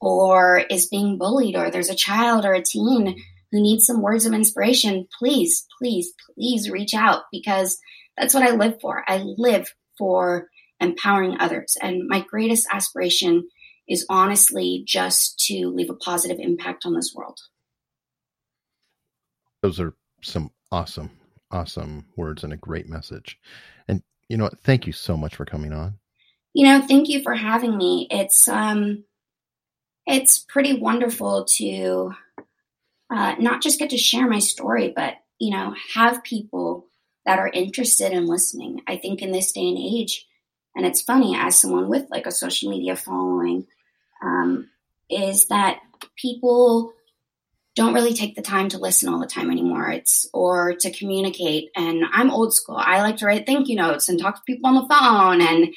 or 0.00 0.64
is 0.70 0.88
being 0.88 1.18
bullied, 1.18 1.56
or 1.56 1.70
there's 1.70 1.90
a 1.90 1.94
child 1.94 2.44
or 2.44 2.52
a 2.52 2.62
teen 2.62 3.16
who 3.52 3.60
needs 3.60 3.86
some 3.86 4.00
words 4.00 4.24
of 4.26 4.32
inspiration, 4.32 5.06
please, 5.18 5.66
please, 5.78 6.12
please 6.34 6.70
reach 6.70 6.94
out 6.94 7.24
because 7.30 7.78
that's 8.16 8.34
what 8.34 8.42
I 8.42 8.50
live 8.50 8.80
for. 8.80 9.04
I 9.06 9.18
live 9.36 9.72
for 9.98 10.48
empowering 10.80 11.36
others. 11.38 11.76
And 11.80 12.08
my 12.08 12.24
greatest 12.28 12.66
aspiration 12.72 13.48
is 13.88 14.06
honestly 14.08 14.82
just 14.86 15.38
to 15.46 15.68
leave 15.68 15.90
a 15.90 15.94
positive 15.94 16.38
impact 16.40 16.84
on 16.86 16.94
this 16.94 17.12
world. 17.14 17.38
Those 19.62 19.78
are 19.78 19.94
some 20.22 20.50
awesome, 20.70 21.10
awesome 21.50 22.06
words 22.16 22.44
and 22.44 22.52
a 22.52 22.56
great 22.56 22.88
message. 22.88 23.38
And 23.88 24.02
you 24.28 24.36
know 24.36 24.44
what? 24.44 24.60
Thank 24.60 24.86
you 24.86 24.92
so 24.92 25.16
much 25.16 25.36
for 25.36 25.44
coming 25.44 25.72
on. 25.72 25.98
You 26.54 26.66
know, 26.66 26.86
thank 26.86 27.08
you 27.08 27.22
for 27.22 27.34
having 27.34 27.76
me. 27.76 28.06
It's 28.10 28.48
um 28.48 29.04
it's 30.06 30.38
pretty 30.38 30.78
wonderful 30.78 31.44
to 31.56 32.12
uh, 33.10 33.34
not 33.38 33.62
just 33.62 33.78
get 33.78 33.90
to 33.90 33.98
share 33.98 34.28
my 34.28 34.38
story, 34.38 34.92
but 34.94 35.14
you 35.38 35.50
know, 35.50 35.74
have 35.94 36.24
people 36.24 36.86
that 37.26 37.38
are 37.38 37.48
interested 37.48 38.12
in 38.12 38.26
listening. 38.26 38.80
I 38.86 38.96
think 38.96 39.22
in 39.22 39.32
this 39.32 39.52
day 39.52 39.68
and 39.68 39.78
age, 39.78 40.26
and 40.74 40.86
it's 40.86 41.02
funny 41.02 41.36
as 41.36 41.60
someone 41.60 41.88
with 41.88 42.06
like 42.10 42.26
a 42.26 42.32
social 42.32 42.70
media 42.70 42.96
following 42.96 43.66
um, 44.22 44.70
is 45.10 45.46
that 45.46 45.80
people 46.16 46.92
don't 47.74 47.94
really 47.94 48.14
take 48.14 48.34
the 48.34 48.42
time 48.42 48.68
to 48.68 48.78
listen 48.78 49.08
all 49.08 49.20
the 49.20 49.26
time 49.26 49.50
anymore. 49.50 49.88
It's 49.90 50.28
or 50.34 50.74
to 50.80 50.90
communicate. 50.90 51.70
And 51.76 52.04
i'm 52.12 52.30
old 52.30 52.54
school. 52.54 52.76
I 52.78 53.00
like 53.00 53.16
to 53.18 53.26
write 53.26 53.46
thank 53.46 53.68
you 53.68 53.76
notes 53.76 54.08
and 54.08 54.18
talk 54.18 54.36
to 54.36 54.42
people 54.46 54.68
on 54.68 54.74
the 54.74 54.88
phone. 54.88 55.40
And 55.40 55.74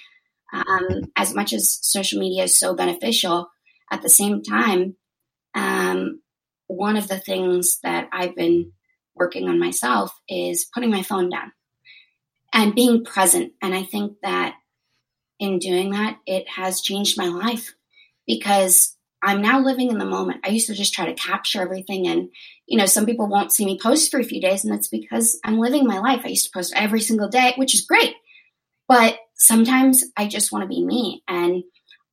um, 0.53 1.11
as 1.15 1.33
much 1.33 1.53
as 1.53 1.79
social 1.81 2.19
media 2.19 2.43
is 2.43 2.59
so 2.59 2.75
beneficial 2.75 3.49
at 3.91 4.01
the 4.01 4.09
same 4.09 4.41
time 4.41 4.95
um, 5.53 6.21
one 6.67 6.97
of 6.97 7.07
the 7.07 7.19
things 7.19 7.79
that 7.83 8.09
i've 8.11 8.35
been 8.35 8.71
working 9.15 9.47
on 9.47 9.59
myself 9.59 10.11
is 10.27 10.67
putting 10.73 10.89
my 10.89 11.01
phone 11.01 11.29
down 11.29 11.51
and 12.53 12.75
being 12.75 13.03
present. 13.03 13.53
And 13.61 13.75
i 13.75 13.83
think 13.83 14.17
that 14.23 14.55
in 15.39 15.59
doing 15.59 15.91
that, 15.91 16.17
it 16.25 16.47
has 16.49 16.81
changed 16.81 17.17
my 17.17 17.27
life 17.27 17.73
because 18.25 18.94
I'm 19.25 19.41
now 19.41 19.59
living 19.59 19.89
in 19.89 19.97
the 19.97 20.05
moment. 20.05 20.41
I 20.45 20.49
used 20.49 20.67
to 20.67 20.75
just 20.75 20.93
try 20.93 21.07
to 21.07 21.13
capture 21.15 21.61
everything 21.61 22.07
and 22.07 22.29
you 22.67 22.77
know, 22.77 22.85
some 22.85 23.05
people 23.05 23.27
won't 23.27 23.51
see 23.51 23.65
me 23.65 23.79
post 23.81 24.11
for 24.11 24.19
a 24.19 24.23
few 24.23 24.39
days 24.39 24.63
and 24.63 24.71
that's 24.71 24.87
because 24.87 25.39
I'm 25.43 25.59
living 25.59 25.85
my 25.85 25.99
life. 25.99 26.21
I 26.23 26.29
used 26.29 26.45
to 26.45 26.51
post 26.51 26.73
every 26.75 27.01
single 27.01 27.27
day, 27.27 27.53
which 27.57 27.73
is 27.73 27.85
great. 27.85 28.15
But 28.87 29.17
sometimes 29.33 30.03
I 30.15 30.27
just 30.27 30.51
want 30.51 30.61
to 30.61 30.67
be 30.67 30.83
me 30.83 31.23
and 31.27 31.63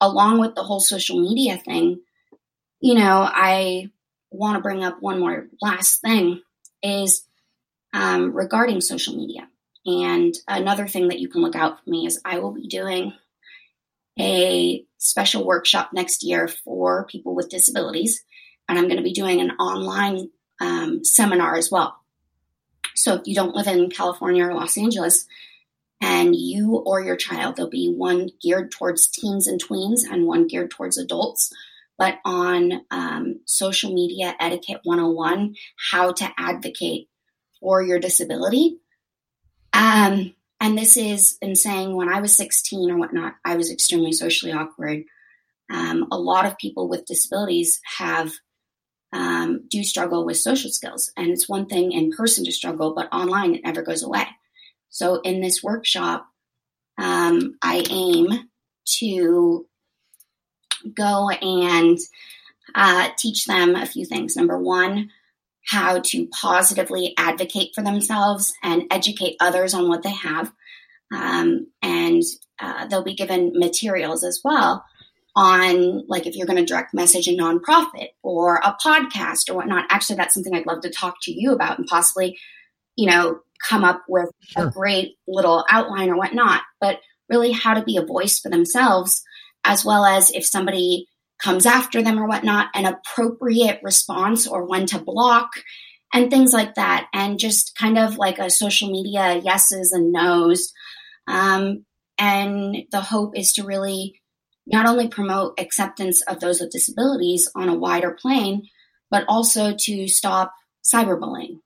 along 0.01 0.41
with 0.41 0.55
the 0.55 0.63
whole 0.63 0.81
social 0.81 1.21
media 1.21 1.59
thing, 1.59 2.01
you 2.81 2.95
know, 2.95 3.29
I 3.31 3.91
want 4.31 4.57
to 4.57 4.63
bring 4.63 4.83
up 4.83 4.97
one 5.01 5.21
more 5.21 5.49
last 5.61 6.01
thing 6.01 6.41
is 6.83 7.27
um, 7.93 8.33
regarding 8.33 8.81
social 8.81 9.15
media. 9.15 9.49
And 9.85 10.35
another 10.49 10.89
thing 10.89 11.09
that 11.09 11.19
you 11.19 11.29
can 11.29 11.43
look 11.43 11.57
out 11.57 11.85
for 11.85 11.91
me 11.91 12.07
is 12.07 12.21
I 12.25 12.39
will 12.39 12.53
be 12.53 12.69
doing 12.69 13.13
a 14.19 14.85
special 14.99 15.47
workshop 15.47 15.91
next 15.93 16.23
year 16.23 16.49
for 16.49 17.07
people 17.07 17.35
with 17.35 17.49
disabilities. 17.49 18.25
And 18.69 18.79
I'm 18.79 18.87
going 18.87 18.99
to 18.99 19.03
be 19.03 19.13
doing 19.13 19.41
an 19.41 19.53
online 19.53 20.31
um, 20.61 21.05
seminar 21.05 21.57
as 21.57 21.71
well. 21.71 21.97
So 22.95 23.15
if 23.15 23.23
you 23.27 23.35
don't 23.35 23.55
live 23.55 23.67
in 23.67 23.91
California 23.91 24.45
or 24.45 24.55
Los 24.55 24.77
Angeles, 24.77 25.27
and 26.03 26.35
you 26.35 26.75
or 26.85 27.01
your 27.01 27.17
child, 27.17 27.55
there'll 27.55 27.71
be 27.71 27.95
one 27.97 28.29
geared 28.43 28.73
towards 28.73 29.07
teens 29.07 29.47
and 29.47 29.63
tweens 29.63 30.01
and 30.11 30.27
one 30.27 30.49
geared 30.49 30.73
towards 30.73 30.99
adults. 30.99 31.53
But 31.97 32.19
on 32.25 32.83
um, 32.91 33.41
social 33.45 33.95
media 33.95 34.35
etiquette 34.41 34.81
101, 34.83 35.55
how 35.93 36.13
to 36.13 36.29
advocate 36.37 37.09
for 37.61 37.81
your 37.83 38.01
disability. 38.01 38.79
Um, 39.73 40.35
and 40.63 40.79
this 40.79 40.97
is 40.97 41.37
in 41.43 41.57
saying 41.57 41.97
when 41.97 42.09
I 42.09 42.21
was 42.21 42.37
16 42.37 42.89
or 42.89 42.97
whatnot, 42.97 43.35
I 43.45 43.57
was 43.57 43.69
extremely 43.69 44.13
socially 44.13 44.53
awkward. 44.53 45.03
um, 45.69 46.07
a 46.13 46.19
lot 46.19 46.47
of 46.47 46.57
people 46.57 46.89
with 46.89 47.05
disabilities 47.05 47.81
have 47.99 48.33
um, 49.13 49.65
do 49.69 49.83
struggle 49.83 50.25
with 50.25 50.37
social 50.37 50.71
skills. 50.71 51.11
And 51.17 51.31
it's 51.31 51.49
one 51.49 51.67
thing 51.67 51.91
in 51.91 52.13
person 52.13 52.45
to 52.45 52.53
struggle, 52.53 52.95
but 52.95 53.13
online 53.13 53.57
it 53.57 53.65
never 53.65 53.83
goes 53.83 54.05
away. 54.05 54.25
So 54.89 55.21
in 55.23 55.41
this 55.41 55.65
workshop, 55.65 56.29
um, 56.97 57.57
I 57.61 57.85
aim 57.91 58.49
to 58.99 59.67
go 60.95 61.29
and 61.31 61.99
uh, 62.75 63.09
teach 63.19 63.47
them 63.47 63.75
a 63.75 63.87
few 63.87 64.07
things. 64.07 64.37
Number 64.37 64.59
one, 64.59 65.11
how 65.67 66.01
to 66.01 66.27
positively 66.29 67.15
advocate 67.17 67.71
for 67.75 67.83
themselves 67.83 68.53
and 68.63 68.85
educate 68.91 69.37
others 69.41 69.75
on 69.75 69.89
what 69.89 70.03
they 70.03 70.13
have. 70.13 70.53
Um, 71.15 71.69
and 71.83 72.23
uh, 72.61 72.87
they'll 72.87 73.05
be 73.05 73.15
given 73.15 73.53
materials 73.55 74.25
as 74.25 74.41
well 74.43 74.85
on 75.35 76.07
like 76.09 76.27
if 76.27 76.37
you're 76.37 76.47
going 76.47 76.59
to 76.59 76.65
direct 76.65 76.93
message 76.93 77.27
a 77.27 77.37
nonprofit 77.37 78.09
or 78.23 78.57
a 78.57 78.77
podcast 78.85 79.49
or 79.49 79.55
whatnot. 79.55 79.87
Actually, 79.89 80.17
that's 80.17 80.35
something 80.35 80.55
I'd 80.55 80.67
love 80.67 80.83
to 80.83 80.91
talk 80.91 81.17
to 81.23 81.33
you 81.33 81.53
about 81.53 81.79
and 81.79 81.87
possibly, 81.87 82.39
you 82.97 83.09
know, 83.09 83.41
come 83.67 83.85
up 83.85 84.03
with 84.09 84.31
sure. 84.41 84.69
a 84.69 84.71
great 84.71 85.17
little 85.27 85.65
outline 85.71 86.11
or 86.11 86.17
whatnot. 86.17 86.63
But 86.81 87.01
really, 87.29 87.53
how 87.53 87.75
to 87.75 87.85
be 87.85 87.97
a 87.97 88.05
voice 88.05 88.41
for 88.41 88.51
themselves, 88.51 89.23
as 89.65 89.85
well 89.85 90.05
as 90.05 90.31
if 90.31 90.45
somebody 90.45 91.07
comes 91.43 91.67
after 91.67 92.03
them 92.03 92.19
or 92.19 92.27
whatnot, 92.27 92.69
an 92.75 92.87
appropriate 92.87 93.81
response 93.83 94.47
or 94.47 94.65
when 94.67 94.87
to 94.87 94.99
block 94.99 95.51
and 96.13 96.31
things 96.31 96.53
like 96.53 96.75
that. 96.75 97.09
And 97.13 97.39
just 97.39 97.77
kind 97.77 97.99
of 97.99 98.17
like 98.17 98.39
a 98.39 98.51
social 98.51 98.91
media 98.91 99.37
yeses 99.37 99.93
and 99.93 100.13
nos. 100.13 100.73
Um, 101.27 101.85
and 102.19 102.85
the 102.91 103.01
hope 103.01 103.37
is 103.37 103.53
to 103.55 103.65
really 103.65 104.21
not 104.67 104.87
only 104.87 105.09
promote 105.09 105.59
acceptance 105.59 106.23
of 106.23 106.41
those 106.41 106.61
with 106.61 106.71
disabilities 106.71 107.51
on 107.57 107.69
a 107.69 107.75
wider 107.75 108.17
plane, 108.21 108.63
but 109.11 109.25
also 109.29 109.75
to 109.77 110.09
stop 110.09 110.53
cyberbullying. 110.85 111.59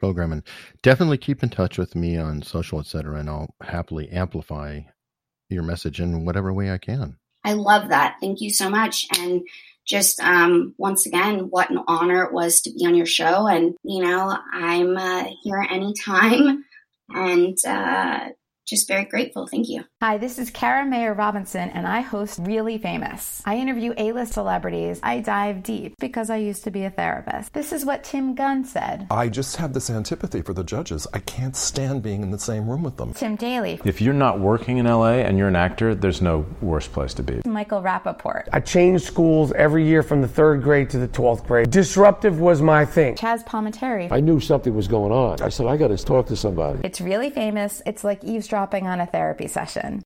Program 0.00 0.32
and 0.32 0.42
definitely 0.82 1.18
keep 1.18 1.42
in 1.42 1.48
touch 1.48 1.78
with 1.78 1.96
me 1.96 2.16
on 2.16 2.42
social, 2.42 2.78
etc., 2.78 3.18
and 3.18 3.28
I'll 3.28 3.54
happily 3.62 4.08
amplify 4.10 4.80
your 5.48 5.62
message 5.62 6.00
in 6.00 6.24
whatever 6.24 6.52
way 6.52 6.70
I 6.70 6.78
can. 6.78 7.16
I 7.44 7.52
love 7.52 7.90
that. 7.90 8.16
Thank 8.20 8.40
you 8.40 8.50
so 8.50 8.68
much. 8.68 9.06
And 9.18 9.46
just 9.86 10.20
um, 10.20 10.74
once 10.78 11.06
again, 11.06 11.48
what 11.50 11.70
an 11.70 11.80
honor 11.86 12.24
it 12.24 12.32
was 12.32 12.60
to 12.62 12.72
be 12.72 12.84
on 12.86 12.94
your 12.96 13.06
show. 13.06 13.46
And, 13.46 13.74
you 13.84 14.02
know, 14.02 14.36
I'm 14.52 14.96
uh, 14.96 15.26
here 15.42 15.64
anytime. 15.70 16.64
And 17.08 17.56
uh, 17.64 18.30
just 18.66 18.88
very 18.88 19.04
grateful. 19.04 19.46
Thank 19.46 19.68
you. 19.68 19.84
Hi, 20.02 20.18
this 20.18 20.38
is 20.38 20.50
Kara 20.50 20.84
Mayer 20.84 21.14
Robinson, 21.14 21.70
and 21.70 21.86
I 21.86 22.00
host 22.00 22.40
Really 22.42 22.78
Famous. 22.78 23.40
I 23.44 23.56
interview 23.58 23.94
A 23.96 24.10
list 24.10 24.32
celebrities. 24.32 24.98
I 25.04 25.20
dive 25.20 25.62
deep 25.62 25.94
because 26.00 26.30
I 26.30 26.38
used 26.38 26.64
to 26.64 26.72
be 26.72 26.82
a 26.82 26.90
therapist. 26.90 27.54
This 27.54 27.72
is 27.72 27.84
what 27.84 28.02
Tim 28.02 28.34
Gunn 28.34 28.64
said 28.64 29.06
I 29.10 29.28
just 29.28 29.56
have 29.56 29.72
this 29.72 29.88
antipathy 29.88 30.42
for 30.42 30.52
the 30.52 30.64
judges. 30.64 31.06
I 31.14 31.20
can't 31.20 31.54
stand 31.54 32.02
being 32.02 32.22
in 32.22 32.32
the 32.32 32.38
same 32.38 32.68
room 32.68 32.82
with 32.82 32.96
them. 32.96 33.14
Tim 33.14 33.36
Daly. 33.36 33.80
If 33.84 34.00
you're 34.00 34.12
not 34.12 34.40
working 34.40 34.78
in 34.78 34.86
LA 34.86 35.18
and 35.18 35.38
you're 35.38 35.48
an 35.48 35.56
actor, 35.56 35.94
there's 35.94 36.20
no 36.20 36.44
worse 36.60 36.88
place 36.88 37.14
to 37.14 37.22
be. 37.22 37.40
Michael 37.44 37.82
Rapaport. 37.82 38.48
I 38.52 38.58
changed 38.58 39.04
schools 39.04 39.52
every 39.52 39.86
year 39.86 40.02
from 40.02 40.22
the 40.22 40.28
third 40.28 40.62
grade 40.62 40.90
to 40.90 40.98
the 40.98 41.08
12th 41.08 41.46
grade. 41.46 41.70
Disruptive 41.70 42.40
was 42.40 42.60
my 42.60 42.84
thing. 42.84 43.14
Chaz 43.14 43.46
Palminteri. 43.46 44.10
I 44.10 44.18
knew 44.18 44.40
something 44.40 44.74
was 44.74 44.88
going 44.88 45.12
on. 45.12 45.40
I 45.40 45.50
said, 45.50 45.66
I 45.66 45.76
got 45.76 45.88
to 45.88 45.96
talk 45.96 46.26
to 46.26 46.36
somebody. 46.36 46.80
It's 46.82 47.00
Really 47.00 47.30
Famous. 47.30 47.80
It's 47.86 48.02
like 48.02 48.24
eavesdropping 48.24 48.55
on 48.86 49.00
a 49.00 49.06
therapy 49.06 49.48
session. 49.58 49.92